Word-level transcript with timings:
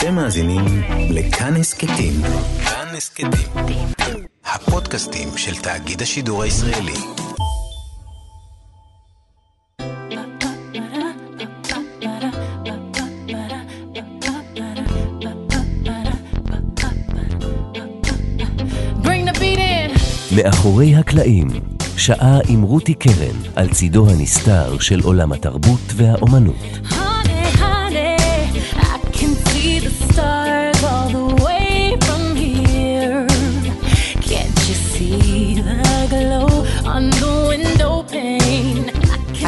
אתם 0.00 0.14
מאזינים 0.14 0.64
לכאן 1.10 1.56
הסכתים. 1.56 2.12
כאן 2.64 2.86
הסכתים. 2.96 3.30
הפודקאסטים 4.44 5.28
של 5.36 5.54
תאגיד 5.54 6.02
השידור 6.02 6.42
הישראלי. 6.42 6.92
מאחורי 20.36 20.94
הקלעים, 20.94 21.48
שעה 21.96 22.38
עם 22.48 22.62
רותי 22.62 22.94
קרן 22.94 23.36
על 23.56 23.68
צידו 23.68 24.10
הנסתר 24.10 24.78
של 24.78 25.00
עולם 25.00 25.32
התרבות 25.32 25.92
והאומנות. 25.96 27.09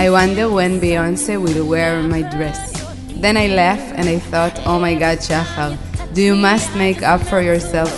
I 0.07 0.11
wonder 0.11 0.47
when 0.59 0.81
Beyonce 0.81 1.35
will 1.45 1.65
wear 1.73 2.03
my 2.15 2.23
dress. 2.35 2.61
Then 3.25 3.37
I 3.37 3.47
laugh 3.63 3.85
and 3.99 4.07
I 4.09 4.19
thought, 4.31 4.55
oh 4.67 4.79
my 4.87 4.95
god, 5.03 5.19
Shachar, 5.27 5.71
do 6.15 6.21
you 6.29 6.35
must 6.35 6.69
make 6.75 7.01
up 7.13 7.21
for 7.31 7.41
yourself 7.41 7.91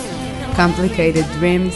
complicated 0.55 1.25
dreams? 1.39 1.73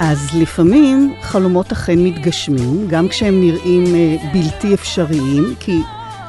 אז 0.00 0.28
לפעמים 0.34 1.14
חלומות 1.20 1.72
אכן 1.72 1.98
מתגשמים, 1.98 2.88
גם 2.88 3.08
כשהם 3.08 3.40
נראים 3.40 3.84
uh, 3.84 4.32
בלתי 4.32 4.74
אפשריים, 4.74 5.54
כי 5.60 5.80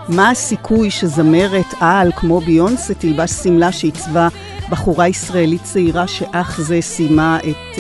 מה 0.10 0.30
הסיכוי 0.30 0.92
שזמרת 0.92 1.74
על 1.80 2.12
כמו 2.16 2.42
ביונסה 2.42 2.94
תלבש 2.94 3.32
שמלה 3.32 3.72
שעיצבה 3.72 4.28
בחורה 4.70 5.08
ישראלית 5.08 5.64
צעירה 5.64 6.08
שאך 6.08 6.62
זה 6.62 6.82
סיימה 6.82 7.40
את... 7.40 7.80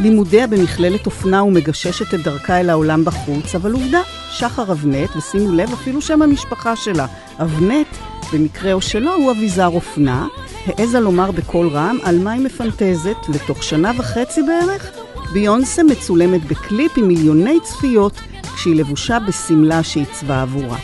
לימודיה 0.00 0.46
במכללת 0.46 1.06
אופנה 1.06 1.42
ומגששת 1.42 2.14
את 2.14 2.20
דרכה 2.20 2.60
אל 2.60 2.70
העולם 2.70 3.04
בחוץ, 3.04 3.54
אבל 3.54 3.72
עובדה, 3.72 4.00
שחר 4.30 4.72
אבנט, 4.72 5.16
ושימו 5.16 5.52
לב, 5.52 5.72
אפילו 5.72 6.00
שם 6.00 6.22
המשפחה 6.22 6.76
שלה, 6.76 7.06
אבנט, 7.38 7.86
במקרה 8.32 8.72
או 8.72 8.80
שלא, 8.80 9.14
הוא 9.14 9.30
אביזר 9.30 9.66
אופנה, 9.66 10.26
העזה 10.66 11.00
לומר 11.00 11.30
בקול 11.30 11.68
רם 11.68 11.98
על 12.02 12.18
מה 12.18 12.32
היא 12.32 12.44
מפנטזת, 12.44 13.16
ותוך 13.32 13.62
שנה 13.62 13.92
וחצי 13.98 14.42
בערך, 14.42 14.90
ביונסה 15.32 15.82
מצולמת 15.82 16.44
בקליפ 16.44 16.92
עם 16.98 17.08
מיליוני 17.08 17.58
צפיות, 17.62 18.20
כשהיא 18.56 18.76
לבושה 18.76 19.18
בשמלה 19.18 19.82
שעיצבה 19.82 20.42
עבורה. 20.42 20.78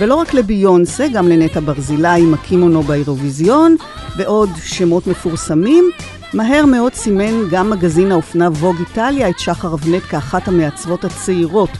ולא 0.00 0.14
רק 0.14 0.34
לביונסה, 0.34 1.06
גם 1.08 1.28
לנטע 1.28 1.60
ברזילי 1.60 2.22
עם 2.22 2.34
הקימונו 2.34 2.82
באירוויזיון, 2.82 3.76
ועוד 4.16 4.50
שמות 4.64 5.06
מפורסמים, 5.06 5.90
מהר 6.34 6.66
מאוד 6.66 6.94
סימן 6.94 7.48
גם 7.50 7.70
מגזין 7.70 8.12
האופנה 8.12 8.48
ווג 8.48 8.76
איטליה 8.80 9.28
את 9.28 9.38
שחר 9.38 9.74
אבנט 9.74 10.02
כאחת 10.02 10.48
המעצבות 10.48 11.04
הצעירות 11.04 11.70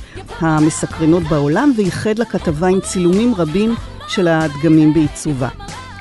המסקרנות 0.41 1.23
בעולם, 1.23 1.73
וייחד 1.77 2.19
לכתבה 2.19 2.67
עם 2.69 2.81
צילומים 2.81 3.35
רבים 3.35 3.75
של 4.09 4.29
הדגמים 4.29 4.95
בעיצובה. 4.95 5.49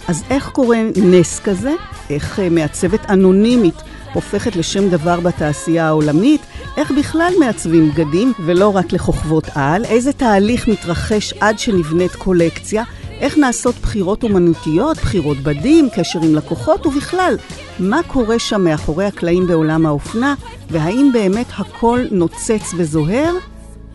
אז 0.07 0.23
איך 0.29 0.49
קורה 0.49 0.77
נס 0.95 1.39
כזה? 1.39 1.73
איך 2.09 2.39
אה, 2.39 2.49
מעצבת 2.49 3.09
אנונימית 3.09 3.75
הופכת 4.13 4.55
לשם 4.55 4.89
דבר 4.89 5.19
בתעשייה 5.19 5.87
העולמית? 5.87 6.41
איך 6.77 6.91
בכלל 6.91 7.33
מעצבים 7.39 7.91
בגדים, 7.91 8.33
ולא 8.45 8.75
רק 8.75 8.93
לכוכבות 8.93 9.49
על? 9.55 9.85
איזה 9.85 10.13
תהליך 10.13 10.67
מתרחש 10.67 11.33
עד 11.39 11.59
שנבנית 11.59 12.15
קולקציה? 12.15 12.83
איך 13.19 13.37
נעשות 13.37 13.75
בחירות 13.75 14.23
אומנותיות, 14.23 14.97
בחירות 14.97 15.37
בדים, 15.37 15.89
קשר 15.95 16.19
עם 16.23 16.35
לקוחות, 16.35 16.85
ובכלל, 16.85 17.35
מה 17.79 17.99
קורה 18.07 18.39
שם 18.39 18.63
מאחורי 18.63 19.05
הקלעים 19.05 19.47
בעולם 19.47 19.85
האופנה, 19.85 20.35
והאם 20.69 21.09
באמת 21.13 21.47
הכל 21.57 21.99
נוצץ 22.11 22.73
וזוהר? 22.77 23.33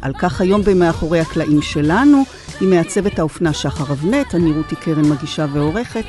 על 0.03 0.13
כך 0.19 0.41
היום 0.41 0.63
במאחורי 0.63 1.21
הקלעים 1.21 1.63
שלנו, 1.63 2.23
היא 2.61 2.69
מעצבת 2.69 3.19
האופנה 3.19 3.53
שחר 3.53 3.93
אבנט, 3.93 4.35
אני 4.35 4.53
רותי 4.53 4.77
קרן 4.77 5.11
מגישה 5.11 5.47
ועורכת. 5.53 6.05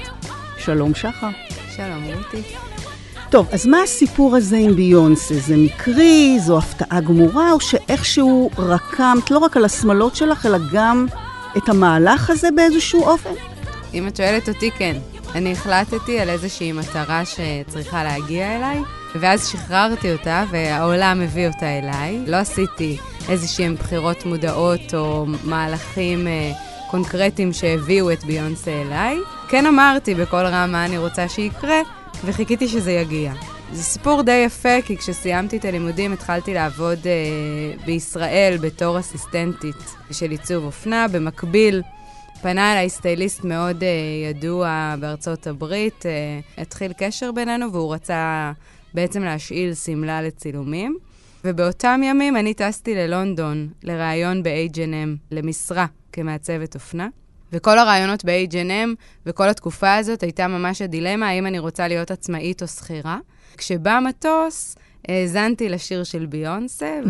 שלום 0.58 0.96
שחר. 0.96 1.30
שלום 1.76 2.04
רותי. 2.04 2.42
טוב, 3.30 3.48
אז 3.52 3.68
מה 3.68 3.82
הסיפור 3.82 4.36
הזה 4.36 4.58
עם 4.58 4.76
ביונסה? 4.76 5.36
זה 5.36 5.58
מקרי, 5.58 6.40
זו 6.40 6.58
הפתעה 6.58 7.02
גמורה, 7.02 7.52
או 7.52 7.60
שאיכשהו 7.60 8.50
רקמת 8.58 9.32
לא 9.32 9.38
רק 9.38 9.58
על 9.58 9.66
השמלות 9.66 10.16
שלך, 10.16 10.46
אלא 10.46 10.58
גם 10.72 11.06
את 11.58 11.70
המהלך 11.70 12.30
הזה 12.30 12.48
באיזשהו 12.56 13.04
אופן? 13.04 13.34
אם 13.94 14.08
את 14.08 14.16
שואלת 14.16 14.50
אותי, 14.50 14.72
כן. 14.72 14.98
אני 15.36 15.52
החלטתי 15.52 16.20
על 16.20 16.30
איזושהי 16.30 16.72
מטרה 16.72 17.24
שצריכה 17.26 18.04
להגיע 18.04 18.56
אליי, 18.56 18.82
ואז 19.16 19.48
שחררתי 19.48 20.12
אותה, 20.12 20.44
והעולם 20.52 21.22
הביא 21.22 21.48
אותה 21.48 21.78
אליי. 21.80 22.20
לא 22.28 22.36
עשיתי 22.36 22.98
איזשהן 23.30 23.76
בחירות 23.76 24.26
מודעות 24.26 24.94
או 24.94 25.26
מהלכים 25.44 26.28
אה, 26.28 26.52
קונקרטיים 26.92 27.54
שהביאו 27.54 28.12
את 28.12 28.24
ביונסה 28.24 28.72
אליי. 28.72 29.18
כן 29.50 29.66
אמרתי 29.66 30.16
בקול 30.16 30.46
רם 30.46 30.72
מה 30.72 30.86
אני 30.86 30.98
רוצה 30.98 31.30
שיקרה, 31.30 31.82
וחיכיתי 32.26 32.68
שזה 32.68 32.92
יגיע. 32.92 33.34
זה 33.74 33.84
סיפור 33.84 34.22
די 34.22 34.44
יפה, 34.46 34.82
כי 34.86 34.98
כשסיימתי 34.98 35.58
את 35.58 35.66
הלימודים 35.66 36.14
התחלתי 36.14 36.54
לעבוד 36.54 37.00
אה, 37.06 37.86
בישראל 37.86 38.58
בתור 38.62 39.00
אסיסטנטית 39.00 39.76
של 40.12 40.32
עיצוב 40.32 40.66
אופנה. 40.66 41.08
במקביל, 41.12 41.82
פנה 42.42 42.74
אליי 42.74 42.90
סטייליסט 42.90 43.44
מאוד 43.44 43.84
אה, 43.84 43.90
ידוע 44.30 44.96
בארצות 45.00 45.48
הברית, 45.48 46.06
אה, 46.06 46.40
התחיל 46.58 46.94
קשר 46.98 47.32
בינינו 47.32 47.72
והוא 47.72 47.94
רצה 47.94 48.52
בעצם 48.94 49.24
להשאיל 49.24 49.74
שמלה 49.74 50.22
לצילומים. 50.22 50.98
ובאותם 51.46 52.02
ימים 52.04 52.38
אני 52.38 52.54
טסתי 52.54 52.96
ללונדון 52.96 53.70
לראיון 53.84 54.44
ב-H&M, 54.44 55.32
למשרה 55.32 55.86
כמעצבת 56.12 56.76
אופנה. 56.76 57.08
וכל 57.52 57.80
הרעיונות 57.80 58.26
ב-H&M 58.26 58.90
וכל 59.26 59.50
התקופה 59.50 59.96
הזאת 59.96 60.22
הייתה 60.24 60.48
ממש 60.48 60.82
הדילמה, 60.82 61.28
האם 61.28 61.46
אני 61.46 61.60
רוצה 61.60 61.88
להיות 61.88 62.12
עצמאית 62.12 62.62
או 62.62 62.68
שכירה. 62.68 63.18
כשבא 63.58 64.00
מטוס, 64.04 64.76
האזנתי 65.08 65.70
לשיר 65.70 66.04
של 66.04 66.26
ביונסה, 66.26 67.00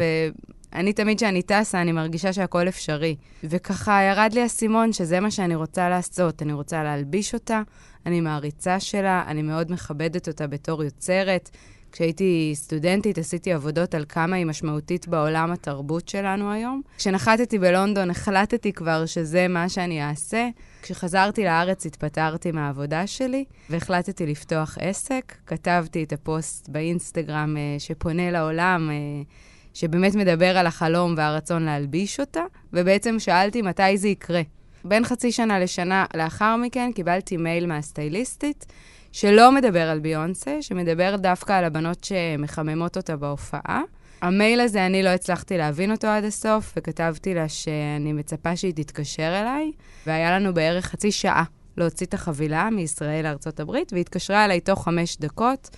ואני 0.73 0.93
תמיד 0.93 1.17
כשאני 1.17 1.41
טסה, 1.41 1.81
אני 1.81 1.91
מרגישה 1.91 2.33
שהכל 2.33 2.67
אפשרי. 2.67 3.15
וככה 3.43 4.01
ירד 4.01 4.29
לי 4.33 4.41
האסימון 4.41 4.93
שזה 4.93 5.19
מה 5.19 5.31
שאני 5.31 5.55
רוצה 5.55 5.89
לעשות. 5.89 6.41
אני 6.41 6.53
רוצה 6.53 6.83
להלביש 6.83 7.33
אותה, 7.33 7.61
אני 8.05 8.21
מעריצה 8.21 8.79
שלה, 8.79 9.23
אני 9.27 9.41
מאוד 9.41 9.71
מכבדת 9.71 10.27
אותה 10.27 10.47
בתור 10.47 10.83
יוצרת. 10.83 11.49
כשהייתי 11.91 12.51
סטודנטית 12.55 13.17
עשיתי 13.17 13.53
עבודות 13.53 13.95
על 13.95 14.05
כמה 14.09 14.35
היא 14.35 14.45
משמעותית 14.45 15.07
בעולם 15.07 15.51
התרבות 15.51 16.09
שלנו 16.09 16.51
היום. 16.51 16.81
כשנחתתי 16.97 17.59
בלונדון 17.59 18.09
החלטתי 18.09 18.73
כבר 18.73 19.05
שזה 19.05 19.47
מה 19.47 19.69
שאני 19.69 20.09
אעשה. 20.09 20.49
כשחזרתי 20.83 21.43
לארץ 21.43 21.85
התפטרתי 21.85 22.51
מהעבודה 22.51 23.07
שלי 23.07 23.45
והחלטתי 23.69 24.25
לפתוח 24.25 24.77
עסק. 24.81 25.35
כתבתי 25.45 26.03
את 26.03 26.13
הפוסט 26.13 26.69
באינסטגרם 26.69 27.55
uh, 27.57 27.79
שפונה 27.79 28.31
לעולם, 28.31 28.89
uh, 28.89 29.73
שבאמת 29.73 30.15
מדבר 30.15 30.57
על 30.57 30.67
החלום 30.67 31.13
והרצון 31.17 31.63
להלביש 31.63 32.19
אותה, 32.19 32.43
ובעצם 32.73 33.19
שאלתי 33.19 33.61
מתי 33.61 33.97
זה 33.97 34.07
יקרה. 34.07 34.41
בין 34.85 35.05
חצי 35.05 35.31
שנה 35.31 35.59
לשנה 35.59 36.05
לאחר 36.13 36.55
מכן 36.55 36.91
קיבלתי 36.95 37.37
מייל 37.37 37.65
מהסטייליסטית 37.65 38.65
שלא 39.11 39.51
מדבר 39.51 39.89
על 39.89 39.99
ביונסה, 39.99 40.61
שמדבר 40.61 41.15
דווקא 41.15 41.53
על 41.53 41.63
הבנות 41.63 42.03
שמחממות 42.03 42.97
אותה 42.97 43.15
בהופעה. 43.17 43.81
המייל 44.23 44.59
הזה, 44.59 44.85
אני 44.85 45.03
לא 45.03 45.09
הצלחתי 45.09 45.57
להבין 45.57 45.91
אותו 45.91 46.07
עד 46.07 46.23
הסוף, 46.23 46.73
וכתבתי 46.77 47.33
לה 47.33 47.49
שאני 47.49 48.13
מצפה 48.13 48.55
שהיא 48.55 48.73
תתקשר 48.73 49.41
אליי, 49.41 49.71
והיה 50.07 50.39
לנו 50.39 50.53
בערך 50.53 50.85
חצי 50.85 51.11
שעה 51.11 51.43
להוציא 51.77 52.05
את 52.05 52.13
החבילה 52.13 52.69
מישראל 52.69 53.23
לארצות 53.23 53.59
הברית, 53.59 53.93
והיא 53.93 54.01
התקשרה 54.01 54.45
אליי 54.45 54.59
תוך 54.59 54.83
חמש 54.83 55.17
דקות. 55.17 55.69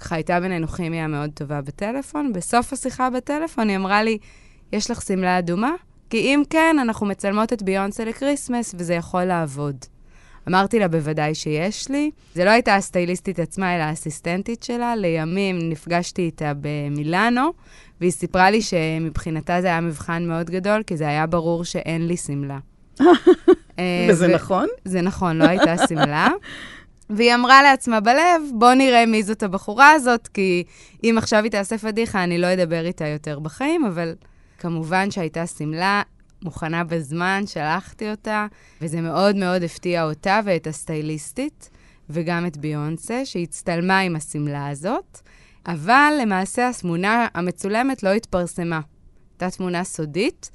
ככה 0.00 0.14
הייתה 0.14 0.40
בינינו 0.40 0.68
כימיה 0.68 1.06
מאוד 1.06 1.30
טובה 1.34 1.60
בטלפון. 1.60 2.32
בסוף 2.32 2.72
השיחה 2.72 3.10
בטלפון 3.10 3.68
היא 3.68 3.76
אמרה 3.76 4.02
לי, 4.02 4.18
יש 4.72 4.90
לך 4.90 5.02
שמלה 5.02 5.38
אדומה? 5.38 5.72
כי 6.10 6.18
אם 6.18 6.42
כן, 6.50 6.76
אנחנו 6.80 7.06
מצלמות 7.06 7.52
את 7.52 7.62
ביונסה 7.62 8.04
לקריסמס, 8.04 8.74
וזה 8.78 8.94
יכול 8.94 9.24
לעבוד. 9.24 9.76
אמרתי 10.48 10.78
לה, 10.78 10.88
בוודאי 10.88 11.34
שיש 11.34 11.88
לי. 11.88 12.10
זה 12.34 12.44
לא 12.44 12.50
הייתה 12.50 12.74
הסטייליסטית 12.74 13.38
עצמה, 13.38 13.76
אלא 13.76 13.82
האסיסטנטית 13.82 14.62
שלה. 14.62 14.96
לימים 14.96 15.58
נפגשתי 15.58 16.22
איתה 16.22 16.52
במילאנו, 16.60 17.52
והיא 18.00 18.12
סיפרה 18.12 18.50
לי 18.50 18.62
שמבחינתה 18.62 19.60
זה 19.60 19.66
היה 19.66 19.80
מבחן 19.80 20.26
מאוד 20.26 20.50
גדול, 20.50 20.82
כי 20.82 20.96
זה 20.96 21.08
היה 21.08 21.26
ברור 21.26 21.64
שאין 21.64 22.06
לי 22.06 22.16
שמלה. 22.16 22.58
אה, 23.78 24.06
וזה 24.10 24.28
נכון? 24.28 24.66
זה 24.84 25.00
נכון, 25.00 25.36
לא 25.36 25.44
הייתה 25.44 25.74
שמלה. 25.88 26.28
והיא 27.10 27.34
אמרה 27.34 27.62
לעצמה 27.62 28.00
בלב, 28.00 28.42
בוא 28.54 28.74
נראה 28.74 29.06
מי 29.06 29.22
זאת 29.22 29.42
הבחורה 29.42 29.90
הזאת, 29.90 30.28
כי 30.28 30.64
אם 31.04 31.14
עכשיו 31.18 31.42
היא 31.42 31.50
תעשה 31.50 31.78
פדיחה, 31.78 32.24
אני 32.24 32.38
לא 32.38 32.52
אדבר 32.52 32.86
איתה 32.86 33.06
יותר 33.06 33.38
בחיים, 33.38 33.84
אבל 33.84 34.14
כמובן 34.58 35.10
שהייתה 35.10 35.46
שמלה 35.46 36.02
מוכנה 36.42 36.84
בזמן, 36.84 37.42
שלחתי 37.46 38.10
אותה, 38.10 38.46
וזה 38.80 39.00
מאוד 39.00 39.36
מאוד 39.36 39.62
הפתיע 39.62 40.04
אותה 40.04 40.40
ואת 40.44 40.66
הסטייליסטית. 40.66 41.70
וגם 42.10 42.46
את 42.46 42.56
ביונסה, 42.56 43.24
שהצטלמה 43.24 43.98
עם 43.98 44.16
השמלה 44.16 44.68
הזאת, 44.68 45.20
אבל 45.66 46.12
למעשה 46.22 46.68
התמונה 46.68 47.26
המצולמת 47.34 48.02
לא 48.02 48.08
התפרסמה. 48.08 48.80
הייתה 49.32 49.56
תמונה 49.56 49.84
סודית, 49.84 50.50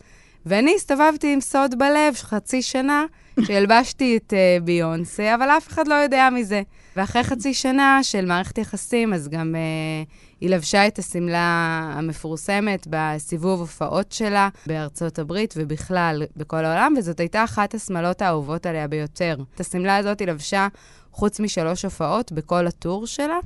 ואני 0.46 0.74
הסתובבתי 0.76 1.34
עם 1.34 1.42
סוד 1.42 1.76
בלב 1.80 2.16
חצי 2.16 2.62
שנה, 2.62 3.06
שהלבשתי 3.42 4.18
את 4.18 4.34
uh, 4.34 4.64
ביונסה, 4.64 5.36
אבל 5.36 5.50
אף 5.50 5.68
אחד 5.68 5.88
לא 5.88 5.94
יודע 5.94 6.30
מזה. 6.30 6.62
ואחרי 6.96 7.24
חצי 7.24 7.54
שנה 7.54 8.00
של 8.04 8.26
מערכת 8.26 8.58
יחסים, 8.58 9.14
אז 9.14 9.30
גם 9.30 9.56
uh, 9.56 10.10
היא 10.42 10.50
לבשה 10.50 10.88
את 10.88 11.00
השמלה 11.00 11.80
המפורסמת 11.94 12.88
בסיבוב 12.90 13.60
הופעות 13.60 14.12
שלה 14.12 14.50
בארצות 14.66 15.20
הברית 15.20 15.54
ובכלל 15.58 16.24
בכל 16.38 16.66
העולם, 16.66 16.94
וזאת 16.98 17.20
הייתה 17.20 17.44
אחת 17.44 17.74
השמלות 17.74 18.22
האהובות 18.22 18.66
עליה 18.66 18.88
ביותר. 18.88 19.38
את 19.56 19.60
השמלה 19.60 19.98
הזאת 19.98 20.20
היא 20.20 20.28
לבשה 20.28 20.68
חוץ 21.12 21.40
משלוש 21.40 21.86
הופעות 21.86 22.32
בכל 22.32 22.68
הטור 22.68 23.08
שלה. 23.08 23.38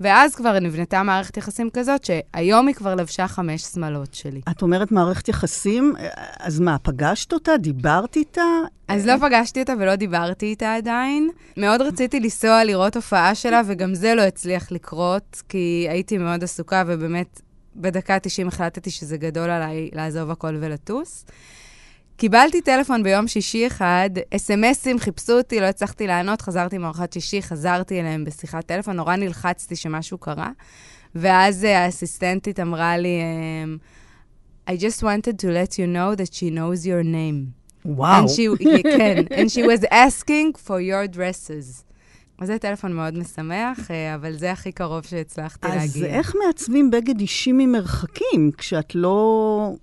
ואז 0.00 0.34
כבר 0.34 0.58
נבנתה 0.58 1.02
מערכת 1.02 1.36
יחסים 1.36 1.70
כזאת, 1.70 2.04
שהיום 2.04 2.66
היא 2.66 2.74
כבר 2.74 2.94
לבשה 2.94 3.28
חמש 3.28 3.62
שמלות 3.62 4.14
שלי. 4.14 4.40
את 4.50 4.62
אומרת 4.62 4.92
מערכת 4.92 5.28
יחסים, 5.28 5.94
אז 6.40 6.60
מה, 6.60 6.76
פגשת 6.78 7.32
אותה? 7.32 7.56
דיברת 7.56 8.16
איתה? 8.16 8.42
אז 8.88 9.06
לא 9.06 9.16
פגשתי 9.18 9.60
אותה 9.60 9.72
ולא 9.78 9.94
דיברתי 9.94 10.46
איתה 10.46 10.74
עדיין. 10.74 11.30
מאוד 11.56 11.82
רציתי 11.82 12.20
לנסוע 12.20 12.64
לראות 12.64 12.96
הופעה 12.96 13.34
שלה, 13.34 13.62
וגם 13.66 13.94
זה 13.94 14.14
לא 14.14 14.22
הצליח 14.22 14.72
לקרות, 14.72 15.42
כי 15.48 15.86
הייתי 15.90 16.18
מאוד 16.18 16.44
עסוקה, 16.44 16.82
ובאמת, 16.86 17.40
בדקה 17.76 18.18
90 18.18 18.48
החלטתי 18.48 18.90
שזה 18.90 19.16
גדול 19.16 19.50
עליי 19.50 19.90
לעזוב 19.92 20.30
הכל 20.30 20.56
ולטוס. 20.60 21.24
קיבלתי 22.22 22.60
טלפון 22.60 23.02
ביום 23.02 23.28
שישי 23.28 23.66
אחד, 23.66 24.10
אס.אם.אסים, 24.34 24.98
חיפשו 24.98 25.32
אותי, 25.32 25.60
לא 25.60 25.64
הצלחתי 25.64 26.06
לענות, 26.06 26.42
חזרתי 26.42 26.78
מארוחת 26.78 27.12
שישי, 27.12 27.42
חזרתי 27.42 28.00
אליהם 28.00 28.24
בשיחת 28.24 28.66
טלפון, 28.66 28.96
נורא 28.96 29.16
נלחצתי 29.16 29.76
שמשהו 29.76 30.18
קרה. 30.18 30.50
ואז 31.14 31.64
אה, 31.64 31.84
האסיסטנטית 31.84 32.60
אמרה 32.60 32.98
לי, 32.98 33.20
אמ, 33.64 33.76
I 34.70 34.72
just 34.72 35.00
wanted 35.00 35.36
to 35.40 35.46
let 35.46 35.72
you 35.72 35.86
know 35.94 36.20
that 36.20 36.34
she 36.34 36.50
knows 36.50 36.86
your 36.86 37.04
name. 37.04 37.50
וואו. 37.84 38.26
כן, 38.82 39.22
and 39.30 39.48
she 39.48 39.62
was 39.62 39.84
asking 39.84 40.58
for 40.66 40.78
your 40.90 41.16
dresses. 41.16 41.82
אז 42.38 42.46
זה 42.46 42.58
טלפון 42.58 42.92
מאוד 42.92 43.18
משמח, 43.18 43.90
אה, 43.90 44.14
אבל 44.14 44.32
זה 44.32 44.52
הכי 44.52 44.72
קרוב 44.72 45.04
שהצלחתי 45.04 45.66
אז 45.66 45.74
להגיע. 45.74 46.08
אז 46.08 46.14
איך 46.14 46.34
מעצבים 46.46 46.90
בגד 46.90 47.20
אישי 47.20 47.52
ממרחקים, 47.52 48.50
כשאת 48.58 48.94
לא 48.94 49.74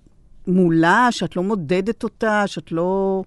מולה, 0.46 1.08
שאת 1.10 1.36
לא 1.36 1.42
מודדת 1.42 2.02
אותה, 2.02 2.46
שאת 2.46 2.72
לא 2.72 3.22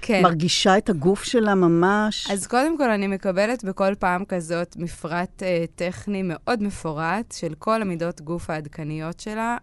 כן. 0.00 0.22
מרגישה 0.22 0.78
את 0.78 0.88
הגוף 0.88 1.24
שלה 1.24 1.54
ממש. 1.54 2.30
אז 2.30 2.46
קודם 2.46 2.78
כל, 2.78 2.90
אני 2.90 3.06
מקבלת 3.06 3.64
בכל 3.64 3.94
פעם 3.94 4.24
כזאת 4.24 4.76
מפרט 4.76 5.42
אה, 5.42 5.64
טכני 5.74 6.22
מאוד 6.24 6.62
מפורט 6.62 7.34
של 7.36 7.54
כל 7.58 7.82
המידות 7.82 8.20
גוף 8.20 8.50
העדכניות 8.50 9.20
שלה, 9.20 9.56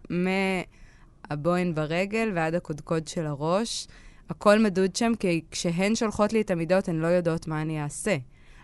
מהבוין 1.30 1.74
ברגל 1.74 2.32
ועד 2.34 2.54
הקודקוד 2.54 3.08
של 3.08 3.26
הראש. 3.26 3.86
הכל 4.30 4.58
מדוד 4.58 4.96
שם, 4.96 5.12
כי 5.18 5.40
כשהן 5.50 5.94
שולחות 5.94 6.32
לי 6.32 6.40
את 6.40 6.50
המידות, 6.50 6.88
הן 6.88 6.96
לא 6.96 7.06
יודעות 7.06 7.48
מה 7.48 7.62
אני 7.62 7.82
אעשה. 7.82 8.16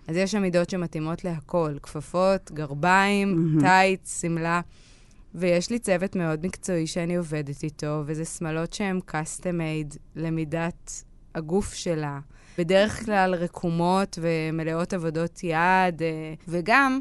אז 0.09 0.17
יש 0.17 0.33
שם 0.33 0.43
מידות 0.43 0.71
שמתאימות 0.71 1.25
להכל, 1.25 1.75
כפפות, 1.83 2.51
גרביים, 2.53 3.59
mm-hmm. 3.59 3.61
טייץ, 3.61 4.21
שמלה. 4.21 4.61
ויש 5.35 5.71
לי 5.71 5.79
צוות 5.79 6.17
מאוד 6.17 6.47
מקצועי 6.47 6.87
שאני 6.87 7.17
עובדת 7.17 7.63
איתו, 7.63 8.03
וזה 8.07 8.25
שמלות 8.25 8.73
שהן 8.73 9.01
custom 9.11 9.43
made 9.43 9.97
למידת 10.17 11.03
הגוף 11.35 11.75
שלה. 11.75 12.19
בדרך 12.59 13.05
כלל 13.05 13.35
רקומות 13.35 14.19
ומלאות 14.23 14.93
עבודות 14.93 15.45
יד, 15.45 16.03
אה, 16.03 16.35
וגם 16.49 17.01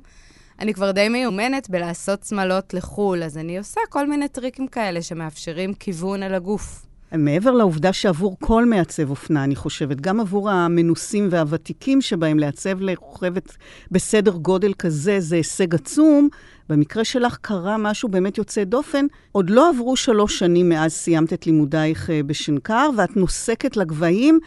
אני 0.59 0.73
כבר 0.73 0.91
די 0.91 1.09
מיומנת 1.09 1.69
בלעשות 1.69 2.23
שמלות 2.23 2.73
לחו"ל, 2.73 3.23
אז 3.23 3.37
אני 3.37 3.57
עושה 3.57 3.81
כל 3.89 4.09
מיני 4.09 4.27
טריקים 4.27 4.67
כאלה 4.67 5.01
שמאפשרים 5.01 5.73
כיוון 5.73 6.23
על 6.23 6.33
הגוף. 6.33 6.85
מעבר 7.11 7.51
לעובדה 7.51 7.93
שעבור 7.93 8.37
כל 8.39 8.65
מעצב 8.65 9.09
אופנה, 9.09 9.43
אני 9.43 9.55
חושבת, 9.55 10.01
גם 10.01 10.19
עבור 10.19 10.49
המנוסים 10.49 11.27
והוותיקים 11.31 12.01
שבהם 12.01 12.39
לעצב 12.39 12.81
לרוכבת 12.81 13.57
בסדר 13.91 14.31
גודל 14.31 14.73
כזה, 14.73 15.19
זה 15.19 15.35
הישג 15.35 15.75
עצום. 15.75 16.29
במקרה 16.71 17.05
שלך 17.05 17.37
קרה 17.41 17.77
משהו 17.77 18.09
באמת 18.09 18.37
יוצא 18.37 18.63
דופן. 18.63 19.05
עוד 19.31 19.49
לא 19.49 19.69
עברו 19.69 19.95
שלוש 19.95 20.39
שנים 20.39 20.69
מאז 20.69 20.93
סיימת 20.93 21.33
את 21.33 21.45
לימודייך 21.45 22.09
אה, 22.09 22.23
בשנקר, 22.23 22.89
ואת 22.97 23.17
נוסקת 23.17 23.77
לגבהים. 23.77 24.39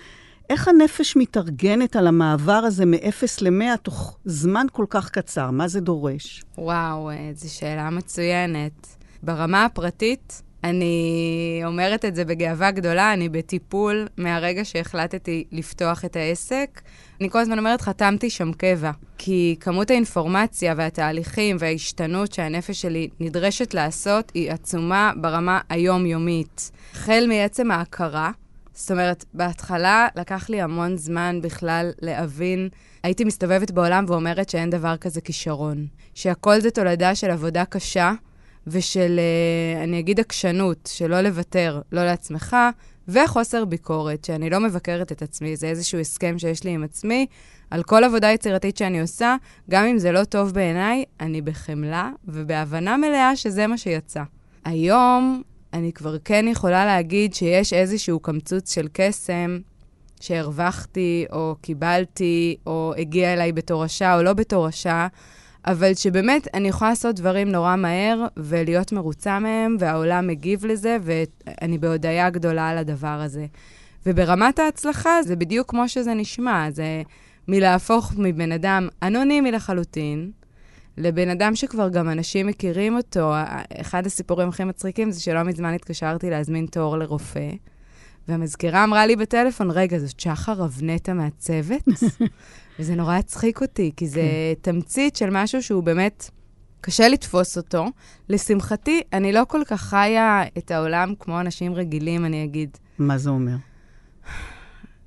איך 0.50 0.68
הנפש 0.68 1.16
מתארגנת 1.16 1.96
על 1.96 2.06
המעבר 2.06 2.52
הזה 2.52 2.86
מ-0 2.86 3.24
ל-100 3.40 3.76
תוך 3.76 4.18
זמן 4.24 4.66
כל 4.72 4.84
כך 4.88 5.10
קצר? 5.10 5.50
מה 5.50 5.68
זה 5.68 5.80
דורש? 5.80 6.44
וואו, 6.58 7.10
אה, 7.10 7.30
זו 7.34 7.54
שאלה 7.54 7.90
מצוינת. 7.90 8.96
ברמה 9.22 9.64
הפרטית, 9.64 10.42
אני 10.64 11.62
אומרת 11.64 12.04
את 12.04 12.14
זה 12.14 12.24
בגאווה 12.24 12.70
גדולה, 12.70 13.12
אני 13.12 13.28
בטיפול 13.28 14.06
מהרגע 14.16 14.64
שהחלטתי 14.64 15.44
לפתוח 15.52 16.04
את 16.04 16.16
העסק. 16.16 16.80
אני 17.20 17.31
כל 17.31 17.38
הזמן 17.38 17.58
אומרת, 17.58 17.81
חתמתי 17.81 18.31
שם 18.31 18.52
קבע. 18.52 18.90
כי 19.19 19.56
כמות 19.61 19.90
האינפורמציה 19.90 20.75
והתהליכים 20.76 21.56
וההשתנות 21.58 22.32
שהנפש 22.32 22.82
שלי 22.82 23.08
נדרשת 23.20 23.75
לעשות 23.75 24.32
היא 24.34 24.52
עצומה 24.52 25.12
ברמה 25.20 25.61
היומיומית. 25.69 26.70
החל 26.93 27.25
מעצם 27.28 27.70
ההכרה, 27.70 28.31
זאת 28.75 28.90
אומרת, 28.90 29.25
בהתחלה 29.34 30.08
לקח 30.16 30.50
לי 30.50 30.61
המון 30.61 30.96
זמן 30.96 31.38
בכלל 31.43 31.90
להבין, 32.02 32.69
הייתי 33.02 33.25
מסתובבת 33.25 33.70
בעולם 33.70 34.05
ואומרת 34.08 34.49
שאין 34.49 34.70
דבר 34.70 34.96
כזה 34.96 35.20
כישרון. 35.20 35.87
שהכל 36.14 36.60
זה 36.60 36.70
תולדה 36.70 37.14
של 37.14 37.31
עבודה 37.31 37.64
קשה. 37.64 38.12
ושל, 38.67 39.19
אה, 39.19 39.84
אני 39.84 39.99
אגיד, 39.99 40.20
עקשנות, 40.20 40.90
של 40.93 41.10
לא 41.10 41.20
לוותר, 41.20 41.81
לא 41.93 42.05
לעצמך, 42.05 42.56
וחוסר 43.08 43.64
ביקורת, 43.64 44.24
שאני 44.24 44.50
לא 44.50 44.60
מבקרת 44.60 45.12
את 45.12 45.22
עצמי, 45.22 45.56
זה 45.56 45.66
איזשהו 45.66 45.98
הסכם 45.98 46.38
שיש 46.38 46.64
לי 46.64 46.70
עם 46.70 46.84
עצמי. 46.84 47.26
על 47.70 47.82
כל 47.82 48.04
עבודה 48.04 48.30
יצירתית 48.30 48.76
שאני 48.76 49.00
עושה, 49.00 49.36
גם 49.70 49.84
אם 49.84 49.98
זה 49.98 50.12
לא 50.12 50.24
טוב 50.24 50.52
בעיניי, 50.52 51.04
אני 51.20 51.42
בחמלה 51.42 52.10
ובהבנה 52.24 52.96
מלאה 52.96 53.36
שזה 53.36 53.66
מה 53.66 53.78
שיצא. 53.78 54.22
היום 54.64 55.42
אני 55.72 55.92
כבר 55.92 56.16
כן 56.24 56.44
יכולה 56.48 56.86
להגיד 56.86 57.34
שיש 57.34 57.72
איזשהו 57.72 58.20
קמצוץ 58.20 58.74
של 58.74 58.88
קסם 58.92 59.58
שהרווחתי, 60.20 61.26
או 61.32 61.56
קיבלתי, 61.60 62.56
או 62.66 62.94
הגיע 62.98 63.32
אליי 63.32 63.52
בתור 63.52 63.84
השעה 63.84 64.16
או 64.16 64.22
לא 64.22 64.32
בתור 64.32 64.66
השעה, 64.66 65.08
אבל 65.66 65.94
שבאמת 65.94 66.48
אני 66.54 66.68
יכולה 66.68 66.90
לעשות 66.90 67.16
דברים 67.16 67.48
נורא 67.48 67.76
מהר 67.76 68.26
ולהיות 68.36 68.92
מרוצה 68.92 69.38
מהם, 69.38 69.76
והעולם 69.78 70.26
מגיב 70.26 70.66
לזה, 70.66 70.96
ואני 71.02 71.78
בהודיה 71.78 72.30
גדולה 72.30 72.68
על 72.68 72.78
הדבר 72.78 73.06
הזה. 73.06 73.46
וברמת 74.06 74.58
ההצלחה 74.58 75.22
זה 75.22 75.36
בדיוק 75.36 75.70
כמו 75.70 75.88
שזה 75.88 76.14
נשמע, 76.14 76.70
זה 76.70 77.02
מלהפוך 77.48 78.12
מבן 78.18 78.52
אדם 78.52 78.88
אנונימי 79.02 79.52
לחלוטין, 79.52 80.30
לבן 80.98 81.28
אדם 81.28 81.56
שכבר 81.56 81.88
גם 81.88 82.08
אנשים 82.08 82.46
מכירים 82.46 82.96
אותו. 82.96 83.32
אחד 83.80 84.06
הסיפורים 84.06 84.48
הכי 84.48 84.64
מצחיקים 84.64 85.10
זה 85.10 85.20
שלא 85.20 85.42
מזמן 85.42 85.74
התקשרתי 85.74 86.30
להזמין 86.30 86.66
תור 86.66 86.98
לרופא, 86.98 87.50
והמזכירה 88.28 88.84
אמרה 88.84 89.06
לי 89.06 89.16
בטלפון, 89.16 89.70
רגע, 89.70 89.98
זאת 89.98 90.20
שחר 90.20 90.64
אבנטה 90.64 91.14
מהצוות? 91.14 91.82
וזה 92.78 92.94
נורא 92.94 93.16
הצחיק 93.16 93.62
אותי, 93.62 93.93
כי 93.96 94.08
זה 94.08 94.20
כן. 94.20 94.72
תמצית 94.72 95.16
של 95.16 95.28
משהו 95.31 95.62
שהוא 95.62 95.82
באמת 95.82 96.31
קשה 96.81 97.08
לתפוס 97.08 97.56
אותו. 97.56 97.86
לשמחתי, 98.28 99.02
אני 99.12 99.32
לא 99.32 99.43
כל 99.48 99.62
כך 99.66 99.82
חיה 99.82 100.43
את 100.58 100.70
העולם 100.70 101.14
כמו 101.20 101.40
אנשים 101.40 101.74
רגילים, 101.74 102.24
אני 102.24 102.44
אגיד. 102.44 102.78
מה 102.98 103.19
זה 103.19 103.31
אומר? 103.31 103.56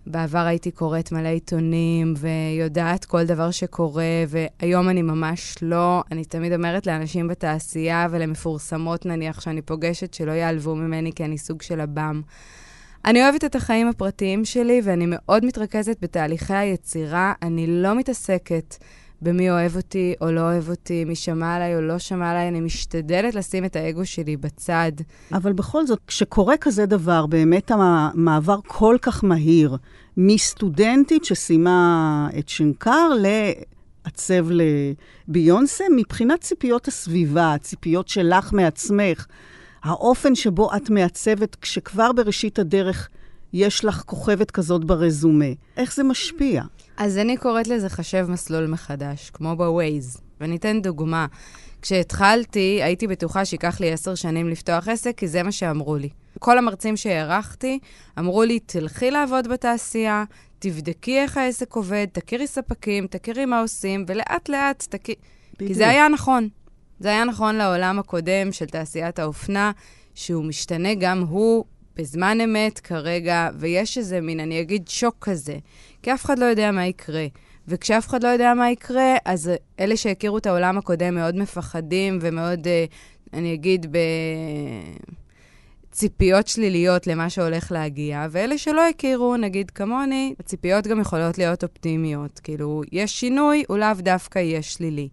בעבר 0.08 0.40
הייתי 0.40 0.72
קוראת 0.72 1.12
מלא 1.12 1.28
עיתונים 1.28 2.14
ויודעת 2.18 3.06
כל 3.06 3.24
דבר 3.26 3.52
שקורה, 3.52 4.04
והיום 4.28 4.90
אני 4.90 5.02
ממש 5.02 5.56
לא. 5.62 6.04
אני 6.12 6.26
תמיד 6.26 6.54
אומרת 6.54 6.88
לאנשים 6.88 7.28
בתעשייה 7.28 8.08
ולמפורסמות, 8.12 9.06
נניח, 9.06 9.42
שאני 9.42 9.62
פוגשת, 9.62 10.14
שלא 10.14 10.32
יעלבו 10.32 10.76
ממני 10.76 11.12
כי 11.16 11.26
אני 11.26 11.38
סוג 11.38 11.62
של 11.62 11.82
עב"ם. 11.82 12.22
אני 13.08 13.24
אוהבת 13.24 13.44
את 13.44 13.56
החיים 13.56 13.88
הפרטיים 13.88 14.46
שלי, 14.46 14.82
ואני 14.84 15.06
מאוד 15.08 15.46
מתרכזת 15.46 15.98
בתהליכי 16.02 16.54
היצירה. 16.54 17.34
אני 17.42 17.68
לא 17.68 17.96
מתעסקת 17.96 18.76
במי 19.22 19.52
אוהב 19.52 19.76
אותי 19.76 20.14
או 20.22 20.32
לא 20.32 20.42
אוהב 20.42 20.70
אותי, 20.70 21.06
מי 21.06 21.16
שמע 21.16 21.56
עליי 21.56 21.76
או 21.76 21.82
לא 21.82 21.98
שמע 21.98 22.32
עליי, 22.32 22.48
אני 22.48 22.60
משתדלת 22.60 23.36
לשים 23.36 23.66
את 23.66 23.76
האגו 23.76 24.06
שלי 24.06 24.38
בצד. 24.38 24.92
אבל 25.34 25.54
בכל 25.54 25.86
זאת, 25.86 26.00
כשקורה 26.08 26.58
כזה 26.58 26.86
דבר, 26.86 27.26
באמת 27.26 27.72
המעבר 27.74 28.60
כל 28.68 28.98
כך 29.02 29.24
מהיר 29.24 29.78
מסטודנטית 30.18 31.26
שסיימה 31.26 32.30
את 32.40 32.50
שנקר 32.50 33.10
לעצב 34.06 34.48
לביונסה, 35.28 35.84
מבחינת 35.96 36.42
ציפיות 36.42 36.88
הסביבה, 36.88 37.54
הציפיות 37.54 38.08
שלך 38.08 38.54
מעצמך, 38.54 39.26
האופן 39.88 40.36
שבו 40.36 40.76
את 40.76 40.90
מעצבת 40.90 41.56
כשכבר 41.56 42.12
בראשית 42.12 42.60
הדרך 42.60 43.10
יש 43.54 43.86
לך 43.86 44.04
כוכבת 44.06 44.52
כזאת 44.52 44.86
ברזומה, 44.86 45.46
איך 45.78 45.96
זה 45.96 46.04
משפיע? 46.04 46.64
אז 46.98 47.18
אני 47.18 47.38
קוראת 47.38 47.68
לזה 47.68 47.90
חשב 47.90 48.26
מסלול 48.30 48.68
מחדש, 48.68 49.30
כמו 49.30 49.56
בווייז. 49.56 50.18
ואני 50.42 50.56
אתן 50.56 50.82
דוגמה. 50.82 51.26
כשהתחלתי, 51.82 52.80
הייתי 52.84 53.08
בטוחה 53.08 53.46
שייקח 53.46 53.80
לי 53.80 53.92
עשר 53.92 54.16
שנים 54.16 54.50
לפתוח 54.50 54.88
עסק, 54.88 55.18
כי 55.18 55.28
זה 55.28 55.44
מה 55.44 55.52
שאמרו 55.52 55.96
לי. 55.96 56.10
כל 56.40 56.58
המרצים 56.58 56.98
שהערכתי 56.98 57.80
אמרו 58.20 58.44
לי, 58.44 58.60
תלכי 58.60 59.12
לעבוד 59.12 59.48
בתעשייה, 59.48 60.24
תבדקי 60.60 61.20
איך 61.20 61.38
העסק 61.38 61.74
עובד, 61.74 62.08
תכירי 62.12 62.48
ספקים, 62.48 63.08
תכירי 63.08 63.46
מה 63.46 63.62
עושים, 63.62 64.06
ולאט-לאט 64.08 64.86
תכירי... 64.90 65.18
כי 65.58 65.74
זה 65.74 65.90
היה 65.90 66.08
נכון. 66.08 66.50
זה 67.00 67.10
היה 67.10 67.24
נכון 67.24 67.56
לעולם 67.56 68.00
הקודם 68.00 68.52
של 68.52 68.66
תעשיית 68.66 69.20
האופנה, 69.20 69.72
שהוא 70.16 70.46
משתנה 70.46 70.94
גם 70.94 71.22
הוא 71.22 71.66
בזמן 71.96 72.42
אמת 72.42 72.80
כרגע, 72.80 73.50
ויש 73.60 73.98
איזה 73.98 74.22
מין, 74.22 74.40
אני 74.40 74.62
אגיד, 74.62 74.88
שוק 74.88 75.16
כזה, 75.22 75.58
כי 76.02 76.14
אף 76.14 76.26
אחד 76.26 76.40
לא 76.40 76.46
יודע 76.46 76.72
מה 76.72 76.86
יקרה. 76.86 77.26
וכשאף 77.68 78.08
אחד 78.08 78.24
לא 78.24 78.28
יודע 78.28 78.54
מה 78.54 78.72
יקרה, 78.72 79.16
אז 79.26 79.52
אלה 79.80 79.98
שהכירו 79.98 80.38
את 80.38 80.46
העולם 80.46 80.78
הקודם 80.78 81.16
מאוד 81.16 81.36
מפחדים 81.36 82.20
ומאוד, 82.22 82.68
אה, 82.68 82.86
אני 83.34 83.54
אגיד, 83.54 83.96
בציפיות 85.92 86.48
שליליות 86.48 87.08
למה 87.08 87.30
שהולך 87.30 87.72
להגיע, 87.72 88.28
ואלה 88.32 88.58
שלא 88.58 88.90
הכירו, 88.90 89.38
נגיד 89.38 89.72
כמוני, 89.72 90.34
הציפיות 90.40 90.88
גם 90.88 91.02
יכולות 91.02 91.38
להיות 91.38 91.64
אופטימיות. 91.64 92.40
כאילו, 92.40 92.82
יש 92.92 93.20
שינוי, 93.20 93.64
הוא 93.68 93.78
לאו 93.78 93.94
דווקא 93.98 94.40
יהיה 94.40 94.62
שלילי. 94.62 95.10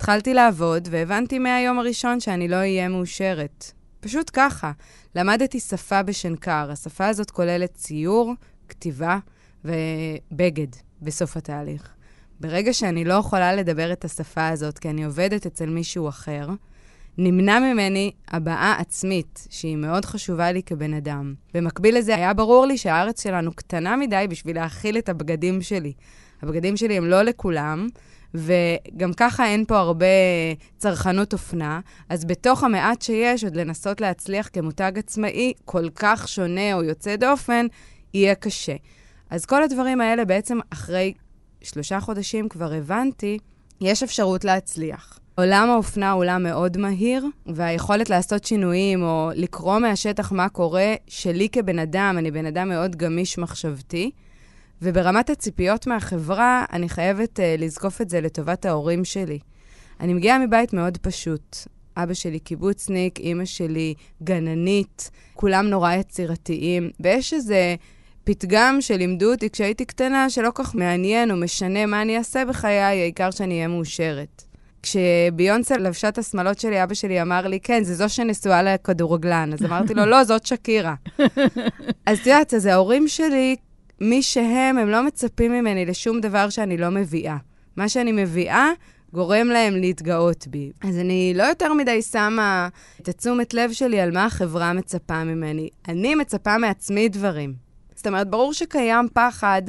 התחלתי 0.00 0.34
לעבוד, 0.34 0.88
והבנתי 0.90 1.38
מהיום 1.38 1.78
הראשון 1.78 2.20
שאני 2.20 2.48
לא 2.48 2.56
אהיה 2.56 2.88
מאושרת. 2.88 3.72
פשוט 4.00 4.30
ככה. 4.32 4.72
למדתי 5.14 5.60
שפה 5.60 6.02
בשנקר. 6.02 6.70
השפה 6.70 7.06
הזאת 7.06 7.30
כוללת 7.30 7.74
ציור, 7.74 8.34
כתיבה 8.68 9.18
ובגד 9.64 10.66
בסוף 11.02 11.36
התהליך. 11.36 11.88
ברגע 12.40 12.72
שאני 12.72 13.04
לא 13.04 13.14
יכולה 13.14 13.54
לדבר 13.54 13.92
את 13.92 14.04
השפה 14.04 14.48
הזאת 14.48 14.78
כי 14.78 14.90
אני 14.90 15.04
עובדת 15.04 15.46
אצל 15.46 15.66
מישהו 15.66 16.08
אחר, 16.08 16.48
נמנע 17.18 17.58
ממני 17.58 18.12
הבעה 18.28 18.76
עצמית, 18.78 19.46
שהיא 19.50 19.76
מאוד 19.76 20.04
חשובה 20.04 20.52
לי 20.52 20.62
כבן 20.62 20.94
אדם. 20.94 21.34
במקביל 21.54 21.98
לזה, 21.98 22.14
היה 22.14 22.34
ברור 22.34 22.66
לי 22.66 22.78
שהארץ 22.78 23.22
שלנו 23.22 23.52
קטנה 23.52 23.96
מדי 23.96 24.26
בשביל 24.30 24.56
להכיל 24.56 24.98
את 24.98 25.08
הבגדים 25.08 25.62
שלי. 25.62 25.92
הבגדים 26.42 26.76
שלי 26.76 26.96
הם 26.96 27.04
לא 27.04 27.22
לכולם, 27.22 27.88
וגם 28.34 29.12
ככה 29.16 29.46
אין 29.46 29.64
פה 29.64 29.78
הרבה 29.78 30.06
צרכנות 30.78 31.32
אופנה, 31.32 31.80
אז 32.08 32.24
בתוך 32.24 32.64
המעט 32.64 33.02
שיש, 33.02 33.44
עוד 33.44 33.56
לנסות 33.56 34.00
להצליח 34.00 34.48
כמותג 34.52 34.92
עצמאי 34.96 35.52
כל 35.64 35.88
כך 35.94 36.28
שונה 36.28 36.74
או 36.74 36.82
יוצא 36.82 37.16
דופן, 37.16 37.66
יהיה 38.14 38.34
קשה. 38.34 38.76
אז 39.30 39.46
כל 39.46 39.62
הדברים 39.62 40.00
האלה 40.00 40.24
בעצם 40.24 40.58
אחרי 40.70 41.12
שלושה 41.62 42.00
חודשים 42.00 42.48
כבר 42.48 42.72
הבנתי, 42.72 43.38
יש 43.80 44.02
אפשרות 44.02 44.44
להצליח. 44.44 45.18
עולם 45.34 45.70
האופנה 45.70 46.10
הוא 46.10 46.20
עולם 46.20 46.42
מאוד 46.42 46.76
מהיר, 46.76 47.26
והיכולת 47.46 48.10
לעשות 48.10 48.44
שינויים 48.44 49.02
או 49.02 49.30
לקרוא 49.34 49.78
מהשטח 49.78 50.32
מה 50.32 50.48
קורה, 50.48 50.94
שלי 51.08 51.48
כבן 51.48 51.78
אדם, 51.78 52.14
אני 52.18 52.30
בן 52.30 52.46
אדם 52.46 52.68
מאוד 52.68 52.96
גמיש 52.96 53.38
מחשבתי, 53.38 54.10
וברמת 54.82 55.30
הציפיות 55.30 55.86
מהחברה, 55.86 56.64
אני 56.72 56.88
חייבת 56.88 57.38
uh, 57.38 57.42
לזקוף 57.58 58.00
את 58.00 58.10
זה 58.10 58.20
לטובת 58.20 58.64
ההורים 58.64 59.04
שלי. 59.04 59.38
אני 60.00 60.14
מגיעה 60.14 60.38
מבית 60.38 60.72
מאוד 60.72 60.96
פשוט. 60.96 61.56
אבא 61.96 62.14
שלי 62.14 62.38
קיבוצניק, 62.38 63.18
אימא 63.18 63.44
שלי 63.44 63.94
גננית, 64.22 65.10
כולם 65.34 65.66
נורא 65.66 65.92
יצירתיים, 65.92 66.90
ויש 67.00 67.32
איזה 67.32 67.74
פתגם 68.24 68.76
שלימדו 68.80 69.32
אותי 69.32 69.50
כשהייתי 69.50 69.84
קטנה, 69.84 70.30
שלא 70.30 70.50
כך 70.54 70.74
מעניין 70.74 71.30
או 71.30 71.36
משנה 71.36 71.86
מה 71.86 72.02
אני 72.02 72.18
אעשה 72.18 72.44
בחיי, 72.44 72.80
העיקר 72.80 73.30
שאני 73.30 73.54
אהיה 73.54 73.68
מאושרת. 73.68 74.42
כשביונסה 74.82 75.76
לבשה 75.76 76.08
את 76.08 76.18
השמאלות 76.18 76.58
שלי, 76.58 76.82
אבא 76.82 76.94
שלי 76.94 77.22
אמר 77.22 77.46
לי, 77.46 77.60
כן, 77.60 77.84
זה 77.84 77.94
זו 77.94 78.08
שנשואה 78.08 78.62
לכדורגלן. 78.62 79.50
אז 79.52 79.64
אמרתי 79.64 79.94
לו, 79.94 80.06
לא, 80.06 80.24
זאת 80.24 80.46
שקירה. 80.46 80.94
אז 82.06 82.18
את 82.18 82.26
יודעת, 82.26 82.54
אז 82.54 82.66
ההורים 82.66 83.08
שלי 83.08 83.56
מי 84.00 84.22
שהם, 84.22 84.78
הם 84.78 84.88
לא 84.88 85.02
מצפים 85.06 85.52
ממני 85.52 85.86
לשום 85.86 86.20
דבר 86.20 86.50
שאני 86.50 86.76
לא 86.76 86.88
מביאה. 86.88 87.36
מה 87.76 87.88
שאני 87.88 88.12
מביאה 88.12 88.68
גורם 89.12 89.46
להם 89.46 89.74
להתגאות 89.74 90.46
בי. 90.46 90.72
אז 90.82 90.98
אני 90.98 91.32
לא 91.36 91.42
יותר 91.42 91.72
מדי 91.74 92.02
שמה 92.02 92.68
את 93.02 93.08
התשומת 93.08 93.54
לב 93.54 93.72
שלי 93.72 94.00
על 94.00 94.10
מה 94.10 94.24
החברה 94.24 94.72
מצפה 94.72 95.24
ממני. 95.24 95.68
אני 95.88 96.14
מצפה 96.14 96.58
מעצמי 96.58 97.08
דברים. 97.08 97.54
זאת 97.94 98.06
אומרת, 98.06 98.30
ברור 98.30 98.52
שקיים 98.52 99.08
פחד 99.12 99.62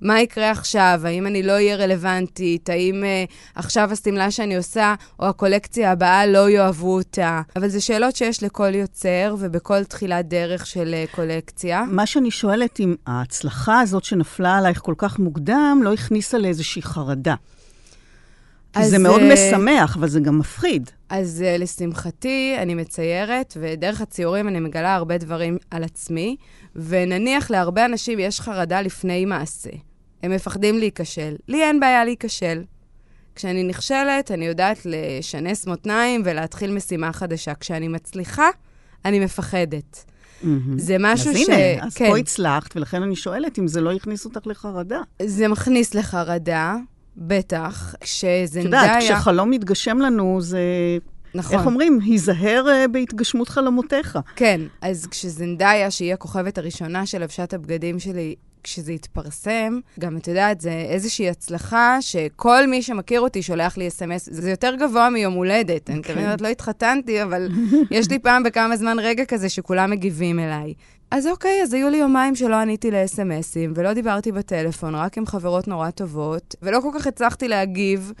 מה 0.00 0.20
יקרה 0.20 0.50
עכשיו, 0.50 1.00
האם 1.04 1.26
אני 1.26 1.42
לא 1.42 1.52
אהיה 1.52 1.76
רלוונטית, 1.76 2.68
האם 2.68 3.02
uh, 3.02 3.32
עכשיו 3.54 3.92
השמלה 3.92 4.30
שאני 4.30 4.56
עושה 4.56 4.94
או 5.20 5.26
הקולקציה 5.26 5.92
הבאה 5.92 6.26
לא 6.26 6.50
יאהבו 6.50 6.94
אותה. 6.94 7.42
אבל 7.56 7.68
זה 7.68 7.80
שאלות 7.80 8.16
שיש 8.16 8.42
לכל 8.42 8.74
יוצר 8.74 9.36
ובכל 9.38 9.84
תחילת 9.84 10.28
דרך 10.28 10.66
של 10.66 10.94
uh, 11.08 11.16
קולקציה. 11.16 11.84
מה 11.90 12.06
שאני 12.06 12.30
שואלת, 12.30 12.80
אם 12.80 12.94
ההצלחה 13.06 13.80
הזאת 13.80 14.04
שנפלה 14.04 14.58
עלייך 14.58 14.80
כל 14.80 14.94
כך 14.98 15.18
מוקדם, 15.18 15.80
לא 15.82 15.92
הכניסה 15.92 16.38
לאיזושהי 16.38 16.82
חרדה. 16.82 17.34
כי 18.72 18.84
זה 18.84 18.98
מאוד 18.98 19.20
uh, 19.20 19.32
משמח, 19.32 19.96
אבל 19.96 20.08
זה 20.08 20.20
גם 20.20 20.38
מפחיד. 20.38 20.90
אז 21.08 21.44
uh, 21.44 21.60
לשמחתי, 21.60 22.54
אני 22.58 22.74
מציירת, 22.74 23.56
ודרך 23.60 24.00
הציורים 24.00 24.48
אני 24.48 24.60
מגלה 24.60 24.94
הרבה 24.94 25.18
דברים 25.18 25.58
על 25.70 25.84
עצמי, 25.84 26.36
ונניח 26.76 27.50
להרבה 27.50 27.84
אנשים 27.84 28.18
יש 28.18 28.40
חרדה 28.40 28.82
לפני 28.82 29.24
מעשה. 29.24 29.89
הם 30.22 30.30
מפחדים 30.30 30.78
להיכשל. 30.78 31.36
לי 31.48 31.62
אין 31.62 31.80
בעיה 31.80 32.04
להיכשל. 32.04 32.62
כשאני 33.34 33.62
נכשלת, 33.62 34.30
אני 34.30 34.46
יודעת 34.46 34.78
לשנס 34.84 35.66
מותניים 35.66 36.22
ולהתחיל 36.24 36.72
משימה 36.72 37.12
חדשה. 37.12 37.54
כשאני 37.54 37.88
מצליחה, 37.88 38.48
אני 39.04 39.20
מפחדת. 39.20 40.04
Mm-hmm. 40.04 40.46
זה 40.76 40.96
משהו 41.00 41.30
אז 41.30 41.36
ש... 41.36 41.40
אז 41.40 41.48
הנה, 41.48 41.86
אז 41.86 41.94
כן. 41.94 42.08
פה 42.10 42.18
הצלחת, 42.18 42.76
ולכן 42.76 43.02
אני 43.02 43.16
שואלת 43.16 43.58
אם 43.58 43.68
זה 43.68 43.80
לא 43.80 43.92
הכניס 43.92 44.24
אותך 44.24 44.46
לחרדה. 44.46 45.00
זה 45.22 45.48
מכניס 45.48 45.94
לחרדה, 45.94 46.76
בטח. 47.16 47.94
כשזנדאיה... 48.00 48.96
את 48.96 49.02
יודעת, 49.02 49.18
כשחלום 49.18 49.50
מתגשם 49.50 49.98
לנו, 49.98 50.40
זה... 50.40 50.60
נכון. 51.34 51.58
איך 51.58 51.66
אומרים? 51.66 51.98
היזהר 52.04 52.64
uh, 52.66 52.88
בהתגשמות 52.88 53.48
חלומותיך. 53.48 54.18
כן, 54.36 54.60
אז 54.80 55.06
כשזנדאיה, 55.06 55.90
שהיא 55.90 56.12
הכוכבת 56.14 56.58
הראשונה 56.58 57.06
שלבשה 57.06 57.44
את 57.44 57.54
הבגדים 57.54 57.98
שלי, 57.98 58.34
כשזה 58.62 58.92
התפרסם, 58.92 59.80
גם 59.98 60.16
את 60.16 60.28
יודעת, 60.28 60.60
זה 60.60 60.72
איזושהי 60.72 61.28
הצלחה 61.28 61.96
שכל 62.00 62.66
מי 62.66 62.82
שמכיר 62.82 63.20
אותי 63.20 63.42
שולח 63.42 63.76
לי 63.76 63.88
אס.אם.אס, 63.88 64.28
זה 64.32 64.50
יותר 64.50 64.74
גבוה 64.74 65.10
מיום 65.10 65.34
הולדת. 65.34 65.88
Okay. 65.88 65.92
אני 65.92 65.98
אוקיי. 65.98 66.14
כמובן 66.14 66.36
לא 66.40 66.48
התחתנתי, 66.48 67.22
אבל 67.22 67.48
יש 67.90 68.10
לי 68.10 68.18
פעם 68.18 68.42
בכמה 68.42 68.76
זמן 68.76 68.98
רגע 68.98 69.24
כזה 69.24 69.48
שכולם 69.48 69.90
מגיבים 69.90 70.38
אליי. 70.38 70.74
אז 71.10 71.26
אוקיי, 71.26 71.62
אז 71.62 71.74
היו 71.74 71.88
לי 71.88 71.96
יומיים 71.96 72.36
שלא 72.36 72.54
עניתי 72.54 72.90
לאס.אם.אסים, 72.90 73.72
ולא 73.76 73.92
דיברתי 73.92 74.32
בטלפון, 74.32 74.94
רק 74.94 75.18
עם 75.18 75.26
חברות 75.26 75.68
נורא 75.68 75.90
טובות, 75.90 76.54
ולא 76.62 76.80
כל 76.80 76.90
כך 76.94 77.06
הצלחתי 77.06 77.48
להגיב. 77.48 78.12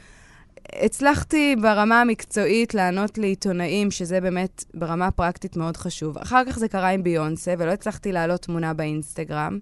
הצלחתי 0.72 1.56
ברמה 1.62 2.00
המקצועית 2.00 2.74
לענות 2.74 3.18
לעיתונאים, 3.18 3.90
שזה 3.90 4.20
באמת 4.20 4.64
ברמה 4.74 5.10
פרקטית 5.10 5.56
מאוד 5.56 5.76
חשוב. 5.76 6.18
אחר 6.18 6.44
כך 6.44 6.58
זה 6.58 6.68
קרה 6.68 6.88
עם 6.88 7.02
ביונסה, 7.02 7.54
ולא 7.58 7.70
הצלחתי 7.70 8.12
להעלות 8.12 8.42
תמונה 8.42 8.74
באינסטגרם. 8.74 9.58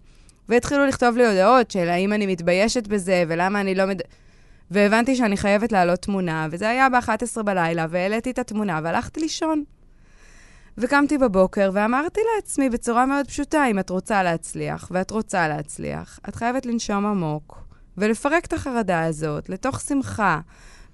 והתחילו 0.49 0.87
לכתוב 0.87 1.17
לי 1.17 1.27
הודעות 1.27 1.71
של 1.71 1.89
האם 1.89 2.13
אני 2.13 2.27
מתביישת 2.27 2.87
בזה, 2.87 3.25
ולמה 3.29 3.61
אני 3.61 3.75
לא 3.75 3.87
מד... 3.87 4.01
והבנתי 4.71 5.17
שאני 5.17 5.37
חייבת 5.37 5.73
להעלות 5.73 6.03
תמונה, 6.03 6.49
וזה 6.51 6.69
היה 6.69 6.89
ב-11 6.89 7.43
בלילה, 7.43 7.87
והעליתי 7.91 8.31
את 8.31 8.39
התמונה 8.39 8.81
והלכתי 8.83 9.21
לישון. 9.21 9.65
וקמתי 10.79 11.19
בבוקר 11.19 11.71
ואמרתי 11.73 12.21
לעצמי 12.37 12.71
בצורה 12.71 13.07
מאוד 13.07 13.27
פשוטה, 13.27 13.67
אם 13.71 13.79
את 13.79 13.91
רוצה 13.91 14.23
להצליח, 14.23 14.89
ואת 14.91 15.11
רוצה 15.11 15.49
להצליח, 15.49 16.19
את 16.29 16.35
חייבת 16.35 16.67
לנשום 16.67 17.07
עמוק, 17.07 17.65
ולפרק 17.97 18.47
את 18.47 18.53
החרדה 18.53 19.05
הזאת 19.05 19.49
לתוך 19.49 19.81
שמחה, 19.81 20.41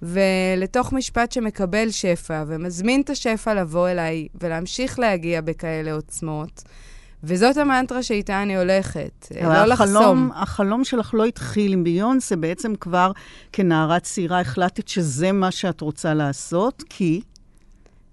ולתוך 0.01 0.93
משפט 0.93 1.31
שמקבל 1.31 1.91
שפע, 1.91 2.43
ומזמין 2.47 3.01
את 3.01 3.09
השפע 3.09 3.53
לבוא 3.53 3.89
אליי, 3.89 4.27
ולהמשיך 4.41 4.99
להגיע 4.99 5.41
בכאלה 5.41 5.93
עוצמות. 5.93 6.63
וזאת 7.23 7.57
המנטרה 7.57 8.03
שאיתה 8.03 8.41
אני 8.41 8.57
הולכת, 8.57 9.27
לא 9.41 9.47
החלום, 9.47 9.69
לחסום. 9.69 10.31
החלום 10.35 10.83
שלך 10.83 11.13
לא 11.13 11.25
התחיל 11.25 11.73
עם 11.73 11.83
ביונסה, 11.83 12.35
בעצם 12.35 12.75
כבר 12.75 13.11
כנערה 13.51 13.99
צעירה 13.99 14.39
החלטת 14.39 14.87
שזה 14.87 15.31
מה 15.31 15.51
שאת 15.51 15.81
רוצה 15.81 16.13
לעשות, 16.13 16.83
כי... 16.89 17.21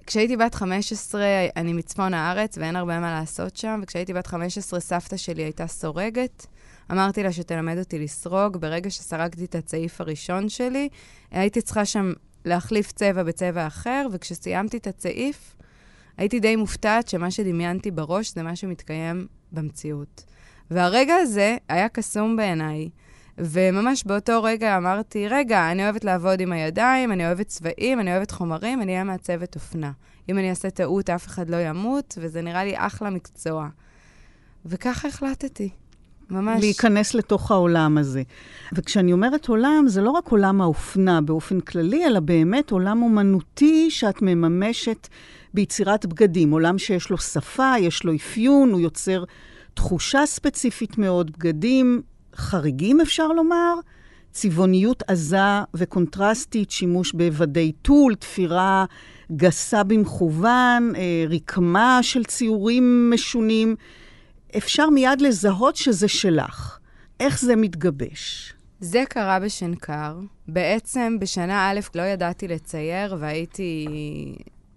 כשהייתי 0.06 0.36
בת 0.36 0.54
15, 0.54 1.22
אני 1.56 1.72
מצפון 1.72 2.14
הארץ 2.14 2.58
ואין 2.58 2.76
הרבה 2.76 3.00
מה 3.00 3.10
לעשות 3.10 3.56
שם, 3.56 3.80
וכשהייתי 3.82 4.12
בת 4.12 4.26
15, 4.26 4.80
סבתא 4.80 5.16
שלי 5.16 5.42
הייתה 5.42 5.66
סורגת. 5.66 6.46
אמרתי 6.92 7.22
לה 7.22 7.32
שתלמד 7.32 7.78
אותי 7.78 7.98
לסרוג. 7.98 8.56
ברגע 8.56 8.90
שסרגתי 8.90 9.44
את 9.44 9.54
הצעיף 9.54 10.00
הראשון 10.00 10.48
שלי, 10.48 10.88
הייתי 11.30 11.62
צריכה 11.62 11.84
שם 11.84 12.12
להחליף 12.44 12.92
צבע 12.92 13.22
בצבע 13.22 13.66
אחר, 13.66 14.06
וכשסיימתי 14.12 14.76
את 14.76 14.86
הצעיף, 14.86 15.56
הייתי 16.22 16.40
די 16.40 16.56
מופתעת 16.56 17.08
שמה 17.08 17.30
שדמיינתי 17.30 17.90
בראש 17.90 18.34
זה 18.34 18.42
מה 18.42 18.56
שמתקיים 18.56 19.26
במציאות. 19.52 20.24
והרגע 20.70 21.14
הזה 21.14 21.56
היה 21.68 21.88
קסום 21.88 22.36
בעיניי. 22.36 22.88
וממש 23.38 24.04
באותו 24.04 24.42
רגע 24.42 24.76
אמרתי, 24.76 25.28
רגע, 25.28 25.70
אני 25.70 25.84
אוהבת 25.84 26.04
לעבוד 26.04 26.40
עם 26.40 26.52
הידיים, 26.52 27.12
אני 27.12 27.26
אוהבת 27.26 27.46
צבעים, 27.46 28.00
אני 28.00 28.16
אוהבת 28.16 28.30
חומרים, 28.30 28.82
אני 28.82 28.92
אהיה 28.92 29.04
מעצבת 29.04 29.54
אופנה. 29.54 29.92
אם 30.28 30.38
אני 30.38 30.50
אעשה 30.50 30.70
טעות, 30.70 31.10
אף 31.10 31.26
אחד 31.26 31.50
לא 31.50 31.56
ימות, 31.56 32.18
וזה 32.20 32.42
נראה 32.42 32.64
לי 32.64 32.74
אחלה 32.76 33.10
מקצוע. 33.10 33.68
וככה 34.66 35.08
החלטתי. 35.08 35.70
ממש. 36.30 36.60
להיכנס 36.60 37.14
לתוך 37.14 37.50
העולם 37.50 37.98
הזה. 37.98 38.22
וכשאני 38.72 39.12
אומרת 39.12 39.48
עולם, 39.48 39.84
זה 39.86 40.02
לא 40.02 40.10
רק 40.10 40.28
עולם 40.28 40.60
האופנה 40.60 41.20
באופן 41.20 41.60
כללי, 41.60 42.06
אלא 42.06 42.20
באמת 42.20 42.70
עולם 42.70 43.02
אומנותי 43.02 43.90
שאת 43.90 44.22
מממשת 44.22 45.08
ביצירת 45.54 46.06
בגדים. 46.06 46.50
עולם 46.50 46.78
שיש 46.78 47.10
לו 47.10 47.18
שפה, 47.18 47.72
יש 47.80 48.04
לו 48.04 48.14
אפיון, 48.14 48.70
הוא 48.70 48.80
יוצר 48.80 49.24
תחושה 49.74 50.26
ספציפית 50.26 50.98
מאוד, 50.98 51.30
בגדים 51.30 52.02
חריגים, 52.36 53.00
אפשר 53.00 53.28
לומר, 53.28 53.74
צבעוניות 54.32 55.02
עזה 55.06 55.60
וקונטרסטית, 55.74 56.70
שימוש 56.70 57.12
בוודאי 57.12 57.72
טול, 57.72 58.14
תפירה 58.14 58.84
גסה 59.36 59.82
במכוון, 59.82 60.92
אה, 60.96 61.24
רקמה 61.28 61.98
של 62.02 62.24
ציורים 62.24 63.10
משונים. 63.14 63.76
אפשר 64.56 64.90
מיד 64.90 65.20
לזהות 65.20 65.76
שזה 65.76 66.08
שלך. 66.08 66.78
איך 67.20 67.40
זה 67.40 67.56
מתגבש? 67.56 68.54
זה 68.80 69.02
קרה 69.08 69.40
בשנקר. 69.40 70.16
בעצם 70.48 71.16
בשנה 71.20 71.70
א' 71.70 71.80
לא 71.94 72.02
ידעתי 72.02 72.48
לצייר, 72.48 73.16
והייתי, 73.18 73.86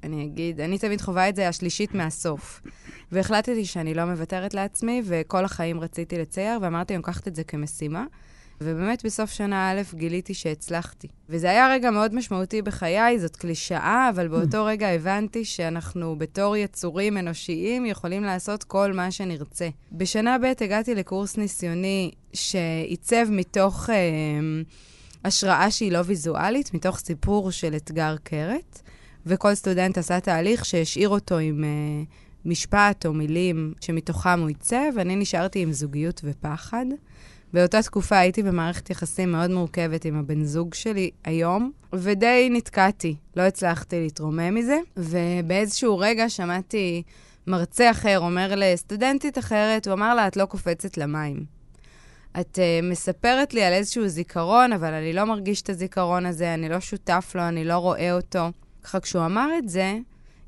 אני 0.06 0.24
אגיד, 0.24 0.62
אני 0.62 0.78
תמיד 0.78 1.02
חווה 1.02 1.30
את 1.30 1.36
זה 1.36 1.48
השלישית 1.48 1.94
מהסוף. 1.94 2.62
והחלטתי 3.12 3.66
שאני 3.66 3.94
לא 3.94 4.06
מוותרת 4.06 4.54
לעצמי, 4.54 5.02
וכל 5.06 5.46
החיים 5.46 5.80
רציתי 5.80 6.18
לצייר, 6.18 6.60
ואמרתי, 6.62 6.94
אני 6.94 6.98
לוקחת 6.98 7.28
את 7.28 7.36
זה 7.36 7.44
כמשימה. 7.44 8.06
ובאמת 8.62 9.06
בסוף 9.06 9.32
שנה 9.32 9.72
א' 9.72 9.82
גיליתי 9.94 10.34
שהצלחתי. 10.34 11.08
וזה 11.30 11.50
היה 11.50 11.70
רגע 11.70 11.92
מאוד 11.92 12.16
משמעותי 12.16 12.62
בחיי, 12.62 13.20
זאת 13.20 13.36
קלישאה, 13.36 14.10
אבל 14.14 14.28
באותו 14.28 14.66
רגע 14.66 14.88
הבנתי 14.88 15.46
שאנחנו 15.46 16.16
בתור 16.16 16.58
יצורים 16.58 17.18
אנושיים 17.18 17.86
יכולים 17.86 18.24
לעשות 18.24 18.64
כל 18.64 18.94
מה 18.94 19.12
שנרצה. 19.12 19.70
בשנה 19.92 20.38
ב' 20.38 20.64
הגעתי 20.64 20.96
לקורס 20.96 21.38
ניסיוני 21.38 22.12
שעיצב 22.34 23.26
מתוך 23.30 23.90
אה, 23.90 23.96
השראה 25.26 25.72
שהיא 25.72 25.92
לא 25.92 26.00
ויזואלית, 26.06 26.74
מתוך 26.74 27.00
סיפור 27.00 27.52
של 27.52 27.76
אתגר 27.76 28.16
קרת, 28.24 28.82
וכל 29.26 29.56
סטודנט 29.56 29.98
עשה 29.98 30.20
תהליך 30.20 30.66
שהשאיר 30.66 31.10
אותו 31.10 31.38
עם... 31.38 31.64
אה, 31.64 32.04
משפט 32.46 33.06
או 33.06 33.14
מילים 33.14 33.74
שמתוכם 33.82 34.40
הוא 34.40 34.48
עיצב, 34.48 34.92
ואני 34.96 35.16
נשארתי 35.16 35.62
עם 35.62 35.72
זוגיות 35.72 36.22
ופחד. 36.24 36.86
באותה 37.54 37.82
תקופה 37.82 38.18
הייתי 38.18 38.44
במערכת 38.44 38.90
יחסים 38.90 39.32
מאוד 39.32 39.52
מורכבת 39.52 40.06
עם 40.06 40.16
הבן 40.16 40.44
זוג 40.44 40.74
שלי 40.74 41.12
היום, 41.24 41.72
ודי 41.94 42.50
נתקעתי, 42.52 43.16
לא 43.36 43.42
הצלחתי 43.42 44.00
להתרומם 44.00 44.56
מזה, 44.56 44.78
ובאיזשהו 44.98 45.98
רגע 45.98 46.30
שמעתי 46.30 47.04
מרצה 47.48 47.92
אחר 47.92 48.20
אומר 48.20 48.54
לסטודנטית 48.56 49.38
אחרת, 49.38 49.88
הוא 49.88 49.94
אמר 49.94 50.16
לה, 50.16 50.28
את 50.28 50.38
לא 50.38 50.46
קופצת 50.46 50.98
למים. 50.98 51.46
את 52.40 52.60
uh, 52.60 52.86
מספרת 52.86 53.54
לי 53.54 53.64
על 53.64 53.74
איזשהו 53.74 54.08
זיכרון, 54.08 54.74
אבל 54.74 54.94
אני 54.94 55.14
לא 55.14 55.24
מרגיש 55.24 55.62
את 55.62 55.70
הזיכרון 55.70 56.26
הזה, 56.26 56.54
אני 56.54 56.70
לא 56.70 56.80
שותף 56.80 57.32
לו, 57.36 57.42
אני 57.42 57.66
לא 57.66 57.78
רואה 57.78 58.14
אותו. 58.14 58.50
ככה 58.86 59.00
כשהוא 59.00 59.26
אמר 59.26 59.50
את 59.58 59.70
זה, 59.70 59.98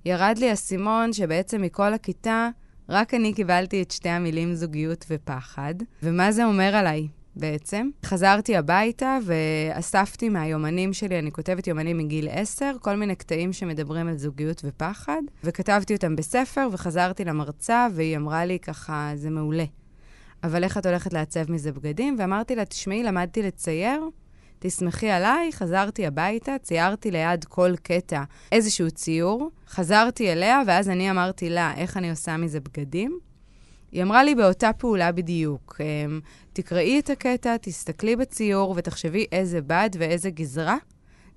ירד 0.05 0.35
לי 0.37 0.53
אסימון 0.53 1.13
שבעצם 1.13 1.61
מכל 1.61 1.93
הכיתה, 1.93 2.49
רק 2.89 3.13
אני 3.13 3.33
קיבלתי 3.33 3.81
את 3.81 3.91
שתי 3.91 4.09
המילים 4.09 4.53
זוגיות 4.53 5.05
ופחד. 5.09 5.75
ומה 6.03 6.31
זה 6.31 6.45
אומר 6.45 6.75
עליי 6.75 7.07
בעצם? 7.35 7.89
חזרתי 8.05 8.57
הביתה 8.57 9.17
ואספתי 9.23 10.29
מהיומנים 10.29 10.93
שלי, 10.93 11.19
אני 11.19 11.31
כותבת 11.31 11.67
יומנים 11.67 11.97
מגיל 11.97 12.27
10, 12.31 12.71
כל 12.81 12.95
מיני 12.95 13.15
קטעים 13.15 13.53
שמדברים 13.53 14.07
על 14.07 14.17
זוגיות 14.17 14.61
ופחד, 14.65 15.21
וכתבתי 15.43 15.95
אותם 15.95 16.15
בספר 16.15 16.67
וחזרתי 16.71 17.25
למרצה, 17.25 17.87
והיא 17.93 18.17
אמרה 18.17 18.45
לי 18.45 18.59
ככה, 18.59 19.11
זה 19.15 19.29
מעולה. 19.29 19.65
אבל 20.43 20.63
איך 20.63 20.77
את 20.77 20.85
הולכת 20.85 21.13
לעצב 21.13 21.51
מזה 21.51 21.71
בגדים? 21.71 22.15
ואמרתי 22.19 22.55
לה, 22.55 22.65
תשמעי, 22.65 23.03
למדתי 23.03 23.43
לצייר, 23.43 24.09
תסמכי 24.59 25.09
עליי, 25.09 25.51
חזרתי 25.51 26.05
הביתה, 26.05 26.55
ציירתי 26.61 27.11
ליד 27.11 27.45
כל 27.45 27.73
קטע 27.83 28.23
איזשהו 28.51 28.91
ציור, 28.91 29.49
חזרתי 29.67 30.31
אליה, 30.31 30.61
ואז 30.67 30.89
אני 30.89 31.11
אמרתי 31.11 31.49
לה, 31.49 31.73
איך 31.77 31.97
אני 31.97 32.09
עושה 32.09 32.37
מזה 32.37 32.59
בגדים? 32.59 33.19
היא 33.91 34.03
אמרה 34.03 34.23
לי 34.23 34.35
באותה 34.35 34.73
פעולה 34.73 35.11
בדיוק, 35.11 35.81
אמ, 35.81 36.19
תקראי 36.53 36.99
את 36.99 37.09
הקטע, 37.09 37.57
תסתכלי 37.61 38.15
בציור 38.15 38.73
ותחשבי 38.77 39.25
איזה 39.31 39.61
בד 39.61 39.89
ואיזה 39.99 40.29
גזרה 40.29 40.77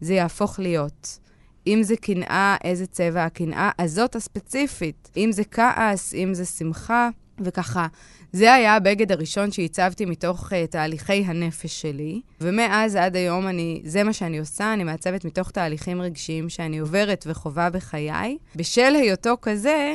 זה 0.01 0.15
יהפוך 0.15 0.59
להיות. 0.59 1.19
אם 1.67 1.83
זה 1.83 1.97
קנאה, 1.97 2.57
איזה 2.65 2.87
צבע 2.87 3.25
הקנאה 3.25 3.71
הזאת 3.79 4.17
הספציפית. 4.17 5.11
אם 5.17 5.33
זה 5.33 5.45
כעס, 5.45 6.15
אם 6.15 6.35
זה 6.35 6.45
שמחה, 6.45 7.09
וככה 7.41 7.87
זה 8.33 8.55
היה 8.55 8.77
הבגד 8.77 9.13
הראשון 9.13 9.53
שהצבתי 9.53 10.05
מתוך 10.05 10.53
uh, 10.53 10.67
תהליכי 10.71 11.13
הנפש 11.13 11.81
שלי, 11.81 12.21
ומאז 12.41 12.97
עד 12.97 13.17
היום 13.17 13.49
אני, 13.49 13.83
זה 13.85 14.05
מה 14.05 14.13
שאני 14.13 14.39
עושה, 14.39 14.73
אני 14.73 14.85
מעצבת 14.85 15.25
מתוך 15.25 15.51
תהליכים 15.51 16.03
רגשיים 16.03 16.49
שאני 16.49 16.79
עוברת 16.79 17.25
וחווה 17.29 17.71
בחיי. 17.71 18.39
בשל 18.57 18.95
היותו 18.95 19.35
כזה, 19.43 19.95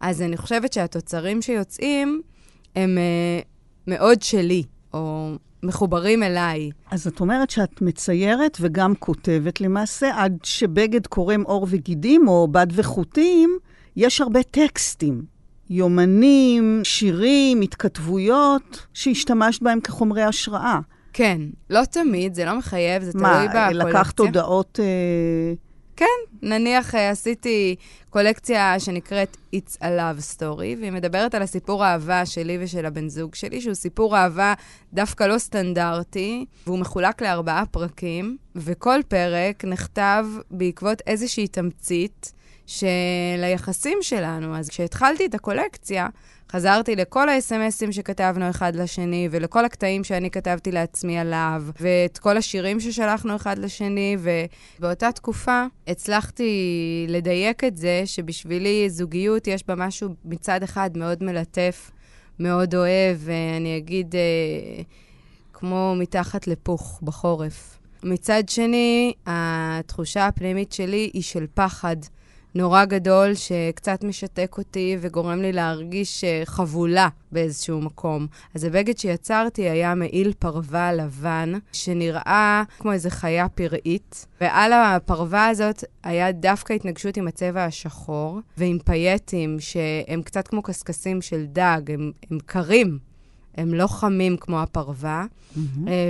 אז 0.00 0.22
אני 0.22 0.36
חושבת 0.36 0.72
שהתוצרים 0.72 1.42
שיוצאים 1.42 2.22
הם 2.76 2.98
uh, 2.98 3.44
מאוד 3.86 4.22
שלי, 4.22 4.62
או 4.94 5.32
מחוברים 5.62 6.22
אליי. 6.22 6.70
אז 6.90 7.06
את 7.06 7.20
אומרת 7.20 7.50
שאת 7.50 7.82
מציירת 7.82 8.58
וגם 8.60 8.94
כותבת 8.94 9.60
למעשה, 9.60 10.10
עד 10.16 10.38
שבגד 10.42 11.06
קורם 11.06 11.42
עור 11.42 11.66
וגידים, 11.70 12.28
או 12.28 12.48
בד 12.48 12.66
וחוטים, 12.72 13.58
יש 13.96 14.20
הרבה 14.20 14.42
טקסטים. 14.42 15.31
יומנים, 15.72 16.80
שירים, 16.84 17.60
התכתבויות, 17.60 18.86
שהשתמשת 18.94 19.62
בהם 19.62 19.80
כחומרי 19.80 20.22
השראה. 20.22 20.78
כן, 21.12 21.40
לא 21.70 21.84
תמיד, 21.84 22.34
זה 22.34 22.44
לא 22.44 22.58
מחייב, 22.58 23.02
זה 23.02 23.12
מה, 23.14 23.32
תלוי 23.34 23.48
בקולקציה. 23.48 23.84
מה, 23.84 23.90
לקחת 23.90 24.18
הודעות... 24.18 24.80
אה... 24.82 25.54
כן, 25.96 26.06
נניח 26.42 26.94
אה, 26.94 27.10
עשיתי 27.10 27.76
קולקציה 28.10 28.80
שנקראת 28.80 29.36
It's 29.56 29.76
a 29.80 29.84
Love 29.84 30.38
Story, 30.38 30.78
והיא 30.80 30.92
מדברת 30.92 31.34
על 31.34 31.42
הסיפור 31.42 31.84
האהבה 31.84 32.26
שלי 32.26 32.58
ושל 32.60 32.86
הבן 32.86 33.08
זוג 33.08 33.34
שלי, 33.34 33.60
שהוא 33.60 33.74
סיפור 33.74 34.16
אהבה 34.16 34.54
דווקא 34.92 35.24
לא 35.24 35.38
סטנדרטי, 35.38 36.44
והוא 36.66 36.78
מחולק 36.78 37.22
לארבעה 37.22 37.66
פרקים, 37.66 38.36
וכל 38.56 39.00
פרק 39.08 39.64
נכתב 39.64 40.26
בעקבות 40.50 41.02
איזושהי 41.06 41.48
תמצית. 41.48 42.32
של 42.78 43.44
היחסים 43.44 43.98
שלנו. 44.00 44.56
אז 44.56 44.68
כשהתחלתי 44.68 45.26
את 45.26 45.34
הקולקציה, 45.34 46.08
חזרתי 46.52 46.96
לכל 46.96 47.28
ה-SMSים 47.28 47.92
שכתבנו 47.92 48.50
אחד 48.50 48.76
לשני, 48.76 49.28
ולכל 49.30 49.64
הקטעים 49.64 50.04
שאני 50.04 50.30
כתבתי 50.30 50.72
לעצמי 50.72 51.18
עליו, 51.18 51.62
ואת 51.80 52.18
כל 52.18 52.36
השירים 52.36 52.80
ששלחנו 52.80 53.36
אחד 53.36 53.58
לשני, 53.58 54.16
ובאותה 54.78 55.12
תקופה 55.12 55.64
הצלחתי 55.86 57.06
לדייק 57.08 57.64
את 57.64 57.76
זה 57.76 58.02
שבשבילי 58.04 58.90
זוגיות 58.90 59.46
יש 59.46 59.66
בה 59.68 59.74
משהו 59.74 60.08
מצד 60.24 60.62
אחד 60.62 60.90
מאוד 60.96 61.22
מלטף, 61.22 61.90
מאוד 62.38 62.74
אוהב, 62.74 63.18
ואני 63.18 63.76
אגיד, 63.76 64.14
אה, 64.14 64.82
כמו 65.52 65.94
מתחת 65.98 66.46
לפוך 66.46 67.00
בחורף. 67.02 67.78
מצד 68.02 68.48
שני, 68.48 69.12
התחושה 69.26 70.26
הפנימית 70.26 70.72
שלי 70.72 71.10
היא 71.14 71.22
של 71.22 71.46
פחד. 71.54 71.96
נורא 72.54 72.84
גדול 72.84 73.34
שקצת 73.34 74.04
משתק 74.04 74.54
אותי 74.58 74.96
וגורם 75.00 75.42
לי 75.42 75.52
להרגיש 75.52 76.24
אה, 76.24 76.42
חבולה 76.44 77.08
באיזשהו 77.32 77.80
מקום. 77.80 78.26
אז 78.54 78.64
הבגד 78.64 78.98
שיצרתי 78.98 79.62
היה 79.62 79.94
מעיל 79.94 80.32
פרווה 80.38 80.92
לבן, 80.92 81.52
שנראה 81.72 82.62
כמו 82.78 82.92
איזו 82.92 83.10
חיה 83.10 83.48
פראית, 83.48 84.26
ועל 84.40 84.72
הפרווה 84.72 85.48
הזאת 85.48 85.84
היה 86.02 86.32
דווקא 86.32 86.72
התנגשות 86.72 87.16
עם 87.16 87.28
הצבע 87.28 87.64
השחור, 87.64 88.40
ועם 88.56 88.78
פייטים 88.84 89.56
שהם 89.60 90.22
קצת 90.22 90.48
כמו 90.48 90.62
קשקשים 90.62 91.22
של 91.22 91.44
דג, 91.46 91.80
הם, 91.88 92.12
הם 92.30 92.38
קרים. 92.46 93.11
הם 93.56 93.74
לא 93.74 93.86
חמים 93.86 94.36
כמו 94.36 94.62
הפרווה, 94.62 95.24
mm-hmm. 95.24 95.58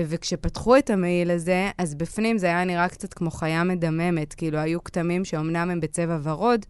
וכשפתחו 0.09 0.77
את 0.77 0.91
המעיל 0.91 1.31
הזה, 1.31 1.71
אז 1.79 1.95
בפנים 1.95 2.39
זה 2.39 2.47
היה 2.47 2.65
נראה 2.65 2.89
קצת 2.89 3.15
כמו 3.15 3.31
חיה 3.31 3.65
מדממת, 3.65 4.35
כאילו 4.35 4.59
היו 4.59 4.85
כתמים 4.85 5.25
שאומנם 5.25 5.71
הם 5.71 5.81
בצבע 5.81 6.19
ורוד 6.23 6.67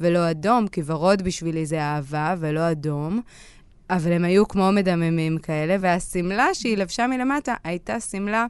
ולא 0.00 0.30
אדום, 0.30 0.68
כי 0.68 0.82
ורוד 0.86 1.22
בשבילי 1.22 1.66
זה 1.66 1.80
אהבה 1.82 2.34
ולא 2.38 2.70
אדום, 2.70 3.20
אבל 3.90 4.12
הם 4.12 4.24
היו 4.24 4.48
כמו 4.48 4.72
מדממים 4.72 5.38
כאלה, 5.38 5.76
והשמלה 5.80 6.46
שהיא 6.54 6.76
לבשה 6.76 7.06
מלמטה 7.06 7.54
הייתה 7.64 8.00
שמלה 8.00 8.46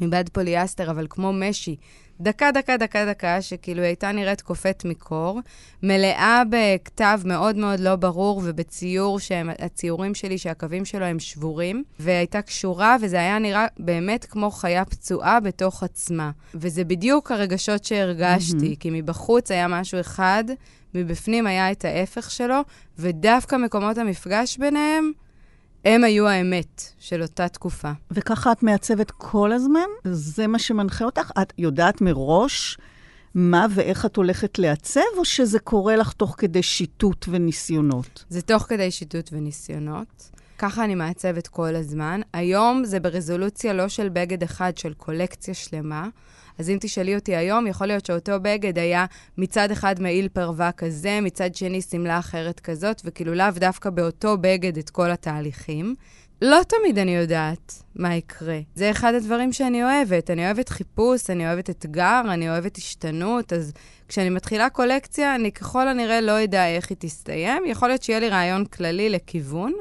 מבד 0.00 0.24
פוליאסטר, 0.32 0.90
אבל 0.90 1.06
כמו 1.10 1.32
משי, 1.32 1.76
דקה, 2.22 2.50
דקה, 2.50 2.76
דקה, 2.76 3.06
דקה, 3.06 3.42
שכאילו 3.42 3.80
היא 3.80 3.86
הייתה 3.86 4.12
נראית 4.12 4.40
קופאת 4.40 4.84
מקור, 4.84 5.40
מלאה 5.82 6.42
בכתב 6.50 7.20
מאוד 7.24 7.56
מאוד 7.56 7.80
לא 7.80 7.96
ברור 7.96 8.42
ובציור 8.44 9.18
שהציורים 9.18 10.14
שלי, 10.14 10.38
שהקווים 10.38 10.84
שלו 10.84 11.04
הם 11.04 11.18
שבורים, 11.18 11.84
והייתה 12.00 12.42
קשורה, 12.42 12.96
וזה 13.00 13.16
היה 13.16 13.38
נראה 13.38 13.66
באמת 13.78 14.24
כמו 14.24 14.50
חיה 14.50 14.84
פצועה 14.84 15.40
בתוך 15.40 15.82
עצמה. 15.82 16.30
וזה 16.54 16.84
בדיוק 16.84 17.32
הרגשות 17.32 17.84
שהרגשתי, 17.84 18.72
mm-hmm. 18.72 18.80
כי 18.80 18.90
מבחוץ 18.92 19.50
היה 19.50 19.68
משהו 19.68 20.00
אחד, 20.00 20.44
מבפנים 20.94 21.46
היה 21.46 21.72
את 21.72 21.84
ההפך 21.84 22.30
שלו, 22.30 22.60
ודווקא 22.98 23.56
מקומות 23.56 23.98
המפגש 23.98 24.58
ביניהם, 24.58 25.12
הם 25.84 26.04
היו 26.04 26.28
האמת 26.28 26.82
של 26.98 27.22
אותה 27.22 27.48
תקופה. 27.48 27.92
וככה 28.10 28.52
את 28.52 28.62
מעצבת 28.62 29.10
כל 29.10 29.52
הזמן? 29.52 29.86
זה 30.04 30.46
מה 30.46 30.58
שמנחה 30.58 31.04
אותך? 31.04 31.30
את 31.42 31.52
יודעת 31.58 32.00
מראש 32.00 32.78
מה 33.34 33.66
ואיך 33.70 34.06
את 34.06 34.16
הולכת 34.16 34.58
לעצב, 34.58 35.00
או 35.16 35.24
שזה 35.24 35.58
קורה 35.58 35.96
לך 35.96 36.12
תוך 36.12 36.34
כדי 36.38 36.62
שיטוט 36.62 37.26
וניסיונות? 37.28 38.24
זה 38.28 38.42
תוך 38.42 38.62
כדי 38.62 38.90
שיטוט 38.90 39.30
וניסיונות. 39.32 40.30
ככה 40.58 40.84
אני 40.84 40.94
מעצבת 40.94 41.46
כל 41.46 41.76
הזמן. 41.76 42.20
היום 42.32 42.84
זה 42.84 43.00
ברזולוציה 43.00 43.72
לא 43.72 43.88
של 43.88 44.08
בגד 44.08 44.42
אחד, 44.42 44.78
של 44.78 44.94
קולקציה 44.94 45.54
שלמה. 45.54 46.08
אז 46.58 46.70
אם 46.70 46.76
תשאלי 46.80 47.14
אותי 47.14 47.36
היום, 47.36 47.66
יכול 47.66 47.86
להיות 47.86 48.06
שאותו 48.06 48.32
בגד 48.42 48.78
היה 48.78 49.06
מצד 49.38 49.70
אחד 49.70 50.00
מעיל 50.00 50.28
פרווה 50.28 50.72
כזה, 50.72 51.18
מצד 51.22 51.54
שני 51.54 51.82
שמלה 51.82 52.18
אחרת 52.18 52.60
כזאת, 52.60 53.02
וכאילו 53.04 53.34
לאו 53.34 53.50
דווקא 53.56 53.90
באותו 53.90 54.38
בגד 54.38 54.78
את 54.78 54.90
כל 54.90 55.10
התהליכים. 55.10 55.94
לא 56.42 56.60
תמיד 56.68 56.98
אני 56.98 57.16
יודעת 57.16 57.82
מה 57.96 58.14
יקרה. 58.14 58.58
זה 58.74 58.90
אחד 58.90 59.14
הדברים 59.14 59.52
שאני 59.52 59.84
אוהבת. 59.84 60.30
אני 60.30 60.46
אוהבת 60.46 60.68
חיפוש, 60.68 61.30
אני 61.30 61.46
אוהבת 61.46 61.70
אתגר, 61.70 62.22
אני 62.28 62.50
אוהבת 62.50 62.76
השתנות, 62.76 63.52
אז 63.52 63.72
כשאני 64.08 64.30
מתחילה 64.30 64.70
קולקציה, 64.70 65.34
אני 65.34 65.52
ככל 65.52 65.88
הנראה 65.88 66.20
לא 66.20 66.44
אדע 66.44 66.66
איך 66.66 66.90
היא 66.90 66.96
תסתיים. 67.00 67.62
יכול 67.66 67.88
להיות 67.88 68.02
שיהיה 68.02 68.20
לי 68.20 68.28
רעיון 68.28 68.64
כללי 68.64 69.10
לכיוון. 69.10 69.72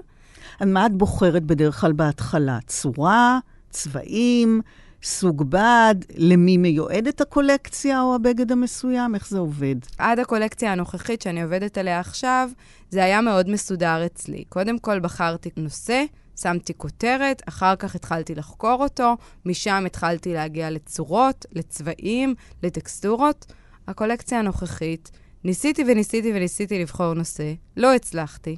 מה 0.66 0.86
את 0.86 0.92
בוחרת 0.92 1.44
בדרך 1.44 1.82
כלל 1.82 1.92
בהתחלה? 1.92 2.60
צורה, 2.68 3.40
צבעים, 3.70 4.62
סוג 5.04 5.44
בד, 5.50 5.96
למי 6.16 6.58
מיועדת 6.58 7.22
הקולקציה 7.22 8.02
או 8.02 8.16
הבגד 8.16 8.52
המסוים? 8.52 9.16
איך 9.16 9.30
זה 9.30 9.40
עובד? 9.40 9.76
עד 9.98 10.20
הקולקציה 10.20 10.72
הנוכחית 10.72 11.22
שאני 11.22 11.44
עובדת 11.44 11.78
עליה 11.78 12.00
עכשיו, 12.00 12.50
זה 12.90 13.04
היה 13.04 13.22
מאוד 13.22 13.50
מסודר 13.50 14.06
אצלי. 14.06 14.44
קודם 14.50 14.80
כל 14.80 15.00
בחרתי 15.00 15.50
נושא, 15.58 16.04
שמתי 16.42 16.74
כותרת, 16.78 17.42
אחר 17.48 17.76
כך 17.76 17.96
התחלתי 17.96 18.36
לחקור 18.36 18.84
אותו, 18.84 19.18
משם 19.46 19.84
התחלתי 19.86 20.34
להגיע 20.34 20.70
לצורות, 20.70 21.46
לצבעים, 21.52 22.36
לטקסטורות. 22.64 23.46
הקולקציה 23.88 24.40
הנוכחית, 24.40 25.12
ניסיתי 25.44 25.84
וניסיתי 25.88 26.32
וניסיתי 26.36 26.82
לבחור 26.82 27.14
נושא, 27.14 27.54
לא 27.78 27.94
הצלחתי. 27.94 28.58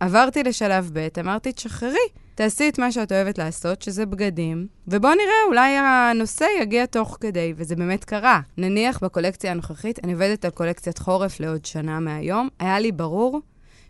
עברתי 0.00 0.42
לשלב 0.42 0.90
ב', 0.92 1.08
אמרתי, 1.20 1.52
תשחררי, 1.52 2.08
תעשי 2.34 2.68
את 2.68 2.78
מה 2.78 2.92
שאת 2.92 3.12
אוהבת 3.12 3.38
לעשות, 3.38 3.82
שזה 3.82 4.06
בגדים, 4.06 4.66
ובואו 4.88 5.12
נראה, 5.14 5.34
אולי 5.48 5.76
הנושא 5.76 6.46
יגיע 6.60 6.86
תוך 6.86 7.18
כדי, 7.20 7.54
וזה 7.56 7.76
באמת 7.76 8.04
קרה. 8.04 8.40
נניח 8.56 9.04
בקולקציה 9.04 9.50
הנוכחית, 9.50 10.04
אני 10.04 10.12
עובדת 10.12 10.44
על 10.44 10.50
קולקציית 10.50 10.98
חורף 10.98 11.40
לעוד 11.40 11.64
שנה 11.64 12.00
מהיום, 12.00 12.48
היה 12.58 12.78
לי 12.78 12.92
ברור 12.92 13.40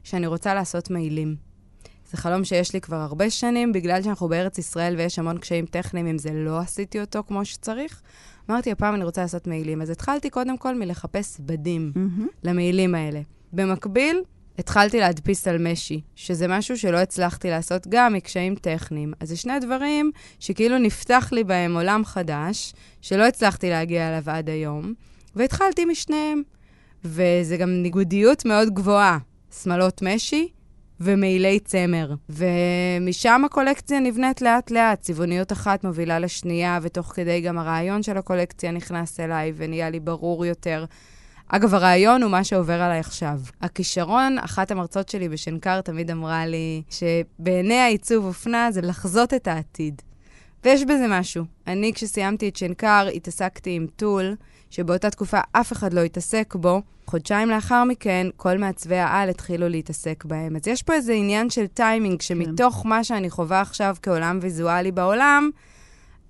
שאני 0.04 0.26
רוצה 0.26 0.54
לעשות 0.54 0.90
מעילים. 0.90 1.36
זה 2.10 2.16
חלום 2.16 2.44
שיש 2.44 2.72
לי 2.74 2.80
כבר 2.80 2.96
הרבה 2.96 3.30
שנים, 3.30 3.72
בגלל 3.72 4.02
שאנחנו 4.02 4.28
בארץ 4.28 4.58
ישראל 4.58 4.96
ויש 4.96 5.18
המון 5.18 5.38
קשיים 5.38 5.66
טכניים, 5.66 6.06
אם 6.06 6.18
זה 6.18 6.30
לא 6.32 6.58
עשיתי 6.58 7.00
אותו 7.00 7.22
כמו 7.26 7.44
שצריך. 7.44 8.02
אמרתי, 8.50 8.72
הפעם 8.72 8.94
אני 8.94 9.04
רוצה 9.04 9.22
לעשות 9.22 9.46
מעילים. 9.46 9.82
אז 9.82 9.90
התחלתי 9.90 10.30
קודם 10.30 10.58
כל 10.58 10.74
מלחפש 10.74 11.36
בדים 11.40 11.92
mm-hmm. 11.94 12.22
למעילים 12.42 12.94
האלה. 12.94 13.20
במקביל, 13.52 14.22
התחלתי 14.58 15.00
להדפיס 15.00 15.48
על 15.48 15.72
משי, 15.72 16.00
שזה 16.14 16.48
משהו 16.48 16.78
שלא 16.78 16.96
הצלחתי 16.96 17.50
לעשות 17.50 17.86
גם 17.88 18.12
מקשיים 18.12 18.54
טכניים. 18.54 19.12
אז 19.20 19.28
זה 19.28 19.36
שני 19.36 19.60
דברים 19.60 20.10
שכאילו 20.40 20.78
נפתח 20.78 21.28
לי 21.32 21.44
בהם 21.44 21.76
עולם 21.76 22.04
חדש, 22.04 22.72
שלא 23.00 23.26
הצלחתי 23.26 23.70
להגיע 23.70 24.08
אליו 24.08 24.22
עד 24.26 24.48
היום, 24.48 24.94
והתחלתי 25.36 25.84
משניהם. 25.84 26.42
וזה 27.04 27.56
גם 27.56 27.70
ניגודיות 27.70 28.44
מאוד 28.44 28.74
גבוהה, 28.74 29.18
שמלות 29.62 30.02
משי 30.02 30.48
ומעילי 31.00 31.60
צמר. 31.60 32.14
ומשם 32.28 33.42
הקולקציה 33.44 34.00
נבנית 34.00 34.42
לאט-לאט, 34.42 35.00
צבעוניות 35.00 35.52
אחת 35.52 35.84
מובילה 35.84 36.18
לשנייה, 36.18 36.78
ותוך 36.82 37.06
כדי 37.06 37.40
גם 37.40 37.58
הרעיון 37.58 38.02
של 38.02 38.16
הקולקציה 38.16 38.70
נכנס 38.70 39.20
אליי 39.20 39.52
ונהיה 39.56 39.90
לי 39.90 40.00
ברור 40.00 40.46
יותר. 40.46 40.84
אגב, 41.48 41.74
הרעיון 41.74 42.22
הוא 42.22 42.30
מה 42.30 42.44
שעובר 42.44 42.82
עליי 42.82 43.00
עכשיו. 43.00 43.40
הכישרון, 43.60 44.38
אחת 44.38 44.70
המרצות 44.70 45.08
שלי 45.08 45.28
בשנקר 45.28 45.80
תמיד 45.80 46.10
אמרה 46.10 46.46
לי 46.46 46.82
שבעיני 46.90 47.78
העיצוב 47.78 48.24
אופנה 48.24 48.72
זה 48.72 48.80
לחזות 48.80 49.34
את 49.34 49.48
העתיד. 49.48 50.02
ויש 50.64 50.82
בזה 50.82 51.06
משהו. 51.08 51.44
אני, 51.66 51.92
כשסיימתי 51.94 52.48
את 52.48 52.56
שנקר, 52.56 53.08
התעסקתי 53.14 53.70
עם 53.70 53.86
טול, 53.96 54.36
שבאותה 54.70 55.10
תקופה 55.10 55.40
אף 55.52 55.72
אחד 55.72 55.92
לא 55.92 56.00
התעסק 56.00 56.54
בו. 56.54 56.82
חודשיים 57.06 57.50
לאחר 57.50 57.84
מכן, 57.84 58.26
כל 58.36 58.58
מעצבי 58.58 58.96
העל 58.96 59.28
התחילו 59.28 59.68
להתעסק 59.68 60.24
בהם. 60.24 60.56
אז 60.56 60.68
יש 60.68 60.82
פה 60.82 60.94
איזה 60.94 61.12
עניין 61.12 61.50
של 61.50 61.66
טיימינג, 61.66 62.20
שמתוך 62.20 62.80
כן. 62.82 62.88
מה 62.88 63.04
שאני 63.04 63.30
חווה 63.30 63.60
עכשיו 63.60 63.96
כעולם 64.02 64.38
ויזואלי 64.42 64.92
בעולם, 64.92 65.50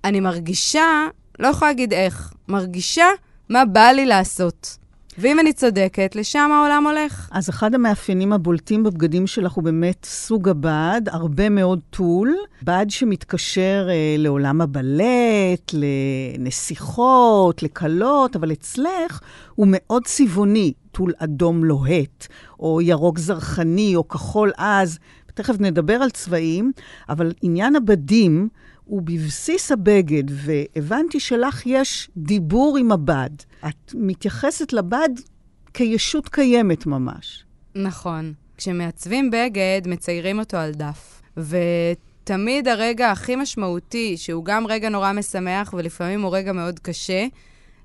אני 0.04 0.20
מרגישה, 0.20 1.06
לא 1.38 1.48
יכולה 1.48 1.70
להגיד 1.70 1.92
איך, 1.92 2.32
מרגישה 2.48 3.06
מה 3.48 3.64
בא 3.64 3.86
לי 3.86 4.06
לעשות. 4.06 4.83
ואם 5.18 5.40
אני 5.40 5.52
צודקת, 5.52 6.16
לשם 6.16 6.50
העולם 6.52 6.86
הולך. 6.86 7.28
אז 7.32 7.50
אחד 7.50 7.74
המאפיינים 7.74 8.32
הבולטים 8.32 8.82
בבגדים 8.82 9.26
שלך 9.26 9.52
הוא 9.52 9.64
באמת 9.64 10.04
סוג 10.04 10.48
הבד, 10.48 11.02
הרבה 11.06 11.48
מאוד 11.48 11.80
טול, 11.90 12.34
בד 12.62 12.86
שמתקשר 12.88 13.86
אה, 13.90 14.14
לעולם 14.18 14.60
הבלט, 14.60 15.72
לנסיכות, 15.72 17.62
לקלות, 17.62 18.36
אבל 18.36 18.52
אצלך 18.52 19.20
הוא 19.54 19.66
מאוד 19.70 20.04
צבעוני, 20.04 20.72
טול 20.92 21.12
אדום 21.18 21.64
לוהט, 21.64 22.26
או 22.60 22.80
ירוק 22.80 23.18
זרחני, 23.18 23.96
או 23.96 24.08
כחול 24.08 24.52
עז. 24.56 24.98
תכף 25.34 25.60
נדבר 25.60 25.94
על 25.94 26.10
צבעים, 26.10 26.72
אבל 27.08 27.32
עניין 27.42 27.76
הבדים 27.76 28.48
הוא 28.84 29.02
בבסיס 29.02 29.72
הבגד, 29.72 30.22
והבנתי 30.28 31.20
שלך 31.20 31.66
יש 31.66 32.10
דיבור 32.16 32.76
עם 32.78 32.92
הבד. 32.92 33.30
את 33.68 33.94
מתייחסת 33.94 34.72
לבד 34.72 35.08
כישות 35.74 36.28
קיימת 36.28 36.86
ממש. 36.86 37.44
נכון. 37.74 38.32
כשמעצבים 38.56 39.30
בגד, 39.30 39.82
מציירים 39.86 40.38
אותו 40.38 40.56
על 40.56 40.72
דף. 40.72 41.22
ותמיד 41.36 42.68
הרגע 42.68 43.10
הכי 43.10 43.36
משמעותי, 43.36 44.16
שהוא 44.16 44.44
גם 44.44 44.66
רגע 44.66 44.88
נורא 44.88 45.12
משמח 45.12 45.74
ולפעמים 45.76 46.22
הוא 46.22 46.36
רגע 46.36 46.52
מאוד 46.52 46.78
קשה, 46.78 47.26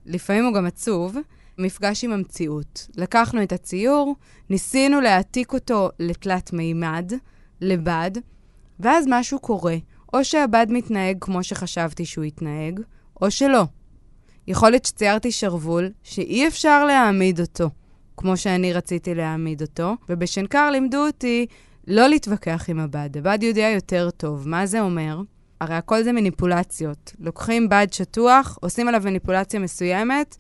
לפעמים 0.06 0.46
הוא 0.46 0.54
גם 0.54 0.66
עצוב, 0.66 1.18
מפגש 1.58 2.04
עם 2.04 2.12
המציאות. 2.12 2.88
לקחנו 2.96 3.44
את 3.44 3.52
הציור, 3.52 4.16
ניסינו 4.50 5.02
להעתיק 5.02 5.54
אותו 5.54 5.90
לתלת 6.00 6.54
מימד, 6.54 7.12
לבד, 7.62 8.12
ואז 8.80 9.06
משהו 9.10 9.40
קורה. 9.40 9.76
או 10.14 10.24
שהבד 10.24 10.68
מתנהג 10.70 11.18
כמו 11.22 11.44
שחשבתי 11.44 12.06
שהוא 12.06 12.26
יתנהג, 12.26 12.80
או 13.22 13.32
שלא. 13.32 13.64
יכול 14.48 14.70
להיות 14.70 14.86
שציירתי 14.86 15.32
שרוול 15.32 15.90
שאי 16.04 16.48
אפשר 16.48 16.86
להעמיד 16.86 17.40
אותו 17.40 17.70
כמו 18.20 18.38
שאני 18.38 18.74
רציתי 18.74 19.16
להעמיד 19.16 19.62
אותו, 19.62 19.96
ובשנקר 20.10 20.70
לימדו 20.70 21.08
אותי 21.08 21.46
לא 21.88 22.08
להתווכח 22.08 22.66
עם 22.70 22.80
הבד. 22.80 23.10
הבד 23.18 23.38
יודע 23.42 23.72
יותר 23.76 24.10
טוב. 24.18 24.48
מה 24.48 24.66
זה 24.66 24.82
אומר? 24.82 25.22
הרי 25.62 25.76
הכל 25.76 26.04
זה 26.04 26.12
מניפולציות. 26.12 27.14
לוקחים 27.20 27.70
בד 27.70 27.88
שטוח, 27.92 28.58
עושים 28.62 28.88
עליו 28.88 29.02
מניפולציה 29.06 29.60
מסוימת, 29.60 30.36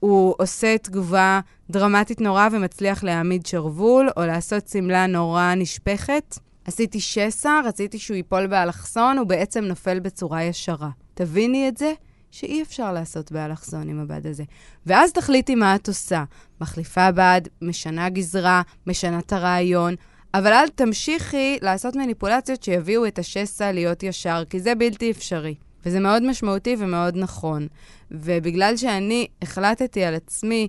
הוא 0.00 0.34
עושה 0.38 0.78
תגובה 0.78 1.40
דרמטית 1.70 2.20
נורא 2.20 2.48
ומצליח 2.52 3.04
להעמיד 3.04 3.46
שרוול, 3.46 4.08
או 4.16 4.22
לעשות 4.26 4.68
שמלה 4.68 5.06
נורא 5.06 5.54
נשפכת. 5.54 6.38
עשיתי 6.64 7.00
שסע, 7.00 7.60
רציתי 7.64 7.98
שהוא 7.98 8.16
ייפול 8.16 8.46
באלכסון, 8.46 9.18
הוא 9.18 9.26
בעצם 9.26 9.64
נופל 9.64 10.00
בצורה 10.00 10.42
ישרה. 10.42 10.90
תביני 11.14 11.68
את 11.68 11.76
זה, 11.76 11.92
שאי 12.34 12.62
אפשר 12.62 12.92
לעשות 12.92 13.32
באלכסון 13.32 13.88
עם 13.88 14.00
הבד 14.00 14.26
הזה. 14.26 14.44
ואז 14.86 15.12
תחליטי 15.12 15.54
מה 15.54 15.74
את 15.74 15.88
עושה. 15.88 16.24
מחליפה 16.60 17.12
בד, 17.12 17.40
משנה 17.62 18.08
גזרה, 18.08 18.62
משנה 18.86 19.18
את 19.18 19.32
הרעיון, 19.32 19.94
אבל 20.34 20.52
אל 20.52 20.68
תמשיכי 20.68 21.58
לעשות 21.62 21.96
מניפולציות 21.96 22.62
שיביאו 22.62 23.06
את 23.06 23.18
השסע 23.18 23.72
להיות 23.72 24.02
ישר, 24.02 24.42
כי 24.50 24.60
זה 24.60 24.74
בלתי 24.74 25.10
אפשרי. 25.10 25.54
וזה 25.86 26.00
מאוד 26.00 26.22
משמעותי 26.22 26.76
ומאוד 26.78 27.16
נכון. 27.16 27.66
ובגלל 28.10 28.76
שאני 28.76 29.26
החלטתי 29.42 30.04
על 30.04 30.14
עצמי 30.14 30.68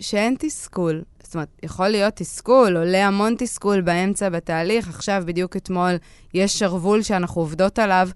שאין 0.00 0.36
תסכול, 0.38 1.02
זאת 1.22 1.34
אומרת, 1.34 1.48
יכול 1.62 1.88
להיות 1.88 2.14
תסכול, 2.16 2.76
עולה 2.76 3.06
המון 3.06 3.34
תסכול 3.38 3.80
באמצע 3.80 4.28
בתהליך. 4.28 4.88
עכשיו, 4.88 5.22
בדיוק 5.26 5.56
אתמול, 5.56 5.92
יש 6.34 6.58
שרוול 6.58 7.02
שאנחנו 7.02 7.40
עובדות 7.40 7.78
עליו. 7.78 8.08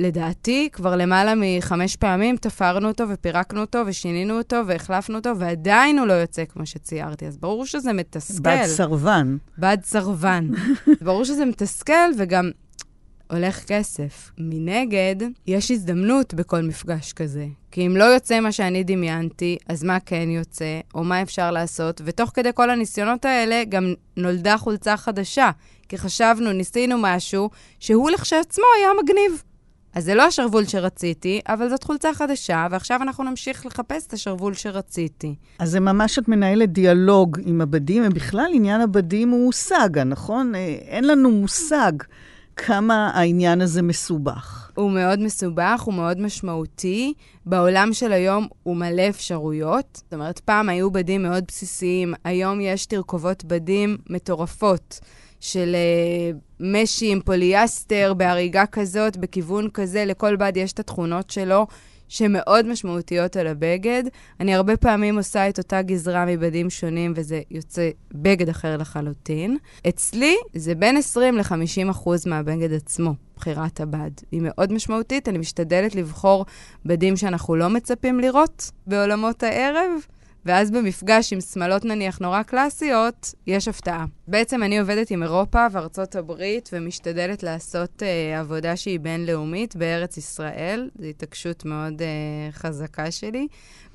לדעתי, 0.00 0.68
כבר 0.72 0.96
למעלה 0.96 1.32
מחמש 1.36 1.96
פעמים 1.96 2.36
תפרנו 2.36 2.88
אותו 2.88 3.04
ופירקנו 3.08 3.60
אותו 3.60 3.78
ושינינו 3.86 4.38
אותו 4.38 4.56
והחלפנו 4.66 5.18
אותו, 5.18 5.38
ועדיין 5.38 5.98
הוא 5.98 6.06
לא 6.06 6.12
יוצא 6.12 6.44
כמו 6.44 6.66
שציירתי. 6.66 7.26
אז 7.26 7.36
ברור 7.36 7.66
שזה 7.66 7.92
מתסכל. 7.92 8.42
בד 8.42 8.64
סרבן. 8.66 9.36
בד 9.58 9.78
סרבן. 9.84 10.48
ברור 11.00 11.24
שזה 11.24 11.44
מתסכל, 11.44 12.10
וגם 12.18 12.50
הולך 13.30 13.64
כסף. 13.64 14.30
מנגד, 14.38 15.16
יש 15.46 15.70
הזדמנות 15.70 16.34
בכל 16.34 16.62
מפגש 16.62 17.12
כזה. 17.12 17.46
כי 17.70 17.86
אם 17.86 17.96
לא 17.96 18.04
יוצא 18.04 18.40
מה 18.40 18.52
שאני 18.52 18.84
דמיינתי, 18.84 19.56
אז 19.68 19.84
מה 19.84 20.00
כן 20.00 20.28
יוצא, 20.30 20.80
או 20.94 21.04
מה 21.04 21.22
אפשר 21.22 21.50
לעשות, 21.50 22.00
ותוך 22.04 22.30
כדי 22.34 22.50
כל 22.54 22.70
הניסיונות 22.70 23.24
האלה 23.24 23.62
גם 23.68 23.94
נולדה 24.16 24.58
חולצה 24.58 24.96
חדשה. 24.96 25.50
כי 25.88 25.98
חשבנו, 25.98 26.52
ניסינו 26.52 26.96
משהו, 26.98 27.50
שהוא 27.78 28.10
לכשעצמו 28.10 28.64
היה 28.78 28.88
מגניב. 29.02 29.42
אז 29.94 30.04
זה 30.04 30.14
לא 30.14 30.22
השרוול 30.22 30.64
שרציתי, 30.64 31.40
אבל 31.48 31.68
זאת 31.68 31.84
חולצה 31.84 32.14
חדשה, 32.14 32.66
ועכשיו 32.70 33.02
אנחנו 33.02 33.24
נמשיך 33.24 33.66
לחפש 33.66 34.06
את 34.06 34.12
השרוול 34.12 34.54
שרציתי. 34.54 35.34
אז 35.58 35.70
זה 35.70 35.80
ממש 35.80 36.18
את 36.18 36.28
מנהלת 36.28 36.72
דיאלוג 36.72 37.38
עם 37.44 37.60
הבדים, 37.60 38.02
ובכלל 38.06 38.50
עניין 38.54 38.80
הבדים 38.80 39.30
הוא 39.30 39.52
סאגה, 39.52 40.04
נכון? 40.04 40.54
אה, 40.54 40.60
אין 40.88 41.06
לנו 41.06 41.30
מושג 41.30 41.92
כמה 42.56 43.10
העניין 43.14 43.60
הזה 43.60 43.82
מסובך. 43.82 44.70
הוא 44.74 44.90
מאוד 44.90 45.20
מסובך, 45.20 45.82
הוא 45.84 45.94
מאוד 45.94 46.20
משמעותי. 46.20 47.14
בעולם 47.46 47.92
של 47.92 48.12
היום 48.12 48.46
הוא 48.62 48.76
מלא 48.76 49.08
אפשרויות. 49.08 50.00
זאת 50.04 50.14
אומרת, 50.14 50.38
פעם 50.38 50.68
היו 50.68 50.90
בדים 50.90 51.22
מאוד 51.22 51.44
בסיסיים, 51.48 52.14
היום 52.24 52.60
יש 52.60 52.86
תרכובות 52.86 53.44
בדים 53.44 53.96
מטורפות. 54.10 55.00
של 55.40 55.76
uh, 55.76 56.36
משי 56.60 57.12
עם 57.12 57.20
פוליאסטר 57.20 58.14
בהריגה 58.16 58.66
כזאת, 58.66 59.16
בכיוון 59.16 59.70
כזה, 59.70 60.04
לכל 60.04 60.36
בד 60.36 60.56
יש 60.56 60.72
את 60.72 60.80
התכונות 60.80 61.30
שלו. 61.30 61.66
שמאוד 62.10 62.66
משמעותיות 62.66 63.36
על 63.36 63.46
הבגד. 63.46 64.02
אני 64.40 64.54
הרבה 64.54 64.76
פעמים 64.76 65.16
עושה 65.18 65.48
את 65.48 65.58
אותה 65.58 65.82
גזרה 65.82 66.24
מבדים 66.26 66.70
שונים, 66.70 67.12
וזה 67.16 67.40
יוצא 67.50 67.90
בגד 68.12 68.48
אחר 68.48 68.76
לחלוטין. 68.76 69.56
אצלי 69.88 70.36
זה 70.54 70.74
בין 70.74 70.96
20 70.96 71.36
ל-50 71.36 71.90
אחוז 71.90 72.26
מהבגד 72.26 72.72
עצמו, 72.72 73.14
בחירת 73.36 73.80
הבד. 73.80 74.10
היא 74.32 74.40
מאוד 74.42 74.72
משמעותית, 74.72 75.28
אני 75.28 75.38
משתדלת 75.38 75.94
לבחור 75.94 76.46
בדים 76.86 77.16
שאנחנו 77.16 77.56
לא 77.56 77.68
מצפים 77.68 78.20
לראות 78.20 78.70
בעולמות 78.86 79.42
הערב. 79.42 79.90
ואז 80.46 80.70
במפגש 80.70 81.32
עם 81.32 81.40
שמלות 81.40 81.84
נניח 81.84 82.18
נורא 82.18 82.42
קלאסיות, 82.42 83.34
יש 83.46 83.68
הפתעה. 83.68 84.04
בעצם 84.28 84.62
אני 84.62 84.78
עובדת 84.78 85.10
עם 85.10 85.22
אירופה 85.22 85.66
וארצות 85.72 86.16
הברית 86.16 86.70
ומשתדלת 86.72 87.42
לעשות 87.42 88.02
uh, 88.02 88.38
עבודה 88.38 88.76
שהיא 88.76 89.00
בינלאומית 89.00 89.76
בארץ 89.76 90.16
ישראל. 90.16 90.90
זו 90.98 91.06
התעקשות 91.06 91.64
מאוד 91.64 92.02
uh, 92.02 92.56
חזקה 92.56 93.10
שלי. 93.10 93.46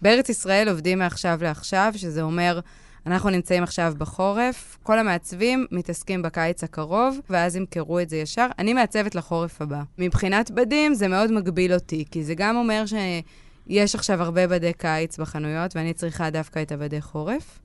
בארץ 0.01 0.29
ישראל 0.29 0.69
עובדים 0.69 0.99
מעכשיו 0.99 1.39
לעכשיו, 1.41 1.93
שזה 1.95 2.21
אומר... 2.21 2.59
אנחנו 3.07 3.29
נמצאים 3.29 3.63
עכשיו 3.63 3.93
בחורף, 3.97 4.77
כל 4.83 4.99
המעצבים 4.99 5.65
מתעסקים 5.71 6.21
בקיץ 6.21 6.63
הקרוב, 6.63 7.19
ואז 7.29 7.55
ימכרו 7.55 7.99
את 7.99 8.09
זה 8.09 8.17
ישר. 8.17 8.47
אני 8.59 8.73
מעצבת 8.73 9.15
לחורף 9.15 9.61
הבא. 9.61 9.81
מבחינת 9.97 10.51
בדים 10.51 10.93
זה 10.93 11.07
מאוד 11.07 11.31
מגביל 11.31 11.73
אותי, 11.73 12.05
כי 12.11 12.23
זה 12.23 12.33
גם 12.35 12.55
אומר 12.55 12.85
ש... 12.85 12.93
יש 13.67 13.95
עכשיו 13.95 14.21
הרבה 14.21 14.47
בדי 14.47 14.73
קיץ 14.73 15.17
בחנויות, 15.17 15.75
ואני 15.75 15.93
צריכה 15.93 16.29
דווקא 16.29 16.61
את 16.61 16.71
הבדי 16.71 17.01
חורף. 17.01 17.59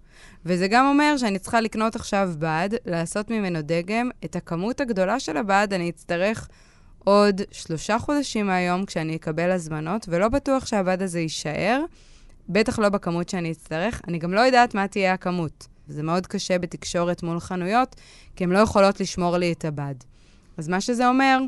וזה 0.45 0.69
גם 0.69 0.87
אומר 0.87 1.17
שאני 1.17 1.39
צריכה 1.39 1.61
לקנות 1.61 1.97
עכשיו 1.97 2.31
בד, 2.39 2.69
לעשות 2.87 3.31
ממנו 3.31 3.59
דגם. 3.63 4.11
את 4.25 4.37
הכמות 4.37 4.81
הגדולה 4.81 5.21
של 5.21 5.37
הבד 5.37 5.69
אני 5.73 5.91
אצטרך 5.91 6.49
עוד 7.05 7.41
שלושה 7.51 7.99
חודשים 7.99 8.47
מהיום 8.47 8.85
כשאני 8.85 9.17
אקבל 9.17 9.51
הזמנות, 9.51 10.07
ולא 10.09 10.29
בטוח 10.29 10.67
שהבד 10.67 11.03
הזה 11.03 11.21
יישאר, 11.21 11.83
בטח 12.49 12.79
לא 12.79 12.89
בכמות 12.89 13.29
שאני 13.29 13.53
אצטרך. 13.53 14.01
אני 14.09 14.19
גם 14.19 14.35
לא 14.35 14.41
יודעת 14.41 14.75
מה 14.75 14.89
תהיה 14.89 15.13
הכמות. 15.13 15.67
זה 15.89 16.03
מאוד 16.03 16.27
קשה 16.27 16.59
בתקשורת 16.59 17.23
מול 17.23 17.41
חנויות, 17.41 17.97
כי 18.37 18.45
הן 18.45 18.51
לא 18.51 18.59
יכולות 18.59 19.01
לשמור 19.01 19.37
לי 19.37 19.53
את 19.53 19.65
הבד. 19.65 19.95
אז 20.57 20.69
מה 20.69 20.81
שזה 20.81 21.09
אומר, 21.09 21.41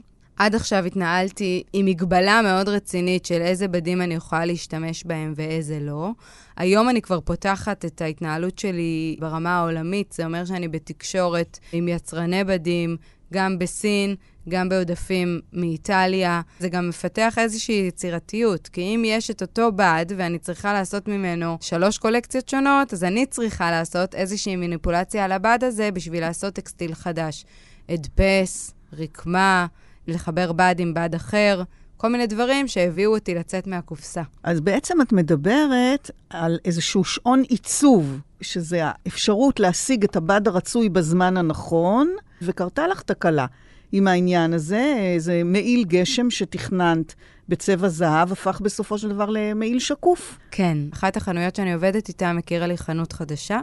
עד 0.42 0.54
עכשיו 0.54 0.84
התנהלתי 0.84 1.62
עם 1.72 1.86
מגבלה 1.86 2.40
מאוד 2.42 2.68
רצינית 2.68 3.24
של 3.24 3.40
איזה 3.40 3.68
בדים 3.68 4.02
אני 4.02 4.14
יכולה 4.14 4.44
להשתמש 4.44 5.04
בהם 5.04 5.32
ואיזה 5.36 5.80
לא. 5.80 6.10
היום 6.56 6.88
אני 6.88 7.02
כבר 7.02 7.20
פותחת 7.20 7.84
את 7.84 8.00
ההתנהלות 8.00 8.58
שלי 8.58 9.16
ברמה 9.20 9.58
העולמית, 9.58 10.12
זה 10.12 10.24
אומר 10.24 10.44
שאני 10.44 10.68
בתקשורת 10.68 11.58
עם 11.72 11.88
יצרני 11.88 12.44
בדים, 12.44 12.96
גם 13.32 13.58
בסין, 13.58 14.14
גם 14.48 14.68
בעודפים 14.68 15.40
מאיטליה. 15.52 16.40
זה 16.58 16.68
גם 16.68 16.88
מפתח 16.88 17.34
איזושהי 17.38 17.84
יצירתיות, 17.88 18.68
כי 18.68 18.80
אם 18.80 19.02
יש 19.06 19.30
את 19.30 19.42
אותו 19.42 19.72
בד 19.72 20.06
ואני 20.16 20.38
צריכה 20.38 20.72
לעשות 20.72 21.08
ממנו 21.08 21.58
שלוש 21.60 21.98
קולקציות 21.98 22.48
שונות, 22.48 22.92
אז 22.92 23.04
אני 23.04 23.26
צריכה 23.26 23.70
לעשות 23.70 24.14
איזושהי 24.14 24.56
מניפולציה 24.56 25.24
על 25.24 25.32
הבד 25.32 25.58
הזה 25.62 25.90
בשביל 25.90 26.20
לעשות 26.20 26.54
טקסטיל 26.54 26.94
חדש. 26.94 27.44
הדפס, 27.88 28.74
רקמה, 28.92 29.66
לחבר 30.06 30.52
בד 30.52 30.74
עם 30.78 30.94
בד 30.94 31.14
אחר, 31.14 31.62
כל 31.96 32.08
מיני 32.08 32.26
דברים 32.26 32.68
שהביאו 32.68 33.14
אותי 33.14 33.34
לצאת 33.34 33.66
מהקופסה. 33.66 34.22
אז 34.42 34.60
בעצם 34.60 35.00
את 35.02 35.12
מדברת 35.12 36.10
על 36.30 36.58
איזשהו 36.64 37.04
שעון 37.04 37.42
עיצוב, 37.48 38.20
שזה 38.40 38.80
האפשרות 38.84 39.60
להשיג 39.60 40.04
את 40.04 40.16
הבד 40.16 40.48
הרצוי 40.48 40.88
בזמן 40.88 41.36
הנכון, 41.36 42.10
וקרתה 42.42 42.86
לך 42.86 43.02
תקלה. 43.02 43.46
עם 43.92 44.08
העניין 44.08 44.52
הזה, 44.52 44.94
איזה 45.14 45.42
מעיל 45.44 45.84
גשם 45.84 46.30
שתכננת 46.30 47.14
בצבע 47.48 47.88
זהב, 47.88 48.32
הפך 48.32 48.60
בסופו 48.60 48.98
של 48.98 49.08
דבר 49.08 49.30
למעיל 49.30 49.78
שקוף. 49.78 50.38
כן, 50.50 50.78
אחת 50.92 51.16
החנויות 51.16 51.56
שאני 51.56 51.74
עובדת 51.74 52.08
איתה 52.08 52.32
מכירה 52.32 52.66
לי 52.66 52.78
חנות 52.78 53.12
חדשה, 53.12 53.60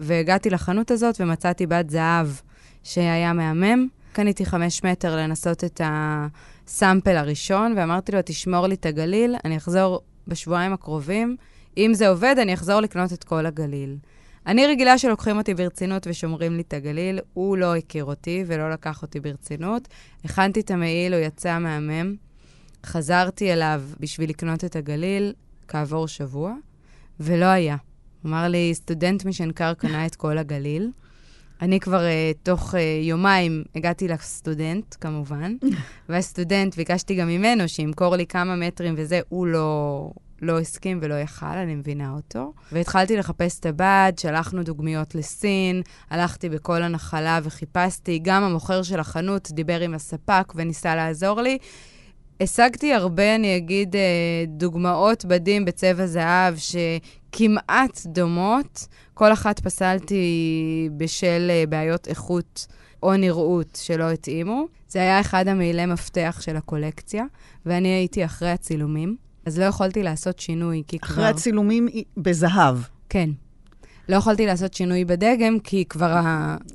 והגעתי 0.00 0.50
לחנות 0.50 0.90
הזאת 0.90 1.20
ומצאתי 1.20 1.66
בד 1.66 1.84
זהב 1.90 2.28
שהיה 2.82 3.32
מהמם, 3.32 3.88
קניתי 4.12 4.46
חמש 4.46 4.84
מטר 4.84 5.16
לנסות 5.16 5.64
את 5.64 5.80
הסאמפל 5.84 7.16
הראשון, 7.16 7.74
ואמרתי 7.76 8.12
לו, 8.12 8.18
תשמור 8.24 8.66
לי 8.66 8.74
את 8.74 8.86
הגליל, 8.86 9.36
אני 9.44 9.56
אחזור 9.56 10.00
בשבועיים 10.28 10.72
הקרובים. 10.72 11.36
אם 11.76 11.90
זה 11.94 12.08
עובד, 12.08 12.36
אני 12.42 12.54
אחזור 12.54 12.80
לקנות 12.80 13.12
את 13.12 13.24
כל 13.24 13.46
הגליל. 13.46 13.96
אני 14.46 14.66
רגילה 14.66 14.98
שלוקחים 14.98 15.38
אותי 15.38 15.54
ברצינות 15.54 16.06
ושומרים 16.06 16.56
לי 16.56 16.62
את 16.62 16.74
הגליל. 16.74 17.20
הוא 17.34 17.56
לא 17.56 17.76
הכיר 17.76 18.04
אותי 18.04 18.44
ולא 18.46 18.70
לקח 18.70 19.02
אותי 19.02 19.20
ברצינות. 19.20 19.88
הכנתי 20.24 20.60
את 20.60 20.70
המעיל, 20.70 21.14
הוא 21.14 21.22
יצא 21.22 21.58
מהמם. 21.58 22.14
חזרתי 22.86 23.52
אליו 23.52 23.82
בשביל 24.00 24.30
לקנות 24.30 24.64
את 24.64 24.76
הגליל 24.76 25.32
כעבור 25.68 26.08
שבוע, 26.08 26.54
ולא 27.20 27.44
היה. 27.44 27.76
אמר 28.26 28.48
לי, 28.48 28.74
סטודנט 28.74 29.24
משנקר 29.24 29.74
קנה 29.74 30.06
את 30.06 30.16
כל 30.16 30.38
הגליל. 30.38 30.90
אני 31.62 31.80
כבר 31.80 32.00
uh, 32.00 32.38
תוך 32.42 32.74
uh, 32.74 32.78
יומיים 33.02 33.64
הגעתי 33.74 34.08
לסטודנט, 34.08 34.94
כמובן, 35.00 35.56
והסטודנט, 36.08 36.76
ביקשתי 36.76 37.14
גם 37.14 37.28
ממנו 37.28 37.68
שימכור 37.68 38.16
לי 38.16 38.26
כמה 38.26 38.56
מטרים 38.56 38.94
וזה, 38.96 39.20
הוא 39.28 39.46
לא, 39.46 40.10
לא 40.42 40.58
הסכים 40.58 40.98
ולא 41.02 41.14
יכל, 41.14 41.46
אני 41.46 41.74
מבינה 41.74 42.12
אותו. 42.12 42.52
והתחלתי 42.72 43.16
לחפש 43.16 43.58
את 43.60 43.66
הבד, 43.66 44.12
שלחנו 44.16 44.62
דוגמיות 44.62 45.14
לסין, 45.14 45.82
הלכתי 46.10 46.48
בכל 46.48 46.82
הנחלה 46.82 47.40
וחיפשתי, 47.42 48.18
גם 48.22 48.42
המוכר 48.42 48.82
של 48.82 49.00
החנות 49.00 49.50
דיבר 49.52 49.80
עם 49.80 49.94
הספק 49.94 50.52
וניסה 50.56 50.94
לעזור 50.94 51.40
לי. 51.40 51.58
השגתי 52.40 52.92
הרבה, 52.92 53.34
אני 53.34 53.56
אגיד, 53.56 53.96
אה, 53.96 54.00
דוגמאות 54.46 55.24
בדים 55.24 55.64
בצבע 55.64 56.06
זהב 56.06 56.54
שכמעט 56.56 58.00
דומות. 58.06 58.86
כל 59.18 59.32
אחת 59.32 59.60
פסלתי 59.60 60.24
בשל 60.96 61.46
אה, 61.50 61.64
בעיות 61.68 62.08
איכות 62.08 62.66
או 63.02 63.16
נראות 63.16 63.78
שלא 63.82 64.10
התאימו. 64.10 64.66
זה 64.88 64.98
היה 64.98 65.20
אחד 65.20 65.48
המעילי 65.48 65.86
מפתח 65.86 66.38
של 66.40 66.56
הקולקציה, 66.56 67.24
ואני 67.66 67.88
הייתי 67.88 68.24
אחרי 68.24 68.50
הצילומים, 68.50 69.16
אז 69.46 69.58
לא 69.58 69.64
יכולתי 69.64 70.02
לעשות 70.02 70.38
שינוי, 70.38 70.82
כי 70.86 70.96
אחרי 71.02 71.14
כבר... 71.14 71.22
אחרי 71.22 71.30
הצילומים 71.30 71.88
בזהב. 72.16 72.76
כן. 73.08 73.30
לא 74.08 74.16
יכולתי 74.16 74.46
לעשות 74.46 74.74
שינוי 74.74 75.04
בדגם, 75.04 75.58
כי 75.64 75.84
כבר 75.84 76.20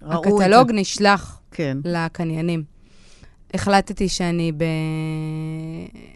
הקטלוג 0.01 0.71
נשלח 0.73 1.41
כן. 1.51 1.77
לקניינים. 1.85 2.63
החלטתי 3.53 4.09
שאני 4.09 4.51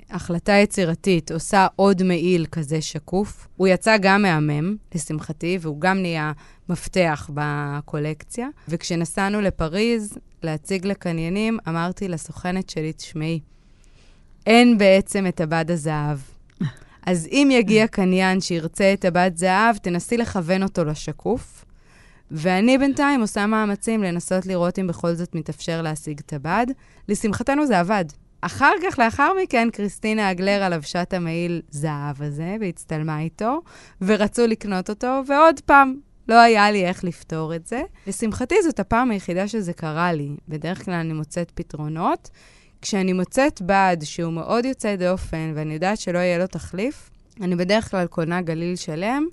בהחלטה 0.10 0.54
יצירתית 0.54 1.32
עושה 1.32 1.68
עוד 1.76 2.04
מעיל 2.04 2.46
כזה 2.52 2.82
שקוף. 2.82 3.48
הוא 3.58 3.68
יצא 3.68 3.98
גם 4.02 4.22
מהמם, 4.22 4.76
לשמחתי, 4.96 5.58
והוא 5.62 5.82
גם 5.82 5.98
נהיה 5.98 6.32
מפתח 6.70 7.30
בקולקציה. 7.34 8.48
וכשנסענו 8.68 9.42
לפריז 9.42 10.18
להציג 10.44 10.88
לקניינים, 10.88 11.58
אמרתי 11.68 12.08
לסוכנת 12.08 12.70
שלי, 12.70 12.94
תשמעי, 12.94 13.40
אין 14.46 14.78
בעצם 14.78 15.28
את 15.28 15.42
הבד 15.42 15.72
הזהב. 15.72 16.20
אז 17.08 17.28
אם 17.32 17.50
יגיע 17.52 17.88
קניין 17.88 18.42
שירצה 18.42 18.94
את 18.94 19.06
הבד 19.06 19.32
זהב, 19.36 19.78
תנסי 19.78 20.18
לכוון 20.18 20.64
אותו 20.64 20.86
לשקוף. 20.86 21.66
ואני 22.32 22.78
בינתיים 22.78 23.22
עושה 23.22 23.46
מאמצים 23.46 24.04
לנסות 24.04 24.46
לראות 24.46 24.80
אם 24.80 24.88
בכל 24.88 25.14
זאת 25.14 25.36
מתאפשר 25.36 25.82
להשיג 25.82 26.22
הבד. 26.32 26.66
לשמחתנו 27.10 27.66
זה 27.66 27.80
עבד. 27.80 28.06
אחר 28.42 28.72
כך, 28.84 29.00
לאחר 29.00 29.32
מכן, 29.44 29.70
קריסטינה 29.74 30.32
אגלרה 30.32 30.70
לבשה 30.70 31.02
את 31.02 31.14
המעיל 31.14 31.62
זהב 31.70 32.22
הזה 32.22 32.56
והצטלמה 32.62 33.20
איתו, 33.20 33.62
ורצו 34.02 34.48
לקנות 34.48 34.90
אותו, 34.90 35.22
ועוד 35.28 35.60
פעם, 35.66 35.96
לא 36.28 36.36
היה 36.36 36.72
לי 36.72 36.86
איך 36.86 37.04
לפתור 37.04 37.56
את 37.56 37.68
זה. 37.68 37.82
לשמחתי, 38.08 38.56
זאת 38.64 38.80
הפעם 38.80 39.12
היחידה 39.12 39.48
שזה 39.48 39.74
קרה 39.74 40.14
לי. 40.14 40.30
בדרך 40.48 40.86
כלל 40.86 40.94
אני 40.94 41.14
מוצאת 41.14 41.52
פתרונות. 41.52 42.30
כשאני 42.82 43.14
מוצאת 43.14 43.62
בד 43.62 43.98
שהוא 44.04 44.34
מאוד 44.34 44.66
יוצא 44.66 44.96
דופן, 44.96 45.52
ואני 45.56 45.74
יודעת 45.74 45.98
שלא 45.98 46.18
יהיה 46.18 46.38
לו 46.38 46.48
תחליף, 46.48 47.10
אני 47.42 47.56
בדרך 47.56 47.92
כלל 47.92 48.08
קונה 48.08 48.42
גליל 48.42 48.76
שלם, 48.76 49.26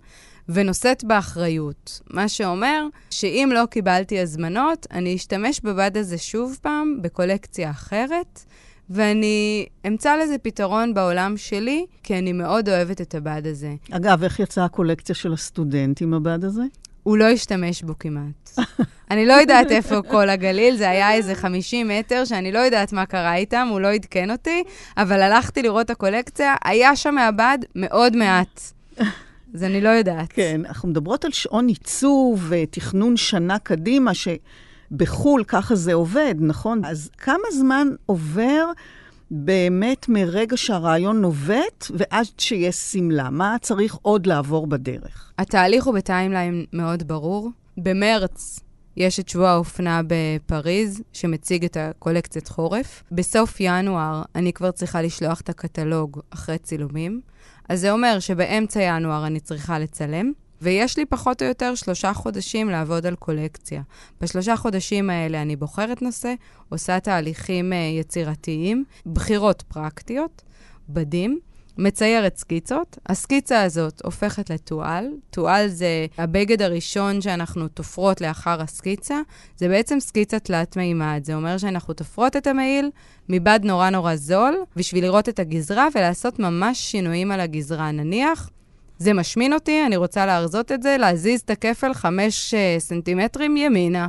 ונושאת 0.48 1.04
באחריות. 1.04 2.00
מה 2.10 2.28
שאומר 2.28 2.86
שאם 3.10 3.50
לא 3.54 3.66
קיבלתי 3.66 4.20
הזמנות, 4.20 4.86
אני 4.90 5.14
אשתמש 5.14 5.60
בבד 5.60 5.96
הזה 5.96 6.18
שוב 6.18 6.58
פעם, 6.62 6.98
בקולקציה 7.02 7.70
אחרת, 7.70 8.44
ואני 8.90 9.66
אמצא 9.86 10.16
לזה 10.16 10.38
פתרון 10.38 10.94
בעולם 10.94 11.36
שלי, 11.36 11.86
כי 12.02 12.18
אני 12.18 12.32
מאוד 12.32 12.68
אוהבת 12.68 13.00
את 13.00 13.14
הבד 13.14 13.42
הזה. 13.44 13.74
אגב, 13.90 14.22
איך 14.22 14.40
יצאה 14.40 14.64
הקולקציה 14.64 15.14
של 15.14 15.32
הסטודנט 15.32 16.02
עם 16.02 16.14
הבד 16.14 16.44
הזה? 16.44 16.62
הוא 17.02 17.16
לא 17.16 17.24
השתמש 17.24 17.82
בו 17.82 17.92
כמעט. 17.98 18.58
אני 19.10 19.26
לא 19.26 19.32
יודעת 19.32 19.70
איפה 19.70 20.02
כל 20.02 20.30
הגליל, 20.30 20.76
זה 20.76 20.90
היה 20.90 21.12
איזה 21.12 21.34
50 21.34 21.88
מטר, 21.88 22.24
שאני 22.24 22.52
לא 22.52 22.58
יודעת 22.58 22.92
מה 22.92 23.06
קרה 23.06 23.36
איתם, 23.36 23.68
הוא 23.70 23.80
לא 23.80 23.88
עדכן 23.92 24.30
אותי, 24.30 24.62
אבל 24.96 25.22
הלכתי 25.22 25.62
לראות 25.62 25.86
את 25.86 25.90
הקולקציה, 25.90 26.54
היה 26.64 26.96
שם 26.96 27.14
מהבד 27.14 27.58
מאוד 27.74 28.16
מעט. 28.16 28.60
אז 29.54 29.62
אני 29.62 29.80
לא 29.80 29.88
יודעת. 29.88 30.32
כן, 30.32 30.60
אנחנו 30.68 30.88
מדברות 30.88 31.24
על 31.24 31.32
שעון 31.32 31.68
עיצוב 31.68 32.46
ותכנון 32.48 33.16
שנה 33.16 33.58
קדימה, 33.58 34.12
שבחו"ל 34.14 35.44
ככה 35.44 35.74
זה 35.74 35.94
עובד, 35.94 36.34
נכון? 36.40 36.84
אז 36.84 37.10
כמה 37.18 37.44
זמן 37.52 37.88
עובר 38.06 38.64
באמת 39.30 40.08
מרגע 40.08 40.56
שהרעיון 40.56 41.20
נובט 41.20 41.86
ועד 41.90 42.26
שיש 42.38 42.76
שמלה? 42.76 43.30
מה 43.30 43.56
צריך 43.60 43.94
עוד 44.02 44.26
לעבור 44.26 44.66
בדרך? 44.66 45.32
התהליך 45.38 45.84
הוא 45.84 45.94
בטיימליין 45.94 46.64
מאוד 46.72 47.08
ברור. 47.08 47.50
במרץ 47.76 48.60
יש 48.96 49.20
את 49.20 49.28
שבוע 49.28 49.50
האופנה 49.50 50.00
בפריז, 50.06 51.02
שמציג 51.12 51.64
את 51.64 51.76
הקולקציית 51.76 52.48
חורף. 52.48 53.02
בסוף 53.12 53.56
ינואר 53.60 54.22
אני 54.34 54.52
כבר 54.52 54.70
צריכה 54.70 55.02
לשלוח 55.02 55.40
את 55.40 55.48
הקטלוג 55.48 56.20
אחרי 56.30 56.58
צילומים. 56.58 57.20
אז 57.68 57.80
זה 57.80 57.90
אומר 57.92 58.18
שבאמצע 58.20 58.82
ינואר 58.82 59.26
אני 59.26 59.40
צריכה 59.40 59.78
לצלם, 59.78 60.32
ויש 60.62 60.98
לי 60.98 61.06
פחות 61.06 61.42
או 61.42 61.48
יותר 61.48 61.74
שלושה 61.74 62.12
חודשים 62.12 62.70
לעבוד 62.70 63.06
על 63.06 63.14
קולקציה. 63.14 63.82
בשלושה 64.20 64.56
חודשים 64.56 65.10
האלה 65.10 65.42
אני 65.42 65.56
בוחרת 65.56 66.02
נושא, 66.02 66.34
עושה 66.68 67.00
תהליכים 67.00 67.72
uh, 67.72 67.74
יצירתיים, 68.00 68.84
בחירות 69.06 69.62
פרקטיות, 69.68 70.42
בדים. 70.88 71.38
מציירת 71.78 72.36
סקיצות. 72.36 72.98
הסקיצה 73.06 73.62
הזאת 73.62 74.02
הופכת 74.04 74.50
לטואל. 74.50 75.06
טואל 75.30 75.68
זה 75.68 76.06
הבגד 76.18 76.62
הראשון 76.62 77.20
שאנחנו 77.20 77.68
תופרות 77.68 78.20
לאחר 78.20 78.62
הסקיצה. 78.62 79.20
זה 79.56 79.68
בעצם 79.68 80.00
סקיצה 80.00 80.38
תלת 80.38 80.76
מימד. 80.76 81.20
זה 81.24 81.34
אומר 81.34 81.58
שאנחנו 81.58 81.94
תופרות 81.94 82.36
את 82.36 82.46
המעיל 82.46 82.90
מבד 83.28 83.60
נורא 83.62 83.90
נורא 83.90 84.16
זול, 84.16 84.54
בשביל 84.76 85.04
לראות 85.04 85.28
את 85.28 85.38
הגזרה 85.38 85.88
ולעשות 85.94 86.38
ממש 86.38 86.78
שינויים 86.78 87.32
על 87.32 87.40
הגזרה. 87.40 87.90
נניח, 87.90 88.50
זה 88.98 89.12
משמין 89.12 89.52
אותי, 89.52 89.86
אני 89.86 89.96
רוצה 89.96 90.26
להרזות 90.26 90.72
את 90.72 90.82
זה, 90.82 90.96
להזיז 90.98 91.40
את 91.40 91.50
הכפל 91.50 91.94
5 91.94 92.54
אה, 92.54 92.76
סנטימטרים 92.78 93.56
ימינה. 93.56 94.08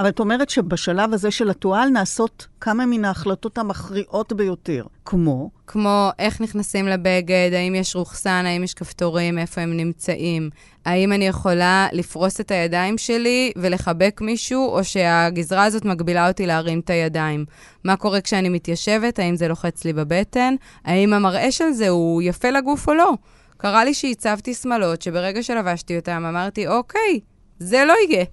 אבל 0.00 0.08
את 0.08 0.20
אומרת 0.20 0.50
שבשלב 0.50 1.14
הזה 1.14 1.30
של 1.30 1.50
הטואל 1.50 1.88
נעשות 1.88 2.46
כמה 2.60 2.86
מן 2.86 3.04
ההחלטות 3.04 3.58
המכריעות 3.58 4.32
ביותר, 4.32 4.84
כמו? 5.04 5.50
כמו 5.66 6.10
איך 6.18 6.40
נכנסים 6.40 6.86
לבגד, 6.88 7.50
האם 7.52 7.74
יש 7.74 7.96
רוכסן, 7.96 8.42
האם 8.46 8.64
יש 8.64 8.74
כפתורים, 8.74 9.38
איפה 9.38 9.60
הם 9.60 9.76
נמצאים, 9.76 10.50
האם 10.84 11.12
אני 11.12 11.26
יכולה 11.26 11.88
לפרוס 11.92 12.40
את 12.40 12.50
הידיים 12.50 12.98
שלי 12.98 13.52
ולחבק 13.56 14.20
מישהו, 14.20 14.68
או 14.68 14.84
שהגזרה 14.84 15.64
הזאת 15.64 15.84
מגבילה 15.84 16.28
אותי 16.28 16.46
להרים 16.46 16.80
את 16.80 16.90
הידיים. 16.90 17.44
מה 17.84 17.96
קורה 17.96 18.20
כשאני 18.20 18.48
מתיישבת, 18.48 19.18
האם 19.18 19.36
זה 19.36 19.48
לוחץ 19.48 19.84
לי 19.84 19.92
בבטן, 19.92 20.54
האם 20.84 21.12
המראה 21.12 21.52
של 21.52 21.70
זה 21.70 21.88
הוא 21.88 22.22
יפה 22.22 22.50
לגוף 22.50 22.88
או 22.88 22.94
לא. 22.94 23.12
קרה 23.56 23.84
לי 23.84 23.94
שהצבתי 23.94 24.54
שמלות, 24.54 25.02
שברגע 25.02 25.42
שלבשתי 25.42 25.96
אותם 25.96 26.24
אמרתי, 26.28 26.68
אוקיי, 26.68 27.20
זה 27.58 27.84
לא 27.84 27.94
יהיה. 28.08 28.24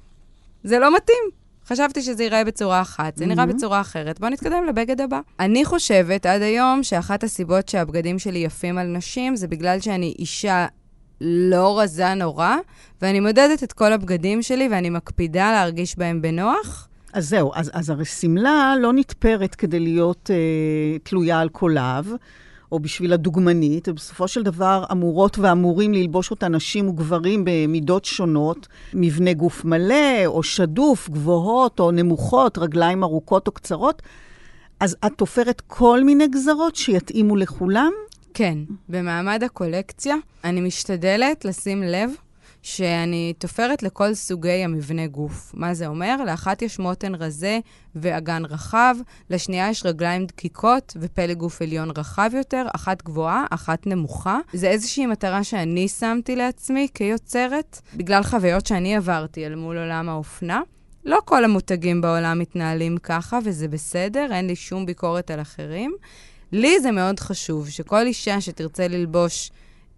זה 0.64 0.80
לא 0.80 0.96
מתאים. 0.96 1.47
חשבתי 1.68 2.02
שזה 2.02 2.24
ייראה 2.24 2.44
בצורה 2.44 2.82
אחת, 2.82 3.18
זה 3.18 3.26
נראה 3.26 3.44
mm-hmm. 3.44 3.48
בצורה 3.48 3.82
אחרת. 3.82 4.20
בואו 4.20 4.32
נתקדם 4.32 4.66
לבגד 4.70 5.02
הבא. 5.02 5.20
אני 5.40 5.66
חושבת 5.66 6.26
עד 6.26 6.42
היום 6.42 6.84
שאחת 6.84 7.24
הסיבות 7.24 7.70
שהבגדים 7.70 8.20
שלי 8.20 8.40
יפים 8.40 8.78
על 8.78 8.88
נשים 8.88 9.36
זה 9.36 9.48
בגלל 9.48 9.80
שאני 9.80 10.16
אישה 10.20 10.66
לא 11.22 11.80
רזה 11.80 12.14
נורא, 12.14 12.56
ואני 13.02 13.20
מודדת 13.20 13.64
את 13.64 13.74
כל 13.74 13.94
הבגדים 13.94 14.42
שלי 14.42 14.68
ואני 14.72 14.90
מקפידה 14.90 15.52
להרגיש 15.52 15.98
בהם 15.98 16.22
בנוח. 16.22 16.88
אז 17.14 17.30
זהו, 17.30 17.52
אז, 17.56 17.72
אז 17.74 17.90
הרי 17.90 18.06
שמלה 18.06 18.74
לא 18.80 18.94
נתפרת 18.94 19.56
כדי 19.56 19.80
להיות 19.80 20.32
אה, 20.34 21.00
תלויה 21.04 21.40
על 21.40 21.50
קולב. 21.50 22.14
או 22.72 22.80
בשביל 22.80 23.14
הדוגמנית, 23.14 23.88
ובסופו 23.88 24.28
של 24.28 24.44
דבר 24.44 24.84
אמורות 24.92 25.40
ואמורים 25.40 25.94
ללבוש 25.94 26.32
אותה 26.32 26.48
נשים 26.48 26.90
וגברים 26.90 27.44
במידות 27.46 28.06
שונות, 28.06 28.68
מבנה 28.94 29.34
גוף 29.34 29.66
מלא, 29.66 30.26
או 30.26 30.44
שדוף, 30.44 31.10
גבוהות 31.10 31.80
או 31.80 31.92
נמוכות, 31.92 32.58
רגליים 32.58 33.04
ארוכות 33.04 33.48
או 33.48 33.52
קצרות. 33.52 34.02
אז 34.80 34.98
את 35.06 35.12
תופרת 35.16 35.62
כל 35.68 36.04
מיני 36.04 36.28
גזרות 36.28 36.76
שיתאימו 36.76 37.36
לכולם? 37.36 37.92
כן. 38.34 38.58
במעמד 38.90 39.44
הקולקציה 39.44 40.16
אני 40.44 40.62
משתדלת 40.62 41.46
לשים 41.46 41.84
לב 41.84 42.10
שאני 42.68 43.34
תופרת 43.38 43.84
לכל 43.84 44.14
סוגי 44.14 44.50
המבנה 44.50 45.08
גוף. 45.08 45.52
מה 45.54 45.74
זה 45.74 45.88
אומר? 45.88 46.24
לאחת 46.26 46.62
יש 46.62 46.80
מותן 46.80 47.16
רזה 47.16 47.60
ואגן 47.96 48.46
רחב, 48.46 48.96
לשנייה 49.30 49.70
יש 49.70 49.86
רגליים 49.86 50.26
דקיקות 50.26 50.98
ופלג 51.00 51.38
גוף 51.38 51.62
עליון 51.62 51.90
רחב 51.98 52.30
יותר, 52.34 52.66
אחת 52.76 53.04
גבוהה, 53.04 53.46
אחת 53.52 53.88
נמוכה. 53.88 54.40
זה 54.54 54.68
איזושהי 54.68 55.06
מטרה 55.06 55.44
שאני 55.44 55.88
שמתי 55.88 56.36
לעצמי 56.36 56.88
כיוצרת, 56.94 57.82
בגלל 57.96 58.24
חוויות 58.24 58.66
שאני 58.66 58.96
עברתי 58.96 59.46
אל 59.46 59.56
מול 59.56 59.78
עולם 59.78 60.10
האופנה. 60.10 60.62
לא 61.06 61.20
כל 61.26 61.44
המותגים 61.44 62.02
בעולם 62.02 62.40
מתנהלים 62.40 62.98
ככה, 62.98 63.40
וזה 63.44 63.68
בסדר, 63.68 64.28
אין 64.32 64.48
לי 64.48 64.56
שום 64.56 64.86
ביקורת 64.86 65.32
על 65.32 65.42
אחרים. 65.42 65.96
לי 66.52 66.80
זה 66.80 66.92
מאוד 66.92 67.20
חשוב 67.20 67.70
שכל 67.70 68.06
אישה 68.06 68.42
שתרצה 68.42 68.88
ללבוש 68.88 69.52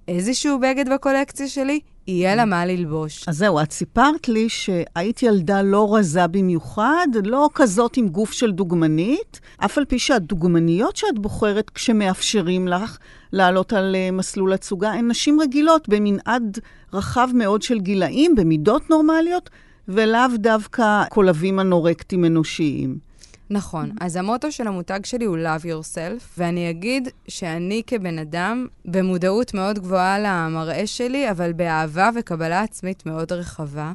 איזשהו 0.09 0.59
בגד 0.59 0.93
בקולקציה 0.93 1.47
שלי, 1.47 1.79
יהיה 2.07 2.35
לה 2.35 2.45
מה 2.45 2.65
ללבוש. 2.65 3.27
אז 3.27 3.37
זהו, 3.37 3.61
את 3.61 3.71
סיפרת 3.71 4.27
לי 4.27 4.49
שהיית 4.49 5.23
ילדה 5.23 5.61
לא 5.61 5.95
רזה 5.95 6.27
במיוחד, 6.27 7.07
לא 7.23 7.49
כזאת 7.53 7.97
עם 7.97 8.07
גוף 8.07 8.31
של 8.31 8.51
דוגמנית, 8.51 9.39
אף 9.57 9.77
על 9.77 9.85
פי 9.85 9.99
שהדוגמניות 9.99 10.95
שאת 10.95 11.19
בוחרת 11.19 11.69
כשמאפשרים 11.69 12.67
לך 12.67 12.97
לעלות 13.33 13.73
על 13.73 13.95
uh, 13.95 14.11
מסלול 14.11 14.53
הצוגה, 14.53 14.91
הן 14.91 15.07
נשים 15.07 15.41
רגילות 15.41 15.89
במנעד 15.89 16.59
רחב 16.93 17.29
מאוד 17.33 17.61
של 17.61 17.79
גילאים, 17.79 18.35
במידות 18.35 18.89
נורמליות, 18.89 19.49
ולאו 19.87 20.37
דווקא 20.37 21.03
קולבים 21.09 21.59
אנורקטיים 21.59 22.25
אנושיים. 22.25 23.08
נכון. 23.49 23.91
אז 24.01 24.15
המוטו 24.15 24.51
של 24.51 24.67
המותג 24.67 24.99
שלי 25.05 25.25
הוא 25.25 25.37
Love 25.37 25.63
Yourself, 25.63 26.23
ואני 26.37 26.69
אגיד 26.69 27.09
שאני 27.27 27.81
כבן 27.87 28.19
אדם, 28.19 28.67
במודעות 28.85 29.53
מאוד 29.53 29.79
גבוהה 29.79 30.19
למראה 30.19 30.87
שלי, 30.87 31.31
אבל 31.31 31.53
באהבה 31.53 32.09
וקבלה 32.15 32.61
עצמית 32.61 33.05
מאוד 33.05 33.31
רחבה. 33.31 33.91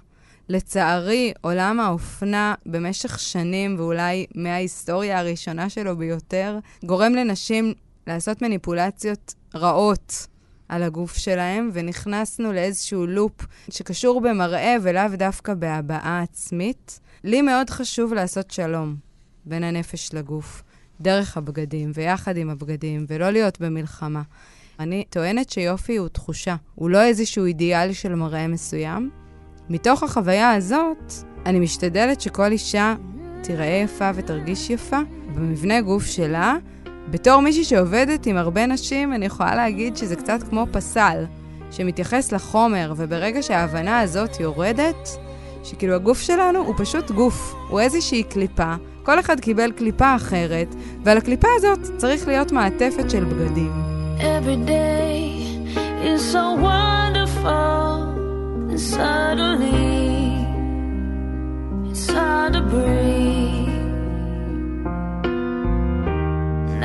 לצערי, 0.48 1.32
עולם 1.40 1.80
האופנה 1.80 2.54
במשך 2.66 3.18
שנים, 3.18 3.74
ואולי 3.78 4.26
מההיסטוריה 4.34 5.18
הראשונה 5.18 5.68
שלו 5.68 5.96
ביותר, 5.96 6.58
גורם 6.84 7.14
לנשים 7.14 7.74
לעשות 8.06 8.42
מניפולציות 8.42 9.34
רעות 9.54 10.26
על 10.68 10.82
הגוף 10.82 11.16
שלהם, 11.16 11.70
ונכנסנו 11.72 12.52
לאיזשהו 12.52 13.06
לופ 13.06 13.46
שקשור 13.70 14.20
במראה 14.20 14.76
ולאו 14.82 15.08
דווקא 15.16 15.54
בהבעה 15.54 16.22
עצמית. 16.22 17.00
לי 17.24 17.42
מאוד 17.42 17.70
חשוב 17.70 18.14
לעשות 18.14 18.50
שלום. 18.50 19.03
בין 19.46 19.64
הנפש 19.64 20.14
לגוף, 20.14 20.62
דרך 21.00 21.36
הבגדים 21.36 21.90
ויחד 21.94 22.36
עם 22.36 22.50
הבגדים, 22.50 23.06
ולא 23.08 23.30
להיות 23.30 23.60
במלחמה. 23.60 24.22
אני 24.80 25.04
טוענת 25.10 25.50
שיופי 25.50 25.96
הוא 25.96 26.08
תחושה, 26.08 26.56
הוא 26.74 26.90
לא 26.90 27.02
איזשהו 27.02 27.44
אידיאל 27.44 27.92
של 27.92 28.14
מראה 28.14 28.48
מסוים. 28.48 29.10
מתוך 29.68 30.02
החוויה 30.02 30.52
הזאת, 30.52 31.12
אני 31.46 31.60
משתדלת 31.60 32.20
שכל 32.20 32.52
אישה 32.52 32.94
תיראה 33.42 33.82
יפה 33.84 34.10
ותרגיש 34.14 34.70
יפה 34.70 34.98
במבנה 35.34 35.80
גוף 35.80 36.06
שלה. 36.06 36.56
בתור 37.10 37.40
מישהי 37.40 37.64
שעובדת 37.64 38.26
עם 38.26 38.36
הרבה 38.36 38.66
נשים, 38.66 39.12
אני 39.12 39.26
יכולה 39.26 39.54
להגיד 39.54 39.96
שזה 39.96 40.16
קצת 40.16 40.42
כמו 40.50 40.66
פסל, 40.72 41.24
שמתייחס 41.70 42.32
לחומר, 42.32 42.94
וברגע 42.96 43.42
שההבנה 43.42 44.00
הזאת 44.00 44.40
יורדת, 44.40 45.08
שכאילו 45.64 45.94
הגוף 45.94 46.20
שלנו 46.20 46.58
הוא 46.58 46.74
פשוט 46.78 47.10
גוף, 47.10 47.54
הוא 47.68 47.80
איזושהי 47.80 48.22
קליפה, 48.22 48.74
כל 49.04 49.20
אחד 49.20 49.40
קיבל 49.40 49.72
קליפה 49.72 50.14
אחרת, 50.16 50.74
ועל 51.02 51.18
הקליפה 51.18 51.48
הזאת 51.56 51.80
צריך 51.96 52.28
להיות 52.28 52.52
מעטפת 52.52 53.10
של 53.10 53.24
בגדים. 53.24 53.72
Every 54.18 54.56
day 54.66 55.18
is 56.10 56.20
so 56.34 56.44
wonderful, 56.70 57.94
and 58.70 58.80
suddenly 58.94 60.06
it's 61.90 62.06
hard 62.16 62.52
to 62.56 62.62
breathe. 62.72 63.88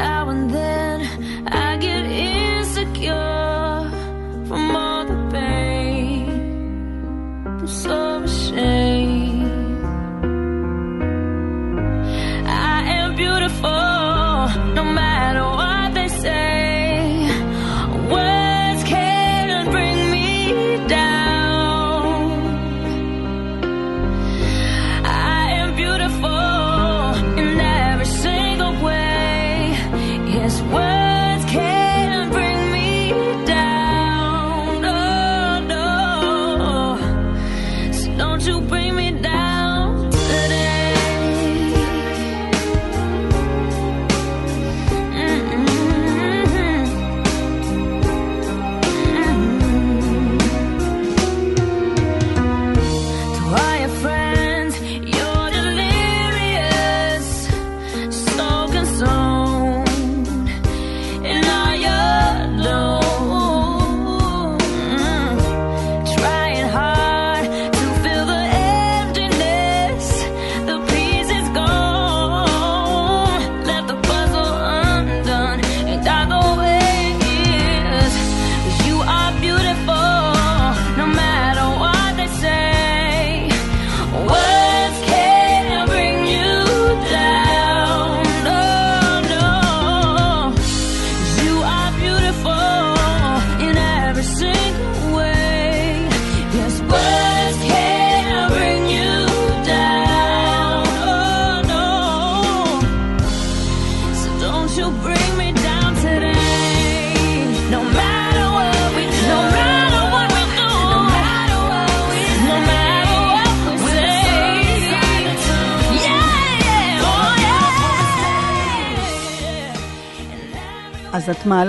Now 0.03 0.23
and 0.33 0.45
then 0.57 0.97
I 1.65 1.69
get 1.85 2.03
insecure 2.31 3.79
from 4.47 4.63
all 4.83 5.03
the 5.11 5.19
pain. 5.35 6.25
I'm 7.45 7.67
so 7.83 7.99
ashamed. 8.27 8.58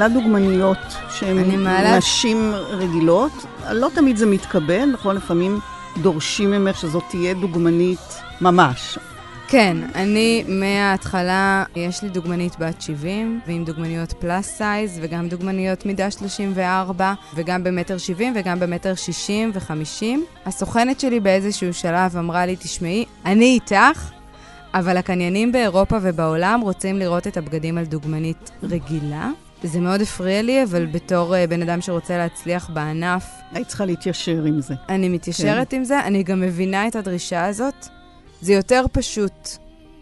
מעלה 0.01 0.15
דוגמניות 0.15 0.79
שהן 1.11 1.61
מעלה- 1.61 1.99
נשים 1.99 2.53
רגילות. 2.71 3.33
לא 3.71 3.89
תמיד 3.95 4.17
זה 4.17 4.27
מתקבל, 4.27 4.85
נכון? 4.93 5.17
לפעמים 5.17 5.61
דורשים 6.03 6.51
ממך 6.51 6.79
שזאת 6.79 7.03
תהיה 7.11 7.35
דוגמנית 7.35 7.99
ממש. 8.41 8.99
כן, 9.49 9.77
אני 9.95 10.45
מההתחלה, 10.49 11.65
יש 11.77 12.03
לי 12.03 12.09
דוגמנית 12.09 12.57
בת 12.59 12.83
70, 12.83 13.41
ועם 13.47 13.65
דוגמניות 13.65 14.13
פלאס 14.13 14.47
סייז, 14.57 14.99
וגם 15.03 15.29
דוגמניות 15.29 15.87
מידה 15.87 16.11
34, 16.11 17.15
וגם 17.35 17.65
במטר 17.65 17.99
70 17.99 18.33
וגם 18.37 18.61
במטר 18.61 18.95
60 18.95 19.51
ו-50. 19.55 20.05
הסוכנת 20.47 21.01
שלי 21.01 21.21
באיזשהו 21.21 21.75
שלב 21.75 22.17
אמרה 22.17 22.47
לי, 22.47 22.57
תשמעי, 22.57 23.05
אני 23.27 23.45
איתך, 23.45 24.11
אבל 24.75 24.97
הקניינים 24.97 25.53
באירופה 25.53 25.97
ובעולם 26.03 26.61
רוצים 26.63 26.97
לראות 26.99 27.27
את 27.27 27.37
הבגדים 27.37 27.79
על 27.79 27.85
דוגמנית 27.85 28.51
רגילה. 28.63 29.31
זה 29.63 29.81
מאוד 29.81 30.01
הפריע 30.01 30.43
לי, 30.43 30.63
אבל 30.63 30.87
בתור 30.87 31.35
uh, 31.35 31.51
בן 31.51 31.63
אדם 31.63 31.81
שרוצה 31.81 32.19
להצליח 32.19 32.71
בענף, 32.71 33.25
היית 33.53 33.69
צריכה 33.69 33.85
להתיישר 33.85 34.45
עם 34.45 34.61
זה. 34.61 34.75
אני 34.89 35.09
מתיישרת 35.09 35.73
עם 35.73 35.85
זה, 35.85 36.01
אני 36.01 36.23
גם 36.23 36.41
מבינה 36.41 36.89
את 36.89 36.97
הדרישה 36.97 37.47
הזאת. 37.47 37.87
זה 38.41 38.53
יותר 38.53 38.85
פשוט 38.93 39.49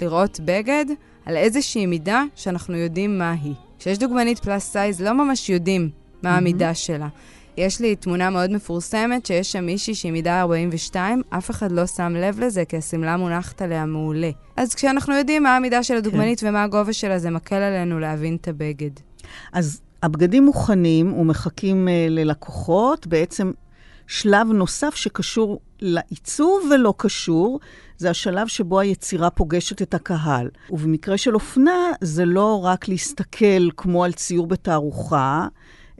לראות 0.00 0.40
בגד 0.44 0.84
על 1.26 1.36
איזושהי 1.36 1.86
מידה 1.86 2.22
שאנחנו 2.34 2.76
יודעים 2.76 3.18
מה 3.18 3.34
היא. 3.42 3.54
כשיש 3.78 3.98
דוגמנית 3.98 4.38
פלאס 4.38 4.72
סייז, 4.72 5.02
לא 5.02 5.12
ממש 5.12 5.48
יודעים 5.48 5.90
מה 6.22 6.36
המידה 6.36 6.74
שלה. 6.74 7.08
יש 7.56 7.80
לי 7.80 7.96
תמונה 7.96 8.30
מאוד 8.30 8.50
מפורסמת 8.50 9.26
שיש 9.26 9.52
שם 9.52 9.66
מישהי 9.66 9.94
שהיא 9.94 10.12
מידה 10.12 10.40
42, 10.40 11.22
אף 11.30 11.50
אחד 11.50 11.72
לא 11.72 11.86
שם 11.86 12.12
לב 12.16 12.40
לזה 12.40 12.64
כי 12.64 12.76
השמלה 12.76 13.16
מונחת 13.16 13.62
עליה 13.62 13.86
מעולה. 13.86 14.30
אז 14.56 14.74
כשאנחנו 14.74 15.14
יודעים 15.14 15.42
מה 15.42 15.56
המידה 15.56 15.82
של 15.82 15.96
הדוגמנית 15.96 16.40
ומה 16.42 16.62
הגובה 16.62 16.92
שלה, 16.92 17.18
זה 17.18 17.30
מקל 17.30 17.56
עלינו 17.56 17.98
להבין 17.98 18.36
את 18.40 18.48
הבגד. 18.48 19.07
אז 19.52 19.80
הבגדים 20.02 20.44
מוכנים 20.44 21.12
ומחכים 21.12 21.88
uh, 21.88 22.10
ללקוחות. 22.10 23.06
בעצם 23.06 23.52
שלב 24.06 24.46
נוסף 24.52 24.94
שקשור 24.94 25.60
לעיצוב 25.80 26.70
ולא 26.74 26.94
קשור, 26.96 27.60
זה 27.98 28.10
השלב 28.10 28.46
שבו 28.46 28.80
היצירה 28.80 29.30
פוגשת 29.30 29.82
את 29.82 29.94
הקהל. 29.94 30.48
ובמקרה 30.70 31.18
של 31.18 31.34
אופנה, 31.34 31.92
זה 32.00 32.24
לא 32.24 32.64
רק 32.64 32.88
להסתכל 32.88 33.70
כמו 33.76 34.04
על 34.04 34.12
ציור 34.12 34.46
בתערוכה, 34.46 35.48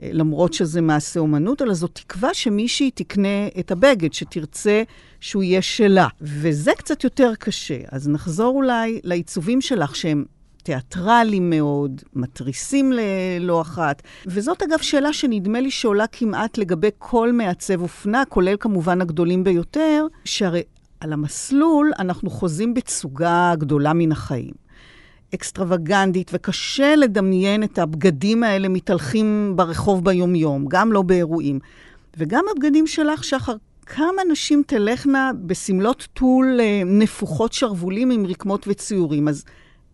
אה, 0.01 0.09
למרות 0.13 0.53
שזה 0.53 0.81
מעשה 0.81 1.19
אומנות, 1.19 1.61
אלא 1.61 1.73
זו 1.73 1.87
תקווה 1.87 2.33
שמישהי 2.33 2.91
תקנה 2.91 3.47
את 3.59 3.71
הבגד, 3.71 4.13
שתרצה 4.13 4.83
שהוא 5.19 5.43
יהיה 5.43 5.61
שלה. 5.61 6.07
וזה 6.21 6.71
קצת 6.77 7.03
יותר 7.03 7.33
קשה. 7.39 7.79
אז 7.91 8.09
נחזור 8.09 8.55
אולי 8.55 8.99
לעיצובים 9.03 9.61
שלך, 9.61 9.95
שהם 9.95 10.25
תיאטרליים 10.63 11.49
מאוד, 11.49 12.01
מתריסים 12.13 12.91
ללא 12.91 13.61
אחת. 13.61 14.01
וזאת 14.25 14.61
אגב 14.61 14.79
שאלה 14.81 15.13
שנדמה 15.13 15.61
לי 15.61 15.71
שעולה 15.71 16.07
כמעט 16.07 16.57
לגבי 16.57 16.89
כל 16.97 17.31
מעצב 17.31 17.81
אופנה, 17.81 18.23
כולל 18.29 18.55
כמובן 18.59 19.01
הגדולים 19.01 19.43
ביותר, 19.43 20.05
שהרי 20.25 20.63
על 20.99 21.13
המסלול 21.13 21.91
אנחנו 21.99 22.29
חוזים 22.29 22.73
בתסוגה 22.73 23.53
גדולה 23.57 23.93
מן 23.93 24.11
החיים. 24.11 24.69
אקסטרווגנדית, 25.35 26.31
וקשה 26.33 26.95
לדמיין 26.95 27.63
את 27.63 27.79
הבגדים 27.79 28.43
האלה 28.43 28.69
מתהלכים 28.69 29.53
ברחוב 29.55 30.05
ביומיום, 30.05 30.65
גם 30.67 30.93
לא 30.93 31.01
באירועים. 31.01 31.59
וגם 32.17 32.45
הבגדים 32.51 32.87
שלך, 32.87 33.23
שחר, 33.23 33.55
כמה 33.85 34.21
נשים 34.31 34.63
תלכנה 34.67 35.31
בשמלות 35.45 36.07
טול 36.13 36.59
אה, 36.59 36.81
נפוחות 36.85 37.53
שרוולים 37.53 38.11
עם 38.11 38.25
רקמות 38.25 38.65
וציורים. 38.67 39.27
אז 39.27 39.45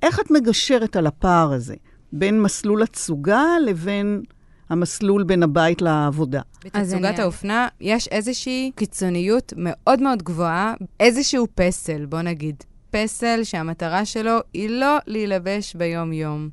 איך 0.05 0.19
את 0.19 0.31
מגשרת 0.31 0.95
על 0.95 1.07
הפער 1.07 1.53
הזה 1.53 1.75
בין 2.11 2.41
מסלול 2.41 2.83
התסוגה 2.83 3.45
לבין 3.65 4.23
המסלול 4.69 5.23
בין 5.23 5.43
הבית 5.43 5.81
לעבודה? 5.81 6.41
בתצוגת 6.65 7.19
האופנה 7.19 7.67
יש 7.81 8.07
איזושהי 8.07 8.71
קיצוניות 8.75 9.53
מאוד 9.57 10.01
מאוד 10.01 10.23
גבוהה, 10.23 10.73
איזשהו 10.99 11.47
פסל, 11.55 12.05
בוא 12.05 12.21
נגיד. 12.21 12.55
פסל 12.91 13.43
שהמטרה 13.43 14.05
שלו 14.05 14.37
היא 14.53 14.69
לא 14.69 14.97
להילבש 15.07 15.75
ביום-יום. 15.75 16.49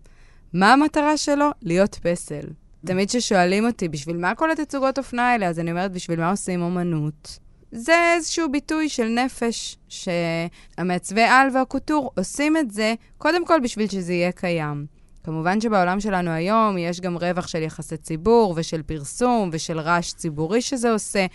מה 0.53 0.73
המטרה 0.73 1.17
שלו? 1.17 1.51
להיות 1.63 1.95
פסל. 2.03 2.45
תמיד 2.87 3.09
כששואלים 3.09 3.67
אותי, 3.67 3.89
בשביל 3.89 4.17
מה 4.17 4.35
כל 4.35 4.51
התצוגות 4.51 4.99
אופנה 4.99 5.31
האלה? 5.31 5.47
אז 5.49 5.59
אני 5.59 5.71
אומרת, 5.71 5.93
בשביל 5.93 6.21
מה 6.21 6.31
עושים 6.31 6.63
אומנות? 6.63 7.39
זה 7.73 8.15
איזשהו 8.17 8.53
ביטוי 8.53 8.89
של 8.89 9.09
נפש, 9.09 9.77
שהמעצבי 9.89 11.23
על 11.23 11.49
והקוטור 11.55 12.11
עושים 12.17 12.57
את 12.57 12.71
זה, 12.71 12.95
קודם 13.19 13.47
כל 13.47 13.61
בשביל 13.61 13.89
שזה 13.89 14.13
יהיה 14.13 14.33
קיים. 14.33 14.87
כמובן 15.25 15.61
שבעולם 15.61 16.01
שלנו 16.01 16.31
היום 16.31 16.79
יש 16.79 17.01
גם 17.01 17.17
רווח 17.17 17.47
של 17.47 17.63
יחסי 17.63 17.97
ציבור 17.97 18.55
ושל 18.57 18.83
פרסום 18.83 19.51
ושל 19.53 19.81
רעש 19.81 20.13
ציבורי 20.13 20.63
שזה 20.63 20.93
עושה, 20.93 21.27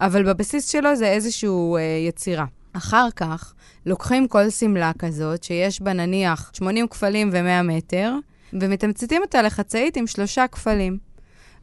אבל 0.00 0.32
בבסיס 0.32 0.68
שלו 0.68 0.96
זה 0.96 1.06
איזושהי 1.08 1.48
אה, 1.48 1.80
יצירה. 2.08 2.44
אחר 2.72 3.08
כך, 3.16 3.54
לוקחים 3.86 4.28
כל 4.28 4.50
שמלה 4.50 4.92
כזאת, 4.98 5.42
שיש 5.44 5.82
בה 5.82 5.92
נניח 5.92 6.50
80 6.54 6.88
כפלים 6.88 7.30
ו-100 7.32 7.62
מטר, 7.62 8.14
ומתמצתים 8.52 9.22
אותה 9.22 9.42
לחצאית 9.42 9.96
עם 9.96 10.06
שלושה 10.06 10.48
כפלים. 10.48 10.98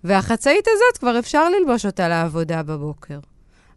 והחצאית 0.03 0.65
הזאת, 0.67 0.97
כבר 0.97 1.19
אפשר 1.19 1.49
ללבוש 1.49 1.86
אותה 1.86 2.07
לעבודה 2.07 2.63
בבוקר. 2.63 3.19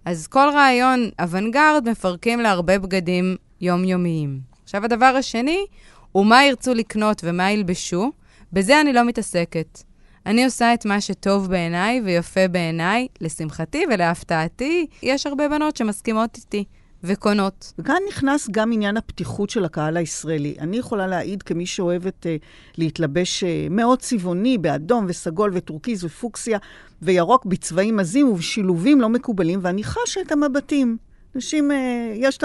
אז 0.06 0.26
כל 0.26 0.48
רעיון 0.54 1.10
אוונגרד 1.20 1.88
מפרקים 1.90 2.40
להרבה 2.40 2.78
בגדים 2.78 3.36
יומיומיים. 3.60 4.40
עכשיו, 4.64 4.84
הדבר 4.84 5.06
השני 5.18 5.66
הוא 6.12 6.26
מה 6.26 6.44
ירצו 6.44 6.74
לקנות 6.74 7.20
ומה 7.24 7.50
ילבשו. 7.50 8.10
בזה 8.52 8.80
אני 8.80 8.92
לא 8.92 9.04
מתעסקת. 9.04 9.82
אני 10.26 10.44
עושה 10.44 10.74
את 10.74 10.86
מה 10.86 11.00
שטוב 11.00 11.50
בעיניי 11.50 12.00
ויפה 12.04 12.48
בעיניי, 12.48 13.06
לשמחתי 13.20 13.84
ולהפתעתי, 13.90 14.86
יש 15.02 15.26
הרבה 15.26 15.48
בנות 15.48 15.76
שמסכימות 15.76 16.36
איתי. 16.36 16.64
וקונות. 17.04 17.72
וכאן 17.78 17.96
נכנס 18.08 18.48
גם 18.50 18.72
עניין 18.72 18.96
הפתיחות 18.96 19.50
של 19.50 19.64
הקהל 19.64 19.96
הישראלי. 19.96 20.54
אני 20.58 20.76
יכולה 20.76 21.06
להעיד 21.06 21.42
כמי 21.42 21.66
שאוהבת 21.66 22.26
uh, 22.26 22.44
להתלבש 22.78 23.44
uh, 23.44 23.46
מאוד 23.70 23.98
צבעוני, 23.98 24.58
באדום 24.58 25.04
וסגול 25.08 25.50
וטורקיז 25.54 26.04
ופוקסיה 26.04 26.58
וירוק 27.02 27.44
בצבעים 27.44 27.98
עזים 27.98 28.28
ובשילובים 28.28 29.00
לא 29.00 29.08
מקובלים, 29.08 29.58
ואני 29.62 29.84
חשה 29.84 30.20
את 30.20 30.32
המבטים. 30.32 30.96
נשים, 31.34 31.70
uh, 31.70 31.74
יש 32.14 32.36
את 32.36 32.44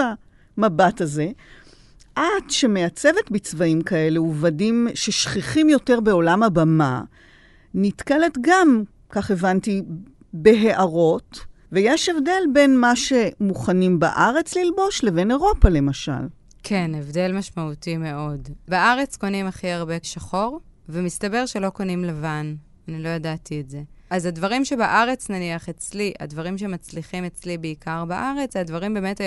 המבט 0.56 1.00
הזה. 1.00 1.30
את 2.12 2.50
שמעצבת 2.50 3.30
בצבעים 3.30 3.82
כאלה 3.82 4.22
ובדים 4.22 4.88
ששכיחים 4.94 5.68
יותר 5.68 6.00
בעולם 6.00 6.42
הבמה, 6.42 7.02
נתקלת 7.74 8.38
גם, 8.40 8.82
כך 9.10 9.30
הבנתי, 9.30 9.82
בהערות, 10.32 11.44
ויש 11.72 12.08
הבדל 12.08 12.42
בין 12.52 12.78
מה 12.78 12.96
שמוכנים 12.96 13.98
בארץ 13.98 14.56
ללבוש 14.56 15.04
לבין 15.04 15.30
אירופה, 15.30 15.68
למשל. 15.68 16.28
כן, 16.62 16.90
הבדל 16.94 17.32
משמעותי 17.32 17.96
מאוד. 17.96 18.48
בארץ 18.68 19.16
קונים 19.16 19.46
הכי 19.46 19.70
הרבה 19.70 19.94
שחור, 20.02 20.60
ומסתבר 20.88 21.46
שלא 21.46 21.70
קונים 21.70 22.04
לבן. 22.04 22.54
אני 22.88 23.02
לא 23.02 23.08
ידעתי 23.08 23.60
את 23.60 23.70
זה. 23.70 23.82
אז 24.10 24.26
הדברים 24.26 24.64
שבארץ, 24.64 25.30
נניח, 25.30 25.68
אצלי, 25.68 26.12
הדברים 26.20 26.58
שמצליחים 26.58 27.24
אצלי 27.24 27.58
בעיקר 27.58 28.04
בארץ, 28.04 28.56
הדברים 28.56 28.94
באמת 28.94 29.20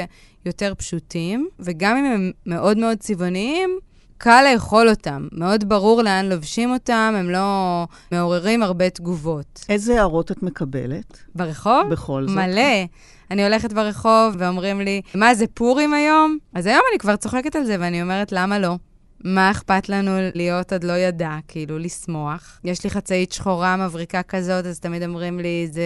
יותר 0.46 0.74
פשוטים, 0.78 1.48
וגם 1.60 1.98
אם 1.98 2.06
הם 2.06 2.32
מאוד 2.46 2.78
מאוד 2.78 2.98
צבעוניים, 2.98 3.80
קל 4.18 4.44
לאכול 4.54 4.90
אותם. 4.90 5.28
מאוד 5.32 5.70
ברור 5.70 6.02
לאן 6.02 6.26
לובשים 6.26 6.74
אותם, 6.74 7.14
הם 7.18 7.30
לא 7.30 7.86
מעוררים 8.12 8.64
הרבה 8.64 8.90
תגובות. 8.90 9.66
איזה 9.70 9.98
הערות 10.00 10.32
את 10.32 10.44
מקבלת? 10.44 11.18
ברחוב? 11.36 11.90
בכל 11.90 12.28
זאת. 12.28 12.36
מלא. 12.36 12.86
אני 13.32 13.44
הולכת 13.44 13.74
ברחוב 13.74 14.36
ואומרים 14.38 14.82
לי, 14.82 15.02
מה 15.16 15.36
זה 15.36 15.46
פורים 15.54 15.94
היום? 15.94 16.38
אז 16.54 16.66
היום 16.66 16.82
אני 16.92 17.00
כבר 17.00 17.16
צוחקת 17.16 17.56
על 17.56 17.64
זה 17.64 17.76
ואני 17.80 18.02
אומרת, 18.02 18.32
למה 18.32 18.60
לא? 18.60 18.76
מה 19.24 19.52
אכפת 19.52 19.90
לנו 19.90 20.12
להיות 20.36 20.74
עוד 20.74 20.84
לא 20.84 20.94
ידע, 20.94 21.38
כאילו, 21.48 21.78
לשמוח? 21.78 22.60
יש 22.64 22.84
לי 22.84 22.90
חצאית 22.90 23.32
שחורה 23.32 23.78
מבריקה 23.78 24.24
כזאת, 24.24 24.66
אז 24.66 24.80
תמיד 24.80 25.04
אומרים 25.04 25.40
לי, 25.40 25.68
זה 25.72 25.84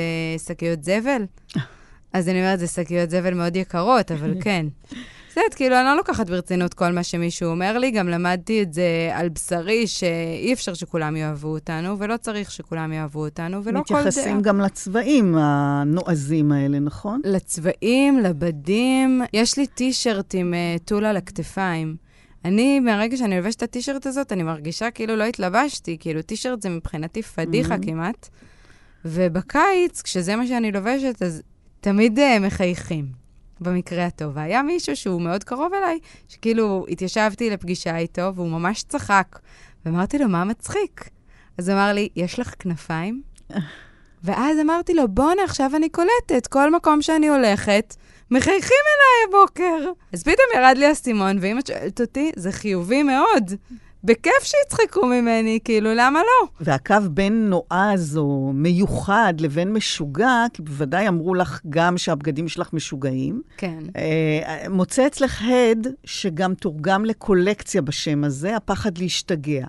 שקיות 0.48 0.84
זבל? 0.84 1.22
אז 2.14 2.30
אני 2.30 2.40
אומרת, 2.40 2.60
זה 2.60 2.68
שקיות 2.68 3.10
זבל 3.10 3.34
מאוד 3.34 3.56
יקרות, 3.56 4.12
אבל 4.12 4.34
כן. 4.44 4.66
בסדר, 5.30 5.44
כאילו, 5.56 5.76
אני 5.76 5.86
לא 5.86 5.96
לוקחת 5.96 6.30
ברצינות 6.30 6.74
כל 6.74 6.92
מה 6.92 7.04
שמישהו 7.04 7.50
אומר 7.50 7.78
לי, 7.78 7.92
גם 7.92 8.10
למדתי 8.10 8.62
את 8.62 8.74
זה 8.74 9.12
על 9.14 9.30
בשרי, 9.30 9.88
שאי 9.88 10.54
אפשר 10.54 10.74
שכולם 10.74 11.16
יאהבו 11.16 11.48
אותנו, 11.48 12.00
ולא 12.00 12.18
צריך 12.18 12.52
שכולם 12.52 12.94
יאהבו 12.94 13.26
אותנו, 13.26 13.64
ולא 13.64 13.80
כל 13.88 13.94
דעה. 13.94 14.00
מתייחסים 14.00 14.42
גם 14.42 14.60
לצבעים 14.60 15.36
הנועזים 15.38 16.52
האלה, 16.52 16.80
נכון? 16.80 17.22
לצבעים, 17.24 18.20
לבדים. 18.20 19.22
יש 19.34 19.58
לי 19.58 19.68
טישרט 19.68 20.36
עם 20.36 20.54
uh, 20.54 20.84
טול 20.84 21.06
על 21.06 21.18
הכתפיים. 21.18 21.96
אני, 22.46 22.80
מהרגע 22.80 23.18
שאני 23.18 23.38
לובשת 23.38 23.58
את 23.58 23.64
הטישרט 23.64 24.06
הזאת, 24.06 24.32
אני 24.32 24.44
מרגישה 24.44 24.92
כאילו 24.92 25.16
לא 25.16 25.24
התלבשתי, 25.24 25.98
כאילו 26.00 26.22
טישרט 26.22 26.62
זה 26.62 26.70
מבחינתי 26.70 27.24
פדיחה 27.24 27.76
mm-hmm. 27.76 27.86
כמעט. 27.86 28.30
ובקיץ, 29.06 30.02
כשזה 30.04 30.36
מה 30.36 30.48
שאני 30.48 30.72
לובשת, 30.72 31.22
אז 31.22 31.42
תמיד 31.82 32.20
uh, 32.20 32.40
מחייכים, 32.42 33.19
במקרה 33.62 34.06
הטוב. 34.06 34.32
והיה 34.36 34.64
מישהו 34.64 34.96
שהוא 34.96 35.22
מאוד 35.22 35.44
קרוב 35.44 35.74
אליי, 35.74 36.00
שכאילו 36.28 36.86
התיישבתי 36.90 37.50
לפגישה 37.50 37.98
איתו, 37.98 38.32
והוא 38.36 38.50
ממש 38.50 38.84
צחק. 38.84 39.40
ואמרתי 39.86 40.20
לו, 40.20 40.28
מה 40.30 40.44
מצחיק? 40.44 41.10
אז 41.58 41.70
אמר 41.70 41.94
לי, 41.94 42.10
יש 42.16 42.40
לך 42.40 42.54
כנפיים? 42.60 43.22
ואז 44.24 44.60
אמרתי 44.60 44.94
לו, 44.94 45.08
בואנה, 45.08 45.44
עכשיו 45.44 45.72
אני 45.76 45.90
קולטת, 45.90 46.48
כל 46.48 46.72
מקום 46.72 47.02
שאני 47.02 47.28
הולכת, 47.28 47.96
מחייכים 48.32 48.62
אליי 48.62 49.28
הבוקר. 49.28 49.92
אז 50.14 50.24
פתאום 50.24 50.48
ירד 50.56 50.78
לי 50.78 50.86
האסימון, 50.86 51.38
ואם 51.42 51.60
את 51.60 51.68
שואלת 51.68 52.02
אותי, 52.02 52.32
זה 52.36 52.52
חיובי 52.52 53.04
מאוד. 53.04 53.54
בכיף 54.04 54.44
שיצחקו 54.44 55.06
ממני, 55.06 55.60
כאילו, 55.64 55.90
למה 55.96 56.20
לא? 56.20 56.48
והקו 56.62 56.96
בין 57.12 57.50
נועז 57.50 58.18
או 58.18 58.52
מיוחד 58.54 59.34
לבין 59.40 59.74
משוגע, 59.74 60.46
כי 60.54 60.62
בוודאי 60.62 61.08
אמרו 61.08 61.36
לך 61.36 61.60
גם 61.70 61.98
שהבגדים 61.98 62.48
שלך 62.48 62.74
משוגעים. 62.74 63.42
כן. 63.58 63.80
אה, 63.96 64.70
מוצא 64.70 65.08
אצלך 65.08 65.42
הד 65.42 65.88
שגם 66.04 66.54
תורגם 66.54 67.06
לקולקציה 67.06 67.82
בשם 67.82 68.24
הזה, 68.24 68.56
הפחד 68.56 68.98
להשתגע. 68.98 69.66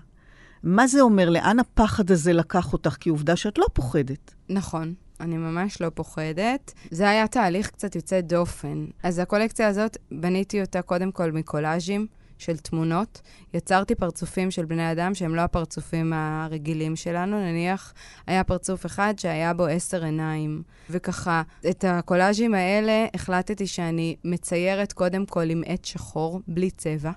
מה 0.62 0.87
זה 0.87 1.01
אומר? 1.01 1.31
לאן 1.31 1.59
הפחד 1.59 2.11
הזה 2.11 2.33
לקח 2.33 2.72
אותך? 2.72 2.97
כי 3.01 3.11
עובדה 3.11 3.37
שאת 3.37 3.59
לא 3.59 3.66
פוחדת. 3.72 4.35
נכון. 4.49 4.95
אני 5.20 5.37
ממש 5.37 5.81
לא 5.81 5.91
פוחדת. 5.95 6.72
זה 6.91 7.09
היה 7.09 7.26
תהליך 7.26 7.70
קצת 7.70 7.97
יוצא 7.97 8.20
דופן. 8.20 8.85
אז 9.03 9.18
הקולקציה 9.18 9.68
הזאת, 9.68 9.97
בניתי 10.11 10.61
אותה 10.61 10.83
קודם 10.83 11.12
כל 11.12 11.33
מקולאז'ים 11.33 12.07
של 12.41 12.57
תמונות. 12.57 13.20
יצרתי 13.55 13.95
פרצופים 13.95 14.51
של 14.51 14.64
בני 14.64 14.93
אדם 14.93 15.14
שהם 15.14 15.34
לא 15.34 15.41
הפרצופים 15.41 16.12
הרגילים 16.12 16.97
שלנו. 16.97 17.41
נניח, 17.41 17.95
היה 18.26 18.45
פרצוף 18.45 18.86
אחד 18.86 19.14
שהיה 19.16 19.55
בו 19.55 19.66
עשר 19.66 20.05
עיניים. 20.05 20.62
וככה, 20.91 21.43
את 21.70 21.84
הקולאז'ים 21.88 22.55
האלה 22.55 23.07
החלטתי 23.14 23.66
שאני 23.66 24.16
מציירת 24.24 24.93
קודם 24.93 25.26
כל 25.26 25.51
עם 25.51 25.62
עט 25.66 25.84
שחור, 25.84 26.41
בלי 26.49 26.70
צבע. 26.70 27.11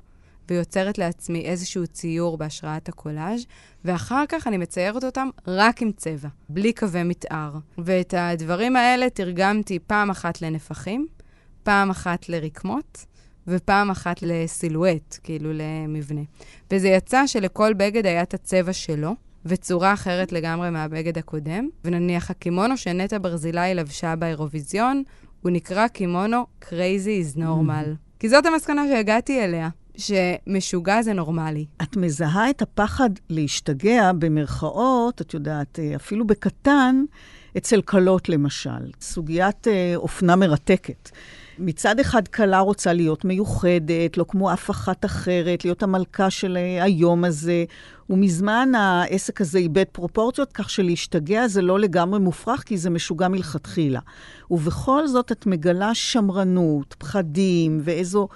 ויוצרת 0.50 0.98
לעצמי 0.98 1.46
איזשהו 1.46 1.88
ציור 1.88 2.38
בהשראת 2.38 2.90
הקולאז', 2.90 3.46
ואחר 3.86 4.24
כך 4.30 4.48
אני 4.48 4.58
מציירת 4.58 5.04
אותם 5.04 5.30
רק 5.48 5.82
עם 5.82 5.92
צבע, 5.92 6.30
בלי 6.50 6.74
קווי 6.74 7.04
מתאר. 7.04 7.52
ואת 7.78 8.14
הדברים 8.18 8.76
האלה 8.76 9.10
תרגמתי 9.10 9.80
פעם 9.80 10.10
אחת 10.10 10.42
לנפחים, 10.42 11.08
פעם 11.64 11.90
אחת 11.90 12.30
לרקמות, 12.30 13.06
ופעם 13.48 13.92
אחת 13.92 14.22
לסילואט, 14.22 15.18
כאילו 15.24 15.50
למבנה. 15.54 16.22
וזה 16.72 16.88
יצא 16.88 17.28
שלכל 17.28 17.74
בגד 17.74 18.06
היה 18.06 18.24
את 18.24 18.34
הצבע 18.34 18.74
שלו. 18.74 19.16
וצורה 19.46 19.94
אחרת 19.94 20.32
לגמרי 20.32 20.70
מהבגד 20.70 21.18
הקודם. 21.18 21.70
ונניח 21.86 22.32
הקימונו 22.32 22.78
שנטע 22.78 23.18
ברזילי 23.22 23.76
לבשה 23.76 24.16
באירוויזיון, 24.16 25.04
הוא 25.42 25.52
נקרא 25.52 25.88
קימונו 25.88 26.46
Crazy 26.62 27.36
is 27.36 27.38
Normal. 27.38 27.88
כי 28.20 28.30
זאת 28.30 28.46
המסקנה 28.46 28.88
שהגעתי 28.88 29.44
אליה. 29.44 29.70
שמשוגע 29.98 31.02
זה 31.02 31.14
נורמלי. 31.14 31.66
את 31.82 31.98
מזהה 31.98 32.50
את 32.50 32.62
הפחד 32.62 33.10
להשתגע, 33.30 34.12
במרכאות, 34.20 35.22
את 35.22 35.34
יודעת, 35.34 35.80
אפילו 35.96 36.28
בקטן, 36.28 37.04
אצל 37.58 37.82
כלות 37.82 38.30
למשל. 38.30 38.92
סוגיית 39.02 39.68
אה, 39.68 39.94
אופנה 39.96 40.36
מרתקת. 40.36 41.10
מצד 41.60 42.00
אחד, 42.00 42.28
כלה 42.28 42.60
רוצה 42.60 42.94
להיות 42.94 43.26
מיוחדת, 43.26 44.18
לא 44.18 44.26
כמו 44.28 44.54
אף 44.54 44.70
אחת 44.70 45.06
אחרת, 45.06 45.66
להיות 45.66 45.84
המלכה 45.84 46.30
של 46.30 46.58
אה, 46.58 46.84
היום 46.84 47.24
הזה. 47.24 47.66
ומזמן 48.10 48.70
העסק 48.76 49.42
הזה 49.42 49.58
איבד 49.60 49.84
פרופורציות, 49.92 50.54
כך 50.54 50.70
שלהשתגע 50.70 51.48
זה 51.48 51.62
לא 51.62 51.80
לגמרי 51.80 52.20
מופרך, 52.20 52.64
כי 52.64 52.78
זה 52.78 52.90
משוגע 52.90 53.28
מלכתחילה. 53.28 54.00
ובכל 54.52 55.08
זאת 55.08 55.32
את 55.32 55.46
מגלה 55.46 55.96
שמרנות, 55.96 56.96
פחדים 56.98 57.82
ואיזו 57.84 58.28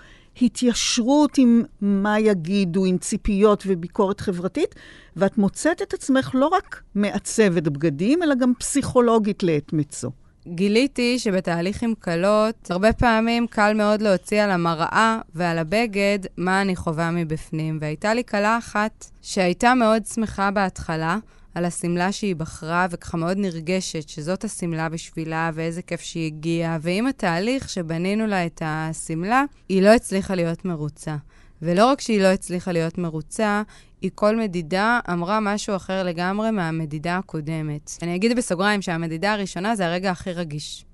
התיישרות 0.41 1.38
עם 1.38 1.63
מה 1.82 2.20
יגידו, 2.20 2.86
עם 2.86 2.97
ציפיות 2.97 3.63
וביקורת 3.68 4.20
חברתית, 4.20 4.76
ואת 5.15 5.38
מוצאת 5.38 5.82
את 5.82 5.93
עצמך 5.93 6.32
לא 6.34 6.47
רק 6.47 6.82
מעצבת 6.95 7.63
בגדים, 7.63 8.24
אלא 8.24 8.36
גם 8.36 8.53
פסיכולוגית 8.59 9.43
לעת 9.43 9.74
מצוא. 9.74 10.09
גיליתי 10.56 11.20
שבתהליך 11.20 11.84
עם 11.84 11.93
כלות, 11.95 12.72
הרבה 12.72 12.93
פעמים 12.93 13.48
קל 13.48 13.74
מאוד 13.74 14.02
להוציא 14.02 14.43
על 14.43 14.52
המראה 14.52 15.20
ועל 15.36 15.58
הבגד 15.58 16.20
מה 16.38 16.62
אני 16.62 16.76
חווה 16.76 17.12
מבפנים. 17.12 17.78
והייתה 17.82 18.14
לי 18.14 18.24
כלה 18.24 18.58
אחת 18.58 19.06
שהייתה 19.22 19.74
מאוד 19.74 20.06
שמחה 20.06 20.52
בהתחלה, 20.52 21.18
על 21.56 21.66
השמלה 21.66 22.12
שהיא 22.12 22.36
בחרה, 22.36 22.88
וככה 22.89 23.18
מאוד 23.18 23.38
נרגשת 23.38 24.10
שזאת 24.10 24.43
השמלה 24.43 24.89
בשבילה, 24.89 25.52
ואיזה 25.54 25.82
כיף 25.82 26.02
שהיא 26.02 26.26
הגיעה. 26.26 26.78
ועם 26.82 27.08
התהליך 27.08 27.70
שבנינו 27.70 28.28
לה 28.28 28.45
את 28.45 28.62
השמלה, 28.66 29.43
היא 29.70 29.82
לא 29.82 29.89
הצליחה 29.89 30.36
להיות 30.36 30.66
מרוצה. 30.66 31.16
ולא 31.62 31.86
רק 31.86 32.01
שהיא 32.01 32.22
לא 32.22 32.28
הצליחה 32.28 32.72
להיות 32.72 32.97
מרוצה, 32.97 33.62
היא 34.01 34.12
כל 34.16 34.36
מדידה 34.36 34.99
אמרה 35.14 35.39
משהו 35.39 35.76
אחר 35.76 36.03
לגמרי 36.03 36.51
מהמדידה 36.51 37.18
הקודמת. 37.18 37.91
אני 38.01 38.16
אגיד 38.16 38.38
בסוגריים 38.38 38.82
שהמדידה 38.82 39.34
הראשונה 39.34 39.76
זה 39.76 39.86
הרגע 39.86 40.12
הכי 40.12 40.32
רגיש. 40.32 40.86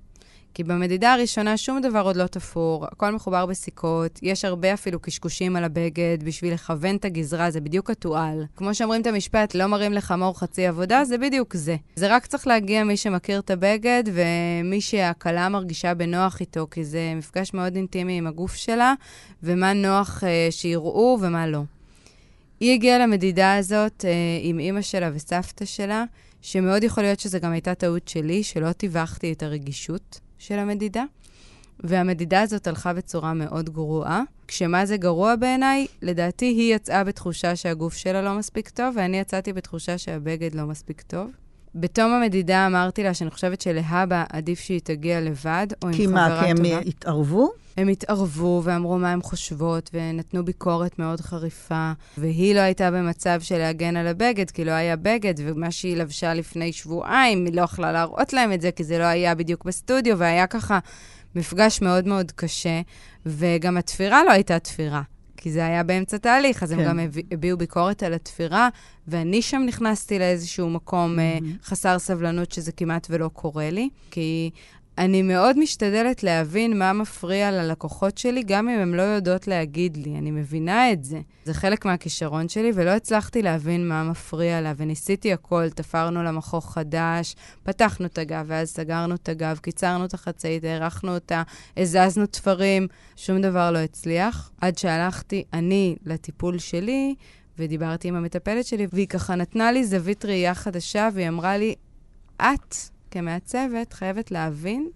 כי 0.54 0.64
במדידה 0.64 1.12
הראשונה 1.12 1.56
שום 1.56 1.80
דבר 1.80 2.00
עוד 2.00 2.16
לא 2.16 2.26
תפור, 2.26 2.86
הכל 2.86 3.10
מחובר 3.10 3.46
בסיכות, 3.46 4.18
יש 4.22 4.44
הרבה 4.44 4.74
אפילו 4.74 5.00
קשקושים 5.00 5.56
על 5.56 5.64
הבגד 5.64 6.18
בשביל 6.24 6.54
לכוון 6.54 6.96
את 6.96 7.04
הגזרה, 7.04 7.50
זה 7.50 7.60
בדיוק 7.60 7.90
התועל. 7.90 8.44
כמו 8.56 8.74
שאומרים 8.74 9.02
את 9.02 9.06
המשפט, 9.06 9.54
לא 9.54 9.66
מראים 9.66 9.92
לך 9.92 10.14
מור 10.18 10.38
חצי 10.38 10.66
עבודה, 10.66 11.04
זה 11.04 11.18
בדיוק 11.18 11.56
זה. 11.56 11.76
זה 11.96 12.14
רק 12.14 12.26
צריך 12.26 12.46
להגיע 12.46 12.84
מי 12.84 12.96
שמכיר 12.96 13.38
את 13.38 13.50
הבגד 13.50 14.04
ומי 14.12 14.80
שהכלה 14.80 15.48
מרגישה 15.48 15.94
בנוח 15.94 16.40
איתו, 16.40 16.66
כי 16.70 16.84
זה 16.84 17.12
מפגש 17.16 17.54
מאוד 17.54 17.76
אינטימי 17.76 18.18
עם 18.18 18.26
הגוף 18.26 18.54
שלה, 18.54 18.94
ומה 19.42 19.72
נוח 19.72 20.24
אה, 20.24 20.48
שיראו 20.50 21.18
ומה 21.20 21.46
לא. 21.46 21.62
היא 22.60 22.72
הגיעה 22.74 22.98
למדידה 22.98 23.54
הזאת 23.54 24.04
אה, 24.04 24.10
עם 24.42 24.58
אימא 24.58 24.82
שלה 24.82 25.10
וסבתא 25.14 25.64
שלה, 25.64 26.04
שמאוד 26.42 26.84
יכול 26.84 27.02
להיות 27.02 27.20
שזו 27.20 27.38
גם 27.40 27.52
הייתה 27.52 27.74
טעות 27.74 28.08
שלי, 28.08 28.42
שלא 28.42 28.72
טיווחתי 28.72 29.32
את 29.32 29.42
הרגישות 29.42 30.20
של 30.46 30.58
המדידה. 30.58 31.04
והמדידה 31.80 32.40
הזאת 32.40 32.66
הלכה 32.66 32.92
בצורה 32.92 33.34
מאוד 33.34 33.70
גרועה. 33.70 34.22
כשמה 34.48 34.86
זה 34.86 34.96
גרוע 34.96 35.36
בעיניי? 35.36 35.86
לדעתי 36.02 36.44
היא 36.46 36.74
יצאה 36.74 37.04
בתחושה 37.04 37.56
שהגוף 37.56 37.94
שלה 37.94 38.22
לא 38.22 38.38
מספיק 38.38 38.68
טוב, 38.68 38.94
ואני 38.96 39.16
יצאתי 39.18 39.52
בתחושה 39.52 39.98
שהבגד 39.98 40.54
לא 40.54 40.64
מספיק 40.64 41.02
טוב. 41.02 41.30
בתום 41.74 42.12
המדידה 42.12 42.66
אמרתי 42.66 43.02
לה 43.02 43.14
שאני 43.14 43.30
חושבת 43.30 43.60
שלהבא 43.60 44.24
עדיף 44.32 44.60
שהיא 44.60 44.80
תגיע 44.84 45.20
לבד, 45.20 45.66
או 45.82 45.88
עם 45.88 45.94
חברה 45.94 46.28
טובה. 46.28 46.54
כי 46.54 46.62
מה, 46.62 46.70
כי 46.70 46.78
הם 46.78 46.86
התערבו? 46.86 47.48
הם 47.76 47.88
התערבו 47.88 48.60
ואמרו 48.64 48.98
מה 48.98 49.12
הן 49.12 49.22
חושבות, 49.22 49.90
ונתנו 49.94 50.44
ביקורת 50.44 50.98
מאוד 50.98 51.20
חריפה, 51.20 51.92
והיא 52.18 52.54
לא 52.54 52.60
הייתה 52.60 52.90
במצב 52.90 53.40
של 53.40 53.58
להגן 53.58 53.96
על 53.96 54.06
הבגד, 54.06 54.50
כי 54.50 54.64
לא 54.64 54.70
היה 54.70 54.96
בגד, 54.96 55.34
ומה 55.38 55.70
שהיא 55.70 55.96
לבשה 55.96 56.34
לפני 56.34 56.72
שבועיים, 56.72 57.44
היא 57.44 57.54
לא 57.54 57.62
יכלה 57.62 57.92
להראות 57.92 58.32
להם 58.32 58.52
את 58.52 58.60
זה, 58.60 58.70
כי 58.70 58.84
זה 58.84 58.98
לא 58.98 59.04
היה 59.04 59.34
בדיוק 59.34 59.64
בסטודיו, 59.64 60.18
והיה 60.18 60.46
ככה 60.46 60.78
מפגש 61.34 61.82
מאוד 61.82 62.06
מאוד 62.06 62.32
קשה, 62.32 62.80
וגם 63.26 63.76
התפירה 63.76 64.24
לא 64.24 64.30
הייתה 64.30 64.58
תפירה. 64.58 65.02
כי 65.44 65.50
זה 65.50 65.66
היה 65.66 65.82
באמצע 65.82 66.16
תהליך, 66.18 66.62
אז 66.62 66.72
כן. 66.72 66.78
הם 66.78 66.84
גם 66.84 67.00
הביעו 67.30 67.58
ביקורת 67.58 68.02
על 68.02 68.14
התפירה, 68.14 68.68
ואני 69.08 69.42
שם 69.42 69.62
נכנסתי 69.66 70.18
לאיזשהו 70.18 70.70
מקום 70.70 71.18
mm-hmm. 71.18 71.64
חסר 71.64 71.98
סבלנות, 71.98 72.52
שזה 72.52 72.72
כמעט 72.72 73.06
ולא 73.10 73.28
קורה 73.28 73.70
לי, 73.70 73.88
כי 74.10 74.50
אני 74.98 75.22
מאוד 75.22 75.58
משתדלת 75.58 76.22
להבין 76.22 76.78
מה 76.78 76.92
מפריע 76.92 77.50
ללקוחות 77.50 78.18
שלי, 78.18 78.42
גם 78.42 78.68
אם 78.68 78.80
הן 78.80 78.94
לא 78.94 79.02
יודעות 79.02 79.48
להגיד 79.48 79.96
לי. 79.96 80.18
אני 80.18 80.30
מבינה 80.30 80.92
את 80.92 81.04
זה. 81.04 81.20
זה 81.44 81.54
חלק 81.54 81.84
מהכישרון 81.84 82.48
שלי, 82.48 82.70
ולא 82.74 82.90
הצלחתי 82.90 83.42
להבין 83.42 83.88
מה 83.88 84.04
מפריע 84.04 84.60
לה, 84.60 84.72
וניסיתי 84.76 85.32
הכל. 85.32 85.70
תפרנו 85.70 86.22
לה 86.22 86.32
מכוך 86.32 86.74
חדש, 86.74 87.36
פתחנו 87.62 88.06
את 88.06 88.18
הגב, 88.18 88.44
ואז 88.48 88.70
סגרנו 88.70 89.14
את 89.14 89.28
הגב, 89.28 89.58
קיצרנו 89.62 90.04
את 90.04 90.14
החצאית, 90.14 90.64
הארכנו 90.64 91.14
אותה, 91.14 91.42
הזזנו 91.76 92.26
תפרים, 92.26 92.88
שום 93.16 93.40
דבר 93.40 93.70
לא 93.70 93.78
הצליח. 93.78 94.50
עד 94.60 94.78
שהלכתי 94.78 95.44
אני 95.52 95.96
לטיפול 96.04 96.58
שלי, 96.58 97.14
ודיברתי 97.58 98.08
עם 98.08 98.14
המטפלת 98.14 98.66
שלי, 98.66 98.86
והיא 98.92 99.06
ככה 99.06 99.34
נתנה 99.34 99.72
לי 99.72 99.84
זווית 99.84 100.24
ראייה 100.24 100.54
חדשה, 100.54 101.08
והיא 101.14 101.28
אמרה 101.28 101.56
לי, 101.58 101.74
את 102.36 102.74
כמעצבת 103.14 103.92
חייבת 103.92 104.30
להבין 104.30 104.88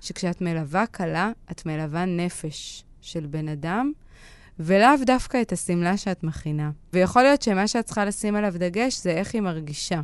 שכשאת 0.00 0.40
מלווה 0.40 0.86
כלה, 0.86 1.30
את 1.50 1.66
מלווה 1.66 2.04
נפש 2.04 2.84
של 3.00 3.26
בן 3.26 3.48
אדם, 3.48 3.92
ולאו 4.58 4.90
דווקא 5.06 5.42
את 5.42 5.52
השמלה 5.52 5.96
שאת 5.96 6.22
מכינה. 6.22 6.70
ויכול 6.92 7.22
להיות 7.22 7.42
שמה 7.42 7.68
שאת 7.68 7.84
צריכה 7.84 8.04
לשים 8.04 8.36
עליו 8.36 8.52
דגש 8.56 8.98
זה 8.98 9.10
איך 9.10 9.34
היא 9.34 9.42
מרגישה. 9.42 10.00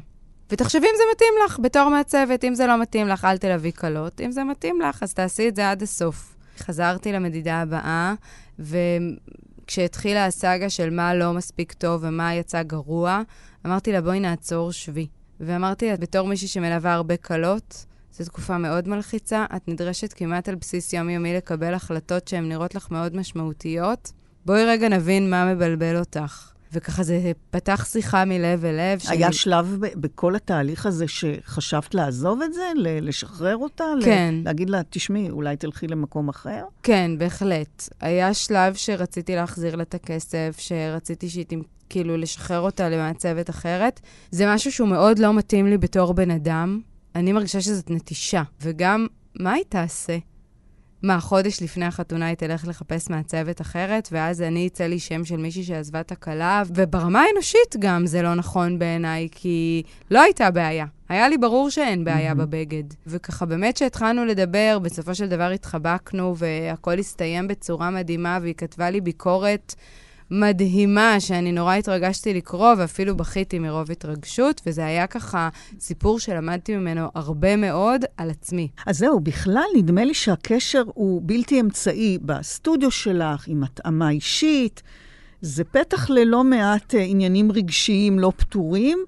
ותחשבי 0.51 0.87
אם 0.87 0.95
זה 0.97 1.03
מתאים 1.14 1.33
לך 1.45 1.59
בתור 1.62 1.89
מעצבת, 1.89 2.45
אם 2.45 2.55
זה 2.55 2.66
לא 2.66 2.81
מתאים 2.81 3.09
לך, 3.09 3.25
אל 3.25 3.39
תלווי 3.39 3.73
כלות. 3.73 4.21
אם 4.21 4.33
זה 4.33 4.45
מתאים 4.45 4.81
לך, 4.81 5.03
אז 5.03 5.14
תעשי 5.14 5.49
את 5.49 5.57
זה 5.57 5.71
עד 5.71 5.83
הסוף. 5.83 6.37
חזרתי 6.59 7.12
למדידה 7.12 7.61
הבאה, 7.61 8.14
וכשהתחילה 8.59 10.27
הסאגה 10.27 10.71
של 10.71 10.91
מה 10.91 11.14
לא 11.14 11.33
מספיק 11.33 11.73
טוב 11.73 12.01
ומה 12.05 12.35
יצא 12.35 12.62
גרוע, 12.62 13.23
אמרתי 13.66 13.93
לה, 13.93 14.01
בואי 14.01 14.21
נעצור 14.21 14.73
שבי. 14.73 15.07
ואמרתי 15.41 15.89
לה, 15.91 15.97
בתור 15.97 16.28
מישהי 16.28 16.49
שמלווה 16.49 16.95
הרבה 16.95 17.16
קלות, 17.16 17.84
זו 18.12 18.24
תקופה 18.24 18.59
מאוד 18.59 18.89
מלחיצה, 18.89 19.47
את 19.57 19.68
נדרשת 19.68 20.12
כמעט 20.12 20.49
על 20.49 20.55
בסיס 20.55 20.93
יומיומי 20.93 21.34
לקבל 21.34 21.74
החלטות 21.74 22.28
שהן 22.28 22.49
נראות 22.49 22.74
לך 22.74 22.91
מאוד 22.91 23.16
משמעותיות. 23.16 24.12
בואי 24.47 24.64
רגע 24.64 24.89
נבין 24.89 25.30
מה 25.30 25.55
מבלבל 25.55 25.97
אותך. 25.97 26.53
וככה 26.72 27.03
זה 27.03 27.32
פתח 27.51 27.86
שיחה 27.93 28.24
מלב 28.24 28.64
אל 28.64 28.74
לב. 28.74 29.01
היה 29.09 29.18
שאני... 29.18 29.32
שלב 29.32 29.76
ב- 29.80 30.01
בכל 30.01 30.36
התהליך 30.36 30.86
הזה 30.86 31.09
שחשבת 31.09 31.95
לעזוב 31.95 32.43
את 32.43 32.53
זה? 32.53 32.62
לשחרר 32.76 33.57
אותה? 33.57 33.84
כן. 34.05 34.34
להגיד 34.45 34.70
לה, 34.70 34.80
תשמעי, 34.91 35.30
אולי 35.30 35.57
תלכי 35.57 35.86
למקום 35.86 36.28
אחר? 36.28 36.64
כן, 36.82 37.11
בהחלט. 37.18 37.89
היה 38.01 38.34
שלב 38.34 38.74
שרציתי 38.74 39.34
להחזיר 39.34 39.76
לה 39.76 39.82
את 39.82 39.95
הכסף, 39.95 40.57
שרציתי 40.59 41.28
שהיא 41.28 41.47
כאילו 41.91 42.16
לשחרר 42.16 42.61
אותה 42.61 42.89
למעצבת 42.89 43.51
אחרת. 43.51 44.01
זה 44.30 44.55
משהו 44.55 44.72
שהוא 44.72 44.89
מאוד 44.89 45.18
לא 45.18 45.34
מתאים 45.34 45.66
לי 45.66 45.78
בתור 45.78 46.12
בן 46.12 46.30
אדם. 46.30 46.80
אני 47.14 47.32
מרגישה 47.32 47.61
שזאת 47.61 47.91
נטישה. 47.91 48.43
וגם, 48.62 49.07
מה 49.41 49.53
היא 49.53 49.64
תעשה? 49.68 50.18
מה, 51.03 51.20
חודש 51.20 51.62
לפני 51.62 51.84
החתונה 51.84 52.26
היא 52.26 52.36
תלך 52.36 52.68
לחפש 52.68 53.11
מעצבת 53.11 53.61
אחרת, 53.61 54.09
ואז 54.12 54.43
אני 54.43 54.66
אצא 54.66 54.84
לי 54.84 54.99
שם 54.99 55.24
של 55.24 55.36
מישהי 55.36 55.62
שעזבה 55.62 56.01
את 56.01 56.12
הכלה, 56.12 56.62
וברמה 56.74 57.22
האנושית 57.22 57.76
גם 57.78 58.07
זה 58.07 58.22
לא 58.22 58.34
נכון 58.34 58.78
בעיניי, 58.78 59.28
כי 59.32 59.82
לא 60.11 60.22
הייתה 60.22 60.51
בעיה. 60.51 60.86
היה 61.09 61.28
לי 61.28 61.39
ברור 61.39 61.70
שאין 61.70 62.05
בעיה 62.05 62.32
mm-hmm. 62.32 62.34
בבגד. 62.34 62.82
וככה 63.07 63.47
באמת 63.47 63.76
שהתחלנו 63.76 64.24
לדבר, 64.24 64.78
בסופו 64.82 65.14
של 65.14 65.28
דבר 65.28 65.51
התחבקנו, 65.51 66.36
והכל 66.36 66.99
הסתיים 66.99 67.49
בצורה 67.49 67.91
מדהימה, 67.91 68.39
והיא 68.43 68.55
כתבה 68.55 68.91
לי 68.91 69.01
ביקורת 69.01 69.74
מדהימה, 70.31 71.20
שאני 71.20 71.53
נורא 71.53 71.74
התרגשתי 71.74 72.35
לקרוא, 72.35 72.74
ואפילו 72.79 73.16
בכיתי 73.16 73.59
מרוב 73.59 73.91
התרגשות, 73.91 74.61
וזה 74.66 74.87
היה 74.87 75.07
ככה 75.07 75.49
סיפור 75.81 76.20
שלמדתי 76.20 76.76
ממנו 76.76 77.09
הרבה 77.14 77.57
מאוד 77.57 78.05
על 78.16 78.31
עצמי. 78.31 78.68
אז 78.87 78.99
זהו, 78.99 79.20
בכלל 79.20 79.68
נדמה 79.76 80.05
לי 80.05 80.14
שהקשר 80.14 80.83
הוא 80.87 81.22
בלתי 81.24 81.61
אמצעי 81.61 82.18
בסטודיו 82.22 82.91
שלך, 82.91 83.49
עם 83.49 83.62
התאמה 83.62 84.11
אישית. 84.11 84.83
זה 85.41 85.64
פתח 85.64 86.11
ללא 86.11 86.45
מעט 86.45 86.95
uh, 86.95 86.99
עניינים 86.99 87.53
רגשיים 87.53 88.18
לא 88.18 88.33
פתורים, 88.37 88.99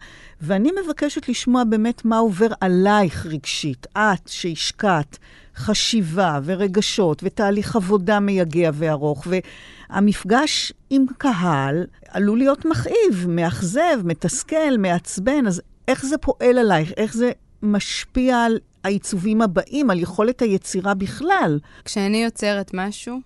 ואני 0.40 0.70
מבקשת 0.84 1.28
לשמוע 1.28 1.64
באמת 1.64 2.04
מה 2.04 2.18
עובר 2.18 2.46
עלייך 2.60 3.26
רגשית. 3.26 3.86
את, 3.96 4.28
שהשקעת 4.28 5.18
חשיבה 5.56 6.40
ורגשות 6.44 7.22
ותהליך 7.24 7.76
עבודה 7.76 8.20
מייגע 8.20 8.70
וארוך, 8.74 9.26
והמפגש 9.90 10.72
עם 10.90 11.06
קהל 11.18 11.86
עלול 12.08 12.38
להיות 12.38 12.64
מכאיב, 12.64 13.26
מאכזב, 13.28 14.00
מתסכל, 14.04 14.76
מעצבן, 14.78 15.46
אז 15.46 15.62
איך 15.88 16.06
זה 16.06 16.18
פועל 16.18 16.58
עלייך? 16.58 16.92
איך 16.96 17.14
זה 17.14 17.32
משפיע 17.62 18.36
על 18.36 18.58
העיצובים 18.84 19.42
הבאים, 19.42 19.90
על 19.90 19.98
יכולת 19.98 20.42
היצירה 20.42 20.94
בכלל? 20.94 21.58
כשאני 21.84 22.24
יוצרת 22.24 22.70
משהו, 22.74 23.18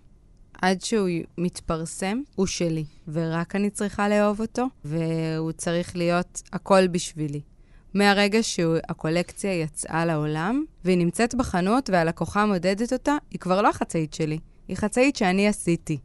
עד 0.63 0.81
שהוא 0.81 1.09
מתפרסם, 1.39 2.21
הוא 2.35 2.47
שלי, 2.47 2.85
ורק 3.09 3.57
אני 3.57 3.71
צריכה 3.71 4.09
לאהוב 4.09 4.41
אותו, 4.41 4.67
והוא 4.85 5.53
צריך 5.53 5.97
להיות 5.97 6.43
הכל 6.53 6.87
בשבילי. 6.87 7.41
מהרגע 7.95 8.39
שהקולקציה 8.43 9.61
יצאה 9.61 10.07
לעולם, 10.07 10.65
והיא 10.85 10.99
נמצאת 10.99 11.35
בחנות 11.35 11.91
והלקוחה 11.91 12.47
מודדת 12.47 12.93
אותה, 12.93 13.17
היא 13.31 13.41
כבר 13.41 13.63
לא 13.63 13.69
החצאית 13.69 14.15
שלי, 14.15 14.39
היא 14.69 14.77
חצאית 14.77 15.17
שאני 15.17 15.49
עשיתי. 15.49 15.99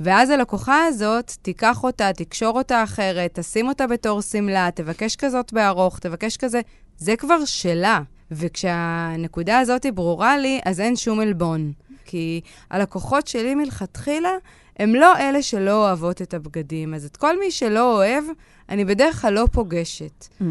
ואז 0.00 0.30
הלקוחה 0.30 0.84
הזאת 0.84 1.32
תיקח 1.42 1.84
אותה, 1.84 2.12
תקשור 2.12 2.58
אותה 2.58 2.82
אחרת, 2.82 3.38
תשים 3.38 3.68
אותה 3.68 3.86
בתור 3.86 4.22
שמלה, 4.22 4.68
תבקש 4.74 5.16
כזאת 5.16 5.52
בארוך, 5.52 5.98
תבקש 5.98 6.36
כזה, 6.36 6.60
זה 6.98 7.16
כבר 7.16 7.44
שלה. 7.44 8.00
וכשהנקודה 8.30 9.58
הזאת 9.58 9.86
ברורה 9.94 10.38
לי, 10.38 10.60
אז 10.64 10.80
אין 10.80 10.96
שום 10.96 11.20
עלבון. 11.20 11.72
כי 12.04 12.40
הלקוחות 12.70 13.26
שלי 13.26 13.54
מלכתחילה, 13.54 14.30
הם 14.78 14.94
לא 14.94 15.16
אלה 15.18 15.42
שלא 15.42 15.86
אוהבות 15.86 16.22
את 16.22 16.34
הבגדים. 16.34 16.94
אז 16.94 17.04
את 17.04 17.16
כל 17.16 17.38
מי 17.38 17.50
שלא 17.50 17.96
אוהב, 17.96 18.24
אני 18.68 18.84
בדרך 18.84 19.22
כלל 19.22 19.32
לא 19.32 19.46
פוגשת. 19.52 20.26
Mm-hmm. 20.40 20.44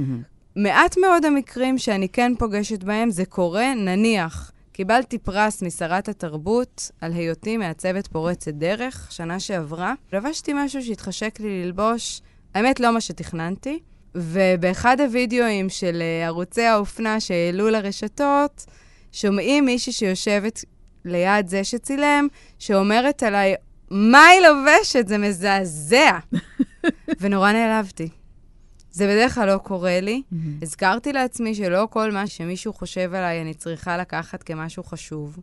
מעט 0.55 0.97
מאוד 0.97 1.25
המקרים 1.25 1.77
שאני 1.77 2.09
כן 2.09 2.33
פוגשת 2.39 2.83
בהם, 2.83 3.09
זה 3.09 3.25
קורה, 3.25 3.73
נניח, 3.73 4.51
קיבלתי 4.73 5.17
פרס 5.17 5.61
משרת 5.63 6.09
התרבות 6.09 6.91
על 7.01 7.13
היותי 7.13 7.57
מעצבת 7.57 8.07
פורצת 8.07 8.53
דרך, 8.53 9.07
שנה 9.11 9.39
שעברה. 9.39 9.93
לבשתי 10.13 10.51
משהו 10.55 10.81
שהתחשק 10.81 11.39
לי 11.39 11.65
ללבוש, 11.65 12.21
האמת, 12.55 12.79
לא 12.79 12.93
מה 12.93 13.01
שתכננתי. 13.01 13.79
ובאחד 14.15 15.01
הווידאוים 15.01 15.69
של 15.69 16.01
אה, 16.01 16.25
ערוצי 16.25 16.61
האופנה 16.61 17.19
שהעלו 17.19 17.69
לרשתות, 17.69 18.65
שומעים 19.11 19.65
מישהי 19.65 19.93
שיושבת 19.93 20.65
ליד 21.05 21.47
זה 21.47 21.63
שצילם, 21.63 22.27
שאומרת 22.59 23.23
עליי, 23.23 23.55
מה 23.91 24.25
היא 24.25 24.41
לובשת? 24.47 25.07
זה 25.07 25.17
מזעזע. 25.17 26.19
ונורא 27.19 27.51
נעלבתי. 27.51 28.09
זה 28.93 29.07
בדרך 29.07 29.35
כלל 29.35 29.47
לא 29.47 29.57
קורה 29.57 29.99
לי. 30.01 30.21
Mm-hmm. 30.21 30.35
הזכרתי 30.61 31.13
לעצמי 31.13 31.55
שלא 31.55 31.87
כל 31.89 32.11
מה 32.11 32.27
שמישהו 32.27 32.73
חושב 32.73 33.13
עליי 33.13 33.41
אני 33.41 33.53
צריכה 33.53 33.97
לקחת 33.97 34.43
כמשהו 34.43 34.83
חשוב. 34.83 35.37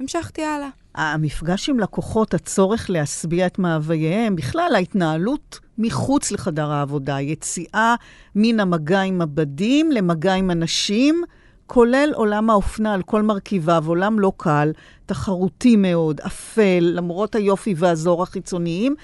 המשכתי 0.00 0.42
הלאה. 0.44 0.68
המפגש 0.94 1.68
עם 1.68 1.80
לקוחות, 1.80 2.34
הצורך 2.34 2.90
להשביע 2.90 3.46
את 3.46 3.58
מאווייהם, 3.58 4.36
בכלל 4.36 4.72
ההתנהלות 4.74 5.60
מחוץ 5.78 6.32
לחדר 6.32 6.70
העבודה, 6.70 7.20
יציאה 7.20 7.94
מן 8.34 8.60
המגע 8.60 9.00
עם 9.00 9.22
הבדים 9.22 9.92
למגע 9.92 10.34
עם 10.34 10.50
אנשים, 10.50 11.22
כולל 11.66 12.10
עולם 12.14 12.50
האופנה 12.50 12.94
על 12.94 13.02
כל 13.02 13.22
מרכיביו, 13.22 13.84
עולם 13.86 14.18
לא 14.18 14.32
קל, 14.36 14.72
תחרותי 15.06 15.76
מאוד, 15.76 16.20
אפל, 16.20 16.90
למרות 16.94 17.34
היופי 17.34 17.74
והזור 17.76 18.22
החיצוניים. 18.22 18.94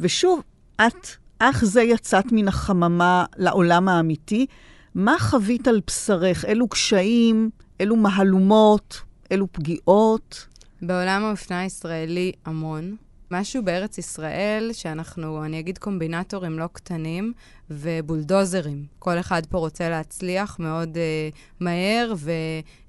ושוב, 0.00 0.42
את, 0.86 1.08
אך 1.42 1.64
זה 1.64 1.82
יצאת 1.82 2.32
מן 2.32 2.48
החממה 2.48 3.24
לעולם 3.36 3.88
האמיתי. 3.88 4.46
מה 4.94 5.16
חווית 5.18 5.68
על 5.68 5.80
בשרך? 5.86 6.44
אילו 6.44 6.68
קשיים, 6.68 7.50
אילו 7.80 7.96
מהלומות, 7.96 9.00
אילו 9.30 9.46
פגיעות? 9.52 10.46
בעולם 10.82 11.24
האופנה 11.24 11.60
הישראלי 11.60 12.32
המון. 12.44 12.96
משהו 13.30 13.64
בארץ 13.64 13.98
ישראל 13.98 14.70
שאנחנו, 14.72 15.44
אני 15.44 15.60
אגיד 15.60 15.78
קומבינטורים 15.78 16.58
לא 16.58 16.66
קטנים 16.72 17.32
ובולדוזרים. 17.70 18.84
כל 18.98 19.18
אחד 19.20 19.46
פה 19.46 19.58
רוצה 19.58 19.88
להצליח 19.88 20.58
מאוד 20.58 20.96
uh, 20.96 21.36
מהר 21.60 22.14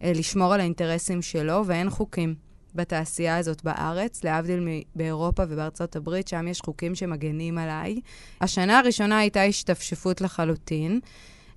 ולשמור 0.02 0.54
על 0.54 0.60
האינטרסים 0.60 1.22
שלו, 1.22 1.64
ואין 1.66 1.90
חוקים 1.90 2.36
בתעשייה 2.76 3.38
הזאת 3.38 3.64
בארץ, 3.64 4.24
להבדיל 4.24 4.68
באירופה 4.96 5.44
ובארצות 5.50 5.96
הברית, 5.96 6.28
שם 6.28 6.48
יש 6.48 6.62
חוקים 6.62 6.96
שמגנים 6.96 7.58
עליי. 7.58 8.02
השנה 8.42 8.80
הראשונה 8.80 9.18
הייתה 9.20 9.44
השתפשפות 9.44 10.22
לחלוטין. 10.22 11.00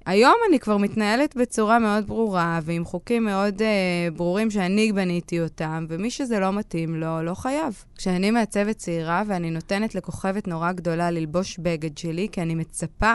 היום 0.07 0.35
אני 0.49 0.59
כבר 0.59 0.77
מתנהלת 0.77 1.37
בצורה 1.37 1.79
מאוד 1.79 2.07
ברורה, 2.07 2.61
ועם 2.63 2.85
חוקים 2.85 3.25
מאוד 3.25 3.59
uh, 3.59 4.15
ברורים 4.17 4.51
שאני 4.51 4.93
בניתי 4.93 5.41
אותם, 5.41 5.87
ומי 5.89 6.11
שזה 6.11 6.39
לא 6.39 6.53
מתאים 6.53 6.95
לו, 6.95 7.23
לא 7.23 7.35
חייב. 7.35 7.85
כשאני 7.97 8.31
מעצבת 8.31 8.77
צעירה 8.77 9.23
ואני 9.27 9.51
נותנת 9.51 9.95
לכוכבת 9.95 10.49
נורא 10.49 10.73
גדולה 10.73 11.11
ללבוש 11.11 11.59
בגד 11.59 11.99
שלי, 11.99 12.29
כי 12.33 12.43
אני 12.43 12.55
מצפה 12.55 13.15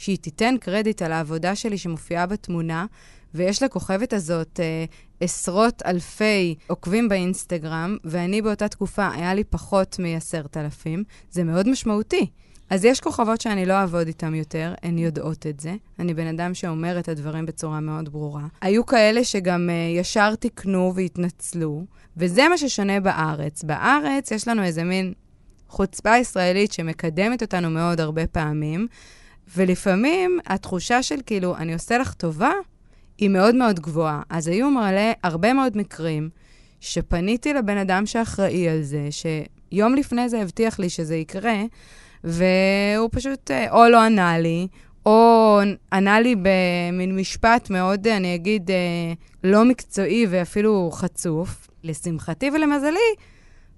שהיא 0.00 0.18
תיתן 0.18 0.54
קרדיט 0.60 1.02
על 1.02 1.12
העבודה 1.12 1.54
שלי 1.54 1.78
שמופיעה 1.78 2.26
בתמונה, 2.26 2.86
ויש 3.34 3.62
לכוכבת 3.62 4.12
הזאת 4.12 4.60
uh, 4.60 4.92
עשרות 5.20 5.82
אלפי 5.86 6.54
עוקבים 6.66 7.08
באינסטגרם, 7.08 7.96
ואני 8.04 8.42
באותה 8.42 8.68
תקופה, 8.68 9.08
היה 9.12 9.34
לי 9.34 9.44
פחות 9.44 9.96
מעשרת 9.98 10.56
אלפים, 10.56 11.04
זה 11.30 11.44
מאוד 11.44 11.68
משמעותי. 11.68 12.26
אז 12.70 12.84
יש 12.84 13.00
כוכבות 13.00 13.40
שאני 13.40 13.66
לא 13.66 13.72
אעבוד 13.72 14.06
איתן 14.06 14.34
יותר, 14.34 14.74
הן 14.82 14.98
יודעות 14.98 15.46
את 15.46 15.60
זה. 15.60 15.74
אני 15.98 16.14
בן 16.14 16.26
אדם 16.26 16.54
שאומר 16.54 16.98
את 16.98 17.08
הדברים 17.08 17.46
בצורה 17.46 17.80
מאוד 17.80 18.08
ברורה. 18.08 18.46
היו 18.60 18.86
כאלה 18.86 19.24
שגם 19.24 19.70
uh, 19.70 19.98
ישר 20.00 20.34
תיקנו 20.34 20.92
והתנצלו, 20.94 21.84
וזה 22.16 22.48
מה 22.48 22.58
ששונה 22.58 23.00
בארץ. 23.00 23.62
בארץ 23.64 24.30
יש 24.30 24.48
לנו 24.48 24.62
איזה 24.62 24.84
מין 24.84 25.12
חוצפה 25.68 26.16
ישראלית 26.16 26.72
שמקדמת 26.72 27.42
אותנו 27.42 27.70
מאוד 27.70 28.00
הרבה 28.00 28.26
פעמים, 28.26 28.86
ולפעמים 29.56 30.38
התחושה 30.46 31.02
של 31.02 31.16
כאילו, 31.26 31.56
אני 31.56 31.72
עושה 31.74 31.98
לך 31.98 32.14
טובה, 32.14 32.52
היא 33.18 33.28
מאוד 33.28 33.54
מאוד 33.54 33.80
גבוהה. 33.80 34.22
אז 34.30 34.48
היו 34.48 34.70
מלא 34.70 35.12
הרבה 35.22 35.52
מאוד 35.52 35.76
מקרים 35.76 36.30
שפניתי 36.80 37.54
לבן 37.54 37.76
אדם 37.76 38.06
שאחראי 38.06 38.68
על 38.68 38.82
זה, 38.82 39.08
שיום 39.10 39.94
לפני 39.94 40.28
זה 40.28 40.42
הבטיח 40.42 40.78
לי 40.78 40.88
שזה 40.88 41.16
יקרה, 41.16 41.62
והוא 42.24 43.08
פשוט 43.12 43.50
אה, 43.50 43.70
או 43.70 43.88
לא 43.88 44.02
ענה 44.02 44.38
לי, 44.38 44.68
או 45.06 45.60
ענה 45.92 46.20
לי 46.20 46.34
במין 46.36 47.16
משפט 47.16 47.70
מאוד, 47.70 48.06
אני 48.06 48.34
אגיד, 48.34 48.70
אה, 48.70 49.12
לא 49.44 49.64
מקצועי 49.64 50.26
ואפילו 50.30 50.90
חצוף. 50.92 51.70
לשמחתי 51.84 52.50
ולמזלי, 52.50 52.98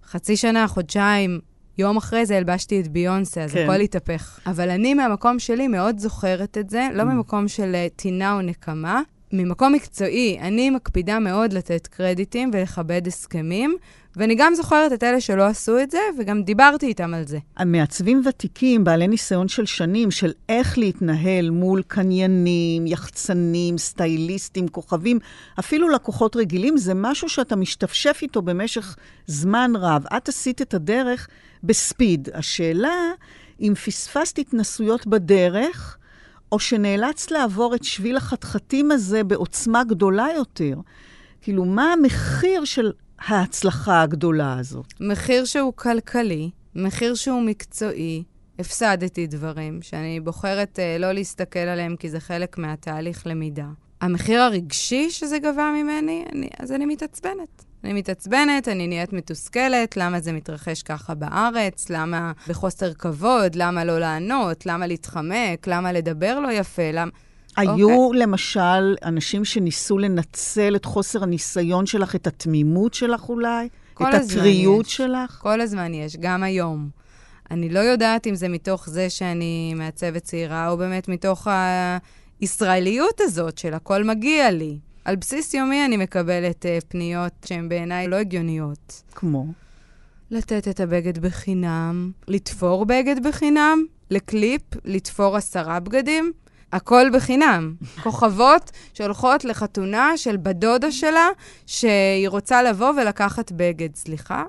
חצי 0.05 0.37
שנה, 0.37 0.69
חודשיים, 0.69 1.41
יום 1.79 1.97
אחרי 1.97 2.27
זה 2.27 2.37
הלבשתי 2.37 2.81
את 2.81 2.89
ביונסה, 2.89 3.45
אז 3.45 3.53
כן. 3.53 3.65
הכל 3.65 3.81
התהפך. 3.81 4.41
אבל 4.47 4.71
אני 4.71 4.95
מהמקום 4.95 5.39
שלי 5.39 5.69
מאוד 5.69 5.99
זוכרת 5.99 6.59
את 6.59 6.71
זה, 6.71 6.89
לא 6.95 7.03
mm. 7.03 7.05
ממקום 7.05 7.49
של 7.49 7.75
אה, 7.75 7.87
טינה 7.97 8.35
או 8.35 8.41
נקמה, 8.41 9.03
ממקום 9.33 9.73
מקצועי, 9.73 10.39
אני 10.41 10.71
מקפידה 10.71 11.19
מאוד 11.19 11.53
לתת 11.53 11.87
קרדיטים 11.87 12.51
ולכבד 12.53 13.07
הסכמים, 13.07 13.77
ואני 14.17 14.35
גם 14.35 14.55
זוכרת 14.55 14.93
את 14.93 15.03
אלה 15.03 15.21
שלא 15.21 15.43
עשו 15.43 15.81
את 15.81 15.91
זה, 15.91 15.99
וגם 16.19 16.43
דיברתי 16.43 16.87
איתם 16.87 17.15
על 17.15 17.27
זה. 17.27 17.39
המעצבים 17.57 18.23
ותיקים, 18.29 18.85
בעלי 18.85 19.09
ניסיון 19.09 19.49
של 19.49 19.67
שנים, 19.67 20.11
של 20.11 20.33
איך 20.49 20.79
להתנהל 20.79 21.51
מול 21.51 21.83
קניינים, 21.87 22.87
יחצנים, 22.87 23.79
סטייליסטים, 23.79 24.69
כוכבים, 24.69 25.19
אפילו 25.59 25.89
לקוחות 25.89 26.37
רגילים, 26.37 26.77
זה 26.77 26.95
משהו 26.95 27.29
שאתה 27.29 27.57
משתפשף 27.57 28.19
איתו 28.23 28.43
במשך 28.43 28.97
זמן 29.27 29.73
רב. 29.77 30.05
את 30.17 30.29
עשית 30.29 30.63
את 30.63 30.75
הדרך 30.75 31.29
בספיד. 31.65 32.29
השאלה, 32.35 33.11
אם 33.61 33.75
פספסת 33.85 34.39
התנסויות 34.39 35.07
בדרך, 35.07 35.97
או 36.53 36.59
שנאלצת 36.59 37.31
לעבור 37.31 37.75
את 37.75 37.85
שביל 37.85 38.17
החתחתים 38.17 38.91
הזה 38.91 39.25
בעוצמה 39.25 39.85
גדולה 39.85 40.27
יותר. 40.37 40.75
כאילו, 41.41 41.65
מה 41.65 41.93
המחיר 41.93 42.65
של 42.65 42.93
ההצלחה 43.27 44.03
הגדולה 44.03 44.59
הזאת? 44.59 44.87
מחיר 45.01 45.45
שהוא 45.45 45.73
כלכלי, 45.77 46.51
מחיר 46.75 47.15
שהוא 47.15 47.43
מקצועי. 47.43 48.23
הפסדתי 48.59 49.27
דברים 49.27 49.83
שאני 49.83 50.21
בוחרת 50.21 50.79
uh, 50.79 51.01
לא 51.01 51.13
להסתכל 51.13 51.59
עליהם 51.59 51.97
כי 51.97 52.11
זה 52.11 52.21
חלק 52.21 52.59
מהתהליך 52.59 53.27
למידה. 53.27 53.67
המחיר 54.01 54.41
הרגשי 54.41 55.11
שזה 55.11 55.39
גבה 55.39 55.71
ממני, 55.77 56.25
אני, 56.33 56.49
אז 56.59 56.73
אני 56.73 56.87
מתעצבנת. 56.87 57.65
אני 57.85 57.93
מתעצבנת, 57.93 58.69
אני 58.69 58.87
נהיית 58.87 59.13
מתוסכלת, 59.13 59.97
למה 59.97 60.21
זה 60.21 60.33
מתרחש 60.33 60.83
ככה 60.83 61.15
בארץ, 61.15 61.91
למה 61.91 62.33
בחוסר 62.49 62.95
כבוד, 62.95 63.55
למה 63.55 63.85
לא 63.85 63.99
לענות, 63.99 64.67
למה 64.67 64.87
להתחמק, 64.87 65.67
למה 65.67 65.93
לדבר 65.93 66.41
לא 66.41 66.53
יפה, 66.53 66.91
למה... 66.93 67.11
היו 67.57 67.89
okay. 67.89 67.93
אוקיי. 67.93 68.21
למשל 68.21 68.95
אנשים 69.05 69.45
שניסו 69.45 69.99
לנצל 69.99 70.77
את 70.77 70.85
חוסר 70.85 71.23
הניסיון 71.23 71.87
שלך, 71.87 72.15
את 72.15 72.27
התמימות 72.27 72.95
שלך 72.95 73.29
אולי? 73.29 73.69
את 73.95 74.01
הטריות 74.01 74.87
יש. 74.87 74.97
שלך? 74.97 75.39
כל 75.43 75.61
הזמן 75.61 75.95
יש, 75.95 76.17
גם 76.17 76.43
היום. 76.43 76.89
אני 77.51 77.69
לא 77.69 77.79
יודעת 77.79 78.27
אם 78.27 78.35
זה 78.35 78.49
מתוך 78.49 78.89
זה 78.89 79.11
שאני 79.11 79.75
מעצבת 79.75 80.23
צעירה, 80.23 80.69
או 80.69 80.77
באמת 80.77 81.09
מתוך 81.09 81.49
הישראליות 82.41 83.21
הזאת 83.21 83.59
של 83.59 83.75
הכל 83.75 84.05
מגיע 84.05 84.51
לי. 84.51 84.79
על 85.05 85.17
בסיס 85.17 85.55
יומי 85.55 85.85
אני 85.85 85.97
מקבלת 85.97 86.65
uh, 86.65 86.85
פניות 86.89 87.33
שהן 87.45 87.69
בעיניי 87.69 88.09
לא 88.09 88.17
הגיוניות. 88.17 89.03
כמו? 89.15 89.47
לתת 90.31 90.69
את 90.69 90.81
הבגד 90.81 91.19
בחינם, 91.19 92.11
לתפור 92.29 92.87
בגד 92.87 93.27
בחינם, 93.27 93.85
לקליפ, 94.11 94.63
לתפור 94.85 95.37
עשרה 95.37 95.81
בגדים, 95.81 96.33
הכל 96.73 97.07
בחינם. 97.15 97.75
כוכבות 98.03 98.71
שהולכות 98.95 99.45
לחתונה 99.45 100.17
של 100.17 100.37
בדודה 100.37 100.93
שלה, 100.93 101.29
שהיא 101.67 102.29
רוצה 102.29 102.63
לבוא 102.63 102.93
ולקחת 102.97 103.53
בגד, 103.53 103.95
סליחה? 103.95 104.45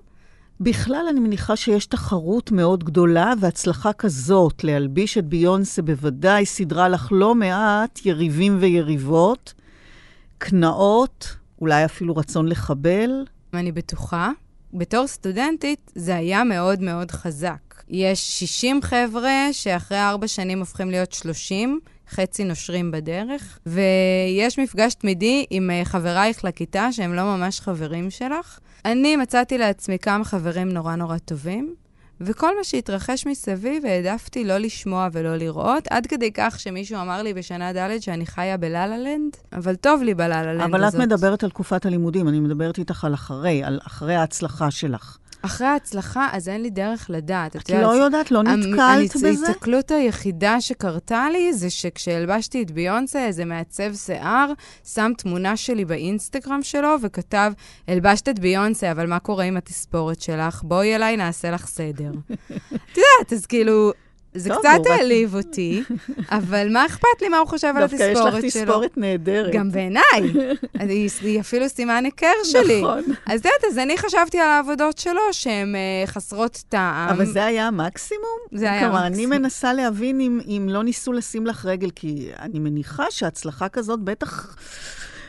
בכלל, 0.59 1.05
אני 1.09 1.19
מניחה 1.19 1.55
שיש 1.55 1.86
תחרות 1.86 2.51
מאוד 2.51 2.84
גדולה, 2.84 3.34
והצלחה 3.39 3.93
כזאת 3.93 4.63
להלביש 4.63 5.17
את 5.17 5.26
ביונסה 5.26 5.82
בוודאי 5.82 6.45
סידרה 6.45 6.89
לך 6.89 7.07
לא 7.11 7.36
מעט 7.36 8.05
יריבים 8.05 8.57
ויריבות. 8.59 9.53
קנאות, 10.38 11.36
אולי 11.61 11.86
אפילו 11.86 12.15
רצון 12.15 12.47
לחבל? 12.47 13.26
אני 13.53 13.71
בטוחה. 13.71 14.32
בתור 14.74 15.07
סטודנטית 15.07 15.91
זה 15.95 16.15
היה 16.15 16.43
מאוד 16.43 16.82
מאוד 16.82 17.11
חזק. 17.11 17.84
יש 17.89 18.39
60 18.39 18.82
חבר'ה 18.82 19.47
שאחרי 19.51 19.99
ארבע 19.99 20.28
שנים 20.28 20.59
הופכים 20.59 20.89
להיות 20.89 21.11
30, 21.11 21.80
חצי 22.14 22.43
נושרים 22.43 22.91
בדרך, 22.91 23.59
ויש 23.66 24.59
מפגש 24.59 24.93
תמידי 24.93 25.45
עם 25.49 25.72
אה, 25.72 25.86
חברייך 25.86 26.45
לכיתה 26.45 26.91
שהם 26.91 27.14
לא 27.14 27.24
ממש 27.24 27.59
חברים 27.59 28.09
שלך. 28.09 28.59
אני 28.86 29.16
מצאתי 29.16 29.57
לעצמי 29.57 29.99
כמה 29.99 30.26
חברים 30.26 30.70
נורא 30.70 30.95
נורא 30.95 31.18
טובים, 31.18 31.76
וכל 32.22 32.57
מה 32.57 32.64
שהתרחש 32.64 33.28
מסביב 33.28 33.86
העדפתי 33.86 34.43
לא 34.43 34.57
לשמוע 34.57 35.07
ולא 35.11 35.36
לראות, 35.36 35.88
עד 35.89 36.07
כדי 36.07 36.32
כך 36.34 36.59
שמישהו 36.59 37.01
אמר 37.01 37.24
לי 37.24 37.34
בשנה 37.34 37.74
ד' 37.74 38.01
שאני 38.01 38.26
חיה 38.26 38.57
בלה-לה-לנד, 38.57 39.38
אבל 39.53 39.76
טוב 39.76 40.03
לי 40.03 40.14
בלה-לה-לנד 40.14 40.61
הזאת. 40.61 40.74
אבל 40.74 40.88
את 40.88 40.95
מדברת 40.95 41.43
על 41.43 41.49
תקופת 41.49 41.86
הלימודים, 41.86 42.28
אני 42.28 42.39
מדברת 42.39 42.78
איתך 42.78 43.05
על 43.05 43.14
אחרי, 43.14 43.64
על 43.64 43.80
אחרי 43.88 44.16
ההצלחה 44.16 44.72
שלך. 44.72 45.18
אחרי 45.45 45.67
ההצלחה, 45.67 46.27
אז 46.31 46.49
אין 46.49 46.61
לי 46.61 46.69
דרך 46.69 47.05
לדעת. 47.09 47.55
את 47.55 47.69
לא 47.69 48.03
יודעת, 48.03 48.31
לא 48.31 48.43
נתקלת 48.43 49.15
בזה? 49.15 49.47
ההתקלות 49.47 49.91
היחידה 49.91 50.61
שקרתה 50.61 51.27
לי 51.31 51.53
זה 51.53 51.69
שכשהלבשתי 51.69 52.63
את 52.63 52.71
ביונסה, 52.71 53.25
איזה 53.25 53.45
מעצב 53.45 53.95
שיער, 53.95 54.51
שם 54.93 55.11
תמונה 55.17 55.57
שלי 55.57 55.85
באינסטגרם 55.85 56.63
שלו 56.63 56.95
וכתב, 57.01 57.51
הלבשת 57.87 58.29
את 58.29 58.39
ביונסה, 58.39 58.91
אבל 58.91 59.07
מה 59.07 59.19
קורה 59.19 59.43
עם 59.43 59.57
התספורת 59.57 60.21
שלך? 60.21 60.61
בואי 60.63 60.95
אליי, 60.95 61.17
נעשה 61.17 61.51
לך 61.51 61.67
סדר. 61.67 62.11
את 62.75 62.97
יודעת, 62.97 63.33
אז 63.33 63.45
כאילו... 63.45 63.91
זה 64.36 64.49
טוב, 64.49 64.59
קצת 64.59 64.69
הוא 64.77 64.86
רק- 64.86 64.99
העליב 64.99 65.36
אותי, 65.36 65.84
אבל 66.29 66.67
מה 66.71 66.86
אכפת 66.86 67.21
לי 67.21 67.29
מה 67.29 67.38
הוא 67.38 67.47
חושב 67.47 67.73
על 67.75 67.81
דווקא 67.88 68.03
יש 68.03 68.17
לך 68.17 68.25
התספורת 68.25 68.51
שלו? 68.51 68.63
תספורת 68.65 68.97
נהדרת. 68.97 69.53
גם 69.53 69.71
בעיניי. 69.71 70.03
היא, 70.79 71.09
היא 71.21 71.39
אפילו 71.39 71.69
סימן 71.69 72.05
היכר 72.05 72.27
שלי. 72.43 72.81
נכון. 72.81 73.03
אז 73.25 73.39
את 73.39 73.45
יודעת, 73.45 73.63
אז 73.71 73.77
אני 73.77 73.97
חשבתי 73.97 74.39
על 74.39 74.47
העבודות 74.49 74.97
שלו 74.97 75.21
שהן 75.31 75.75
אה, 75.75 75.79
חסרות 76.07 76.63
טעם. 76.69 77.09
אבל 77.09 77.25
זה 77.25 77.45
היה 77.45 77.67
המקסימום? 77.67 78.38
זה 78.51 78.71
היה 78.71 78.81
כלומר, 78.81 78.97
אני 78.99 79.05
המקסימום. 79.07 79.31
מנסה 79.38 79.73
להבין 79.73 80.21
אם, 80.21 80.39
אם 80.47 80.67
לא 80.71 80.84
ניסו 80.84 81.13
לשים 81.13 81.47
לך 81.47 81.65
רגל, 81.65 81.89
כי 81.95 82.29
אני 82.39 82.59
מניחה 82.59 83.05
שהצלחה 83.09 83.69
כזאת 83.69 83.99
בטח 83.99 84.55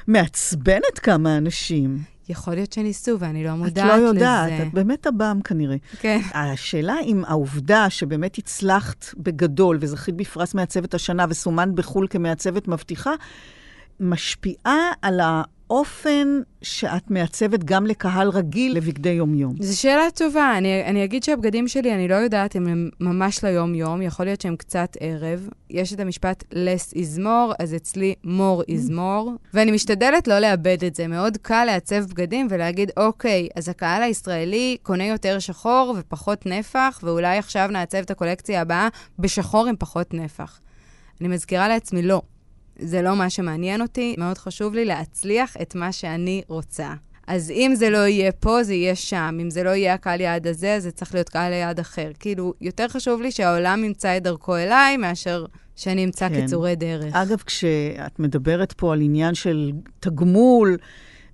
מעצבנת 0.08 0.98
כמה 1.02 1.36
אנשים. 1.36 2.13
יכול 2.28 2.54
להיות 2.54 2.72
שניסו, 2.72 3.16
ואני 3.18 3.44
לא 3.44 3.50
את 3.50 3.58
מודעת 3.58 3.86
לא 3.86 3.96
לזה. 3.96 4.04
יודעת, 4.04 4.52
את 4.66 4.74
באמת 4.74 5.06
הבם 5.06 5.40
כנראה. 5.44 5.76
כן. 6.00 6.20
השאלה 6.34 6.94
אם 7.04 7.22
העובדה 7.26 7.90
שבאמת 7.90 8.38
הצלחת 8.38 9.06
בגדול 9.16 9.78
וזכית 9.80 10.16
בפרס 10.16 10.54
מעצבת 10.54 10.94
השנה 10.94 11.24
וסומן 11.28 11.74
בחו"ל 11.74 12.06
כמעצבת 12.10 12.68
מבטיחה, 12.68 13.12
משפיעה 14.00 14.78
על 15.02 15.20
האופן 15.70 16.40
שאת 16.62 17.10
מעצבת 17.10 17.64
גם 17.64 17.86
לקהל 17.86 18.28
רגיל 18.28 18.76
לבגדי 18.76 19.08
יומיום. 19.10 19.54
זו 19.60 19.80
שאלה 19.80 20.10
טובה. 20.14 20.58
אני, 20.58 20.84
אני 20.84 21.04
אגיד 21.04 21.22
שהבגדים 21.22 21.68
שלי, 21.68 21.94
אני 21.94 22.08
לא 22.08 22.14
יודעת 22.14 22.56
אם 22.56 22.66
הם 22.66 22.90
ממש 23.00 23.44
ליום-יום, 23.44 24.02
יכול 24.02 24.26
להיות 24.26 24.40
שהם 24.40 24.56
קצת 24.56 24.96
ערב. 25.00 25.48
יש 25.70 25.92
את 25.92 26.00
המשפט 26.00 26.44
less 26.52 26.94
is 26.94 27.18
more, 27.18 27.54
אז 27.58 27.74
אצלי 27.74 28.14
more 28.24 28.70
is 28.70 28.90
more, 28.90 29.30
ואני 29.54 29.70
משתדלת 29.70 30.28
לא 30.28 30.38
לאבד 30.38 30.84
את 30.84 30.94
זה. 30.94 31.06
מאוד 31.06 31.36
קל 31.42 31.64
לעצב 31.64 32.04
בגדים 32.04 32.46
ולהגיד, 32.50 32.90
אוקיי, 32.96 33.48
אז 33.56 33.68
הקהל 33.68 34.02
הישראלי 34.02 34.76
קונה 34.82 35.06
יותר 35.06 35.38
שחור 35.38 35.96
ופחות 35.98 36.46
נפח, 36.46 37.00
ואולי 37.02 37.38
עכשיו 37.38 37.68
נעצב 37.72 37.98
את 37.98 38.10
הקולקציה 38.10 38.60
הבאה 38.60 38.88
בשחור 39.18 39.66
עם 39.66 39.74
פחות 39.78 40.14
נפח. 40.14 40.60
אני 41.20 41.28
מזכירה 41.28 41.68
לעצמי, 41.68 42.02
לא. 42.02 42.22
זה 42.78 43.02
לא 43.02 43.16
מה 43.16 43.30
שמעניין 43.30 43.82
אותי, 43.82 44.14
מאוד 44.18 44.38
חשוב 44.38 44.74
לי 44.74 44.84
להצליח 44.84 45.56
את 45.62 45.74
מה 45.74 45.92
שאני 45.92 46.42
רוצה. 46.48 46.94
אז 47.26 47.50
אם 47.50 47.72
זה 47.74 47.90
לא 47.90 47.98
יהיה 47.98 48.32
פה, 48.32 48.62
זה 48.62 48.74
יהיה 48.74 48.94
שם. 48.94 49.38
אם 49.42 49.50
זה 49.50 49.62
לא 49.62 49.70
יהיה 49.70 49.94
הקהל 49.94 50.20
יעד 50.20 50.46
הזה, 50.46 50.80
זה 50.80 50.90
צריך 50.90 51.14
להיות 51.14 51.28
קהל 51.28 51.52
יעד 51.52 51.80
אחר. 51.80 52.10
כאילו, 52.18 52.54
יותר 52.60 52.88
חשוב 52.88 53.22
לי 53.22 53.30
שהעולם 53.30 53.84
ימצא 53.84 54.16
את 54.16 54.22
דרכו 54.22 54.56
אליי, 54.56 54.96
מאשר 54.96 55.44
שאני 55.76 56.04
אמצא 56.04 56.28
כן. 56.28 56.40
קיצורי 56.40 56.76
דרך. 56.76 57.14
אגב, 57.14 57.42
כשאת 57.46 58.18
מדברת 58.18 58.72
פה 58.72 58.92
על 58.92 59.00
עניין 59.00 59.34
של 59.34 59.72
תגמול 60.00 60.76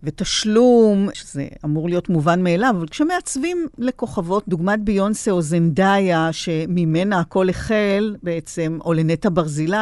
ותשלום, 0.02 1.08
שזה 1.14 1.46
אמור 1.64 1.88
להיות 1.88 2.08
מובן 2.08 2.42
מאליו, 2.42 2.74
אבל 2.78 2.88
כשמעצבים 2.88 3.66
לכוכבות, 3.78 4.44
דוגמת 4.48 4.80
ביונסה 4.80 5.30
או 5.30 5.42
זנדאיה, 5.42 6.28
שממנה 6.32 7.20
הכל 7.20 7.48
החל 7.48 8.16
בעצם, 8.22 8.78
או 8.84 8.92
לנטע 8.92 9.28
ברזילי, 9.32 9.76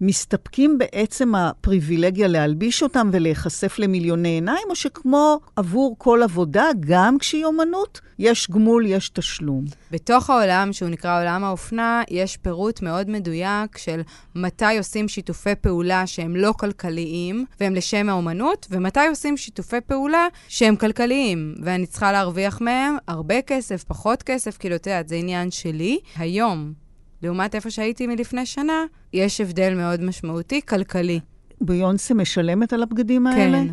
מסתפקים 0.00 0.78
בעצם 0.78 1.34
הפריבילגיה 1.34 2.28
להלביש 2.28 2.82
אותם 2.82 3.10
ולהיחשף 3.12 3.78
למיליוני 3.78 4.28
עיניים, 4.28 4.66
או 4.70 4.76
שכמו 4.76 5.40
עבור 5.56 5.94
כל 5.98 6.22
עבודה, 6.22 6.64
גם 6.80 7.18
כשהיא 7.18 7.44
אומנות, 7.44 8.00
יש 8.18 8.50
גמול, 8.50 8.86
יש 8.86 9.08
תשלום. 9.08 9.64
בתוך 9.90 10.30
העולם, 10.30 10.72
שהוא 10.72 10.88
נקרא 10.88 11.20
עולם 11.20 11.44
האופנה, 11.44 12.02
יש 12.10 12.36
פירוט 12.36 12.82
מאוד 12.82 13.10
מדויק 13.10 13.78
של 13.78 14.00
מתי 14.34 14.78
עושים 14.78 15.08
שיתופי 15.08 15.54
פעולה 15.60 16.06
שהם 16.06 16.36
לא 16.36 16.54
כלכליים, 16.58 17.44
והם 17.60 17.74
לשם 17.74 18.08
האומנות, 18.08 18.66
ומתי 18.70 19.08
עושים 19.08 19.36
שיתופי 19.36 19.80
פעולה 19.86 20.26
שהם 20.48 20.76
כלכליים, 20.76 21.54
ואני 21.62 21.86
צריכה 21.86 22.12
להרוויח 22.12 22.60
מהם 22.60 22.96
הרבה 23.08 23.42
כסף, 23.42 23.84
פחות 23.84 24.22
כסף, 24.22 24.56
כאילו, 24.56 24.76
את 24.76 24.86
יודעת, 24.86 25.08
זה 25.08 25.14
עניין 25.14 25.50
שלי. 25.50 25.98
היום, 26.16 26.72
לעומת 27.22 27.54
איפה 27.54 27.70
שהייתי 27.70 28.06
מלפני 28.06 28.46
שנה, 28.46 28.84
יש 29.12 29.40
הבדל 29.40 29.74
מאוד 29.74 30.02
משמעותי, 30.02 30.60
כלכלי. 30.68 31.20
ביונסה 31.60 32.14
משלמת 32.14 32.72
על 32.72 32.82
הבגדים 32.82 33.26
האלה? 33.26 33.58
כן. 33.58 33.72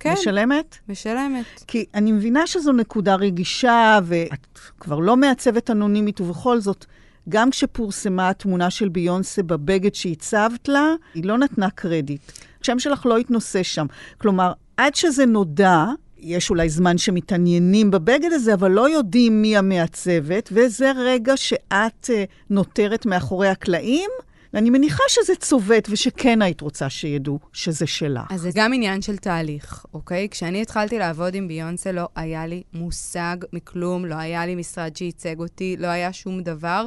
כן, 0.00 0.12
משלמת? 0.12 0.76
משלמת. 0.88 1.44
כי 1.66 1.84
אני 1.94 2.12
מבינה 2.12 2.46
שזו 2.46 2.72
נקודה 2.72 3.14
רגישה, 3.14 3.98
ואת 4.04 4.58
כבר 4.80 4.98
לא 4.98 5.16
מעצבת 5.16 5.70
אנונימית, 5.70 6.20
ובכל 6.20 6.60
זאת, 6.60 6.86
גם 7.28 7.50
כשפורסמה 7.50 8.28
התמונה 8.28 8.70
של 8.70 8.88
ביונסה 8.88 9.42
בבגד 9.42 9.94
שהצבת 9.94 10.68
לה, 10.68 10.94
היא 11.14 11.24
לא 11.24 11.38
נתנה 11.38 11.70
קרדיט. 11.70 12.20
השם 12.62 12.78
שלך 12.78 13.06
לא 13.06 13.18
התנוסס 13.18 13.62
שם. 13.62 13.86
כלומר, 14.18 14.52
עד 14.76 14.94
שזה 14.94 15.26
נודע, 15.26 15.84
יש 16.22 16.50
אולי 16.50 16.68
זמן 16.68 16.98
שמתעניינים 16.98 17.90
בבגד 17.90 18.32
הזה, 18.32 18.54
אבל 18.54 18.70
לא 18.70 18.90
יודעים 18.90 19.42
מי 19.42 19.56
המעצבת, 19.56 20.48
וזה 20.52 20.92
רגע 20.96 21.36
שאת 21.36 22.04
uh, 22.04 22.12
נותרת 22.50 23.06
מאחורי 23.06 23.48
הקלעים, 23.48 24.10
ואני 24.54 24.70
מניחה 24.70 25.02
שזה 25.08 25.32
צובט, 25.34 25.88
ושכן 25.90 26.42
היית 26.42 26.60
רוצה 26.60 26.90
שידעו 26.90 27.38
שזה 27.52 27.86
שלך. 27.86 28.26
אז 28.30 28.40
זה 28.40 28.50
גם 28.54 28.72
עניין 28.72 29.02
של 29.02 29.16
תהליך, 29.16 29.84
אוקיי? 29.94 30.28
כשאני 30.30 30.62
התחלתי 30.62 30.98
לעבוד 30.98 31.34
עם 31.34 31.48
ביונסה, 31.48 31.92
לא 31.92 32.08
היה 32.14 32.46
לי 32.46 32.62
מושג 32.72 33.36
מכלום, 33.52 34.06
לא 34.06 34.14
היה 34.14 34.46
לי 34.46 34.54
משרד 34.54 34.96
שייצג 34.96 35.38
אותי, 35.38 35.76
לא 35.78 35.86
היה 35.86 36.12
שום 36.12 36.40
דבר, 36.40 36.86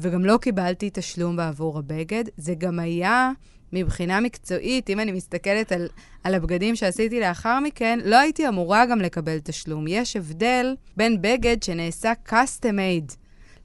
וגם 0.00 0.24
לא 0.24 0.36
קיבלתי 0.36 0.90
תשלום 0.92 1.36
בעבור 1.36 1.78
הבגד. 1.78 2.24
זה 2.36 2.54
גם 2.54 2.78
היה, 2.78 3.30
מבחינה 3.72 4.20
מקצועית, 4.20 4.90
אם 4.90 5.00
אני 5.00 5.12
מסתכלת 5.12 5.72
על, 5.72 5.88
על 6.24 6.34
הבגדים 6.34 6.76
שעשיתי 6.76 7.20
לאחר 7.20 7.60
מכן, 7.60 7.98
לא 8.04 8.18
הייתי 8.18 8.48
אמורה 8.48 8.86
גם 8.86 9.00
לקבל 9.00 9.38
תשלום. 9.38 9.84
יש 9.88 10.16
הבדל 10.16 10.74
בין 10.96 11.22
בגד 11.22 11.62
שנעשה 11.62 12.12
custom 12.28 12.62
made 12.62 13.14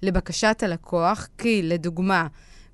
לבקשת 0.02 0.64
הלקוח, 0.64 1.28
כי, 1.38 1.62
לדוגמה, 1.64 2.28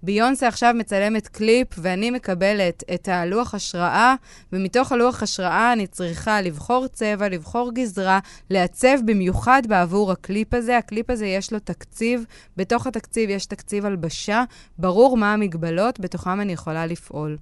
ביונסה 0.03 0.47
עכשיו 0.47 0.73
מצלמת 0.77 1.27
קליפ, 1.27 1.67
ואני 1.77 2.11
מקבלת 2.11 2.83
את 2.93 3.07
הלוח 3.07 3.55
השראה, 3.55 4.15
ומתוך 4.53 4.91
הלוח 4.91 5.23
השראה 5.23 5.73
אני 5.73 5.87
צריכה 5.87 6.41
לבחור 6.41 6.87
צבע, 6.87 7.29
לבחור 7.29 7.71
גזרה, 7.73 8.19
לעצב 8.49 8.97
במיוחד 9.05 9.61
בעבור 9.67 10.11
הקליפ 10.11 10.53
הזה. 10.53 10.77
הקליפ 10.77 11.09
הזה 11.09 11.25
יש 11.25 11.53
לו 11.53 11.59
תקציב, 11.59 12.25
בתוך 12.57 12.87
התקציב 12.87 13.29
יש 13.29 13.45
תקציב 13.45 13.85
הלבשה, 13.85 14.43
ברור 14.77 15.17
מה 15.17 15.33
המגבלות, 15.33 15.99
בתוכם 15.99 16.41
אני 16.41 16.53
יכולה 16.53 16.85
לפעול. 16.85 17.37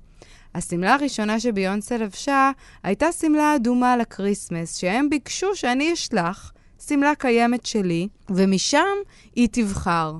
השמלה 0.55 0.93
הראשונה 0.93 1.39
שביונסה 1.39 1.97
לבשה 1.97 2.51
הייתה 2.84 3.12
שמלה 3.12 3.55
אדומה 3.55 3.97
לקריסמס, 3.97 4.78
שהם 4.78 5.09
ביקשו 5.09 5.55
שאני 5.55 5.93
אשלח 5.93 6.53
שמלה 6.88 7.16
קיימת 7.16 7.66
שלי, 7.66 8.07
ומשם 8.30 8.95
היא 9.36 9.49
תבחר. 9.51 10.14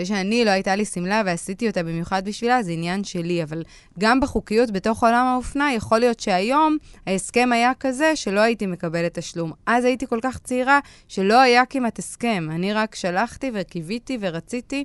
זה 0.00 0.06
שאני, 0.06 0.44
לא 0.44 0.50
הייתה 0.50 0.76
לי 0.76 0.84
שמלה 0.84 1.22
ועשיתי 1.26 1.68
אותה 1.68 1.82
במיוחד 1.82 2.24
בשבילה, 2.24 2.62
זה 2.62 2.72
עניין 2.72 3.04
שלי, 3.04 3.42
אבל 3.42 3.62
גם 3.98 4.20
בחוקיות 4.20 4.70
בתוך 4.70 5.04
עולם 5.04 5.26
האופנה, 5.26 5.72
יכול 5.74 5.98
להיות 5.98 6.20
שהיום 6.20 6.76
ההסכם 7.06 7.52
היה 7.52 7.72
כזה 7.80 8.16
שלא 8.16 8.40
הייתי 8.40 8.66
מקבלת 8.66 9.18
תשלום. 9.18 9.52
אז 9.66 9.84
הייתי 9.84 10.06
כל 10.06 10.18
כך 10.22 10.38
צעירה 10.38 10.78
שלא 11.08 11.40
היה 11.40 11.66
כמעט 11.66 11.98
הסכם. 11.98 12.48
אני 12.50 12.72
רק 12.72 12.94
שלחתי 12.94 13.50
וקיוויתי 13.54 14.18
ורציתי. 14.20 14.84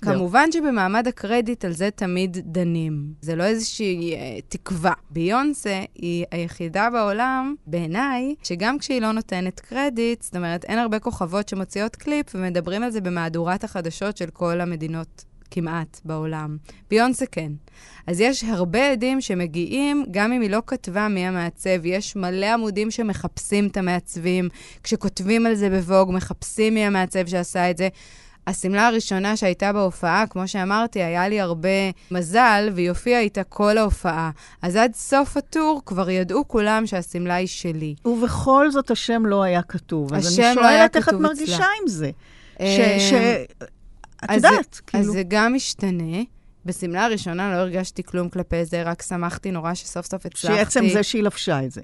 כמובן 0.00 0.52
שבמעמד 0.52 1.08
הקרדיט 1.08 1.64
על 1.64 1.72
זה 1.72 1.88
תמיד 1.90 2.38
דנים. 2.44 3.12
זה 3.20 3.36
לא 3.36 3.44
איזושהי 3.44 4.14
אה, 4.14 4.38
תקווה. 4.48 4.92
ביונסה 5.10 5.82
היא 5.94 6.24
היחידה 6.30 6.90
בעולם, 6.90 7.54
בעיניי, 7.66 8.34
שגם 8.42 8.78
כשהיא 8.78 9.00
לא 9.00 9.12
נותנת 9.12 9.60
קרדיט, 9.60 10.22
זאת 10.22 10.36
אומרת, 10.36 10.64
אין 10.64 10.78
הרבה 10.78 10.98
כוכבות 10.98 11.48
שמוציאות 11.48 11.96
קליפ 11.96 12.26
ומדברים 12.34 12.82
על 12.82 12.90
זה 12.90 13.00
במהדורת 13.00 13.64
החדשות 13.64 14.16
של 14.16 14.30
כל 14.30 14.60
המדינות. 14.60 15.24
כמעט 15.50 16.00
בעולם. 16.04 16.56
ביונסה 16.90 17.26
כן. 17.26 17.52
אז 18.06 18.20
יש 18.20 18.44
הרבה 18.44 18.90
עדים 18.90 19.20
שמגיעים, 19.20 20.04
גם 20.10 20.32
אם 20.32 20.40
היא 20.40 20.50
לא 20.50 20.62
כתבה 20.66 21.08
מי 21.08 21.26
המעצב, 21.26 21.84
יש 21.84 22.16
מלא 22.16 22.46
עמודים 22.46 22.90
שמחפשים 22.90 23.66
את 23.66 23.76
המעצבים. 23.76 24.48
כשכותבים 24.82 25.46
על 25.46 25.54
זה 25.54 25.70
בווג, 25.70 26.12
מחפשים 26.12 26.74
מי 26.74 26.84
המעצב 26.84 27.26
שעשה 27.26 27.70
את 27.70 27.76
זה. 27.76 27.88
השמלה 28.46 28.86
הראשונה 28.86 29.36
שהייתה 29.36 29.72
בהופעה, 29.72 30.24
כמו 30.26 30.48
שאמרתי, 30.48 31.02
היה 31.02 31.28
לי 31.28 31.40
הרבה 31.40 31.68
מזל, 32.10 32.68
והיא 32.74 32.88
הופיעה 32.88 33.20
איתה 33.20 33.44
כל 33.44 33.78
ההופעה. 33.78 34.30
אז 34.62 34.76
עד 34.76 34.94
סוף 34.94 35.36
הטור 35.36 35.82
כבר 35.86 36.10
ידעו 36.10 36.48
כולם 36.48 36.86
שהשמלה 36.86 37.34
היא 37.34 37.46
שלי. 37.46 37.94
ובכל 38.04 38.70
זאת 38.70 38.90
השם 38.90 39.26
לא 39.26 39.42
היה 39.42 39.62
כתוב. 39.62 40.14
אז 40.14 40.26
השם 40.26 40.42
אני 40.42 40.56
לא 40.56 40.66
היה 40.66 40.78
שואלת 40.78 40.96
איך 40.96 41.04
את 41.04 41.08
כתוב 41.08 41.22
מרגישה 41.22 41.54
אצלה. 41.54 41.66
עם 41.82 41.88
זה. 41.88 42.10
ש... 42.58 42.60
אה, 42.60 42.96
ש... 43.00 43.12
את 44.24 44.30
אז 44.30 44.44
יודעת, 44.44 44.80
כאילו... 44.86 45.04
אז 45.04 45.10
זה 45.10 45.22
גם 45.28 45.54
משתנה. 45.54 46.22
בשמלה 46.64 47.04
הראשונה 47.04 47.52
לא 47.52 47.56
הרגשתי 47.56 48.02
כלום 48.02 48.28
כלפי 48.28 48.64
זה, 48.64 48.82
רק 48.82 49.02
שמחתי 49.02 49.50
נורא 49.50 49.74
שסוף 49.74 50.06
סוף 50.06 50.26
הצלחתי. 50.26 50.56
שעצם 50.56 50.88
זה 50.88 51.02
שהיא 51.02 51.22
לבשה 51.22 51.64
את 51.64 51.70
זה. 51.70 51.80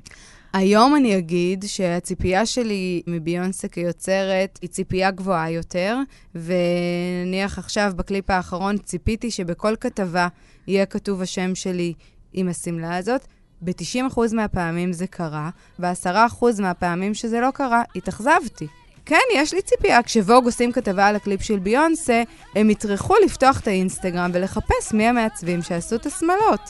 היום 0.53 0.96
אני 0.96 1.18
אגיד 1.18 1.64
שהציפייה 1.66 2.46
שלי 2.46 3.03
מביונסה 3.07 3.68
כיוצרת 3.68 4.59
היא 4.62 4.70
ציפייה 4.70 5.11
גבוהה 5.11 5.50
יותר, 5.50 5.98
ונניח 6.34 7.59
עכשיו 7.59 7.92
בקליפ 7.96 8.30
האחרון 8.30 8.78
ציפיתי 8.78 9.30
שבכל 9.30 9.74
כתבה 9.80 10.28
יהיה 10.66 10.86
כתוב 10.86 11.22
השם 11.22 11.55
שלי 11.55 11.92
עם 12.32 12.48
השמלה 12.48 12.96
הזאת. 12.96 13.26
ב-90% 13.62 14.20
מהפעמים 14.32 14.92
זה 14.92 15.07
קרה, 15.07 15.50
ב-10% 15.78 16.44
מהפעמים 16.61 17.14
שזה 17.14 17.40
לא 17.40 17.50
קרה, 17.50 17.82
התאכזבתי. 17.96 18.66
כן, 19.05 19.16
יש 19.34 19.55
לי 19.55 19.62
ציפייה, 19.62 20.03
כשווג 20.03 20.44
עושים 20.44 20.72
כתבה 20.72 21.07
על 21.07 21.16
הקליפ 21.16 21.42
של 21.42 21.59
ביונסה, 21.59 22.22
הם 22.57 22.70
יטרחו 22.70 23.14
לפתוח 23.24 23.61
את 23.61 23.66
האינסטגרם 23.66 24.30
ולחפש 24.34 24.92
מי 24.92 25.07
המעצבים 25.07 25.62
שעשו 25.62 25.96
את 25.96 26.07
השמלות. 26.07 26.61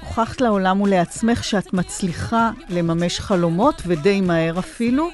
הוכחת 0.00 0.40
לעולם 0.40 0.80
ולעצמך 0.80 1.44
שאת 1.44 1.72
מצליחה 1.72 2.50
לממש 2.68 3.20
חלומות, 3.20 3.82
ודי 3.86 4.20
מהר 4.20 4.58
אפילו. 4.58 5.08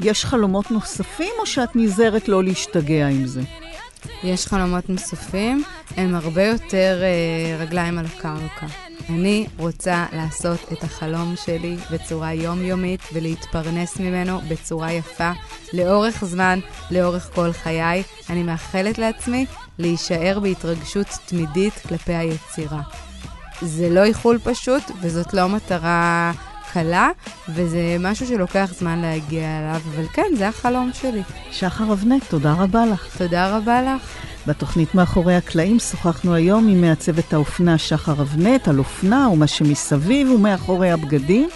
יש 0.00 0.24
חלומות 0.24 0.70
נוספים, 0.70 1.32
או 1.38 1.46
שאת 1.46 1.76
נזהרת 1.76 2.28
לא 2.28 2.44
להשתגע 2.44 3.06
עם 3.06 3.26
זה? 3.26 3.42
יש 4.22 4.46
חלומות 4.46 4.88
נוספים, 4.88 5.62
הם 5.96 6.14
הרבה 6.14 6.44
יותר 6.44 7.00
אה, 7.02 7.56
רגליים 7.58 7.98
על 7.98 8.04
הקרקע. 8.06 8.66
אני 9.08 9.46
רוצה 9.56 10.06
לעשות 10.12 10.72
את 10.72 10.84
החלום 10.84 11.34
שלי 11.44 11.76
בצורה 11.90 12.32
יומיומית 12.32 13.00
ולהתפרנס 13.12 14.00
ממנו 14.00 14.40
בצורה 14.48 14.92
יפה, 14.92 15.30
לאורך 15.72 16.24
זמן, 16.24 16.58
לאורך 16.90 17.30
כל 17.34 17.52
חיי. 17.52 18.02
אני 18.30 18.42
מאחלת 18.42 18.98
לעצמי 18.98 19.46
להישאר 19.78 20.38
בהתרגשות 20.42 21.06
תמידית 21.26 21.74
כלפי 21.88 22.14
היצירה. 22.14 22.80
זה 23.64 23.90
לא 23.90 24.04
איחול 24.04 24.38
פשוט, 24.42 24.82
וזאת 25.00 25.34
לא 25.34 25.48
מטרה 25.48 26.32
קלה, 26.72 27.10
וזה 27.48 27.96
משהו 28.00 28.26
שלוקח 28.26 28.72
זמן 28.78 28.98
להגיע 28.98 29.58
אליו, 29.58 29.80
אבל 29.94 30.06
כן, 30.12 30.26
זה 30.38 30.48
החלום 30.48 30.90
שלי. 31.00 31.22
שחר 31.50 31.92
אבנט, 31.92 32.24
תודה 32.28 32.52
רבה 32.52 32.86
לך. 32.86 33.16
תודה 33.18 33.56
רבה 33.56 33.82
לך. 33.82 34.02
בתוכנית 34.46 34.94
מאחורי 34.94 35.36
הקלעים 35.36 35.78
שוחחנו 35.78 36.34
היום 36.34 36.68
עם 36.68 36.80
מעצבת 36.80 37.32
האופנה 37.32 37.78
שחר 37.78 38.12
אבנט 38.12 38.68
על 38.68 38.78
אופנה 38.78 39.28
ומה 39.28 39.46
שמסביב 39.46 40.30
ומאחורי 40.30 40.90
הבגדים. 40.90 41.48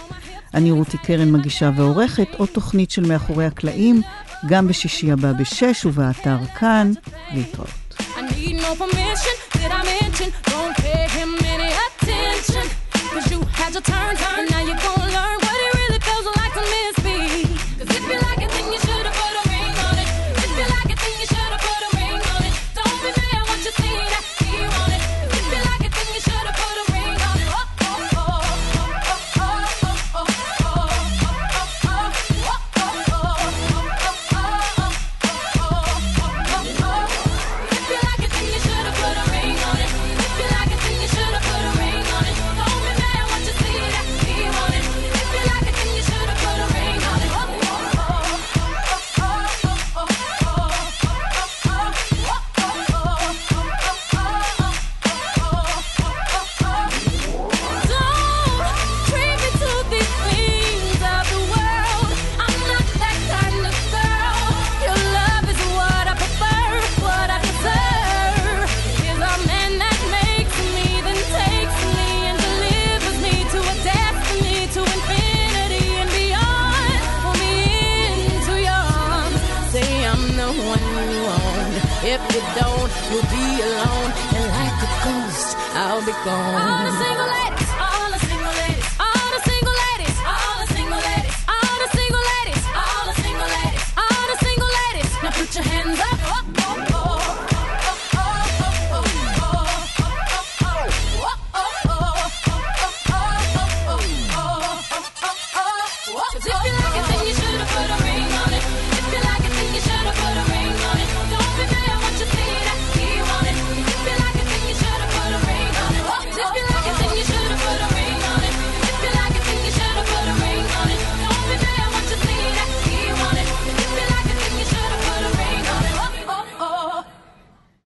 אני 0.54 0.70
רותי 0.70 0.98
קרן 0.98 1.32
מגישה 1.32 1.70
ועורכת 1.76 2.28
עוד 2.36 2.48
תוכנית 2.48 2.90
של 2.90 3.06
מאחורי 3.06 3.46
הקלעים, 3.46 4.02
גם 4.46 4.68
בשישי 4.68 5.12
הבא 5.12 5.32
בשש 5.32 5.84
ובאתר 5.84 6.36
כאן, 6.58 6.92
להתראות. 7.34 7.68
I 7.98 8.20
need 8.20 8.56
no 8.62 8.74
permission, 8.80 9.36
did 9.52 9.70
I 9.70 9.82
mention, 9.84 10.30
don't 10.50 10.76
pay 10.76 11.17
turn. 13.88 14.27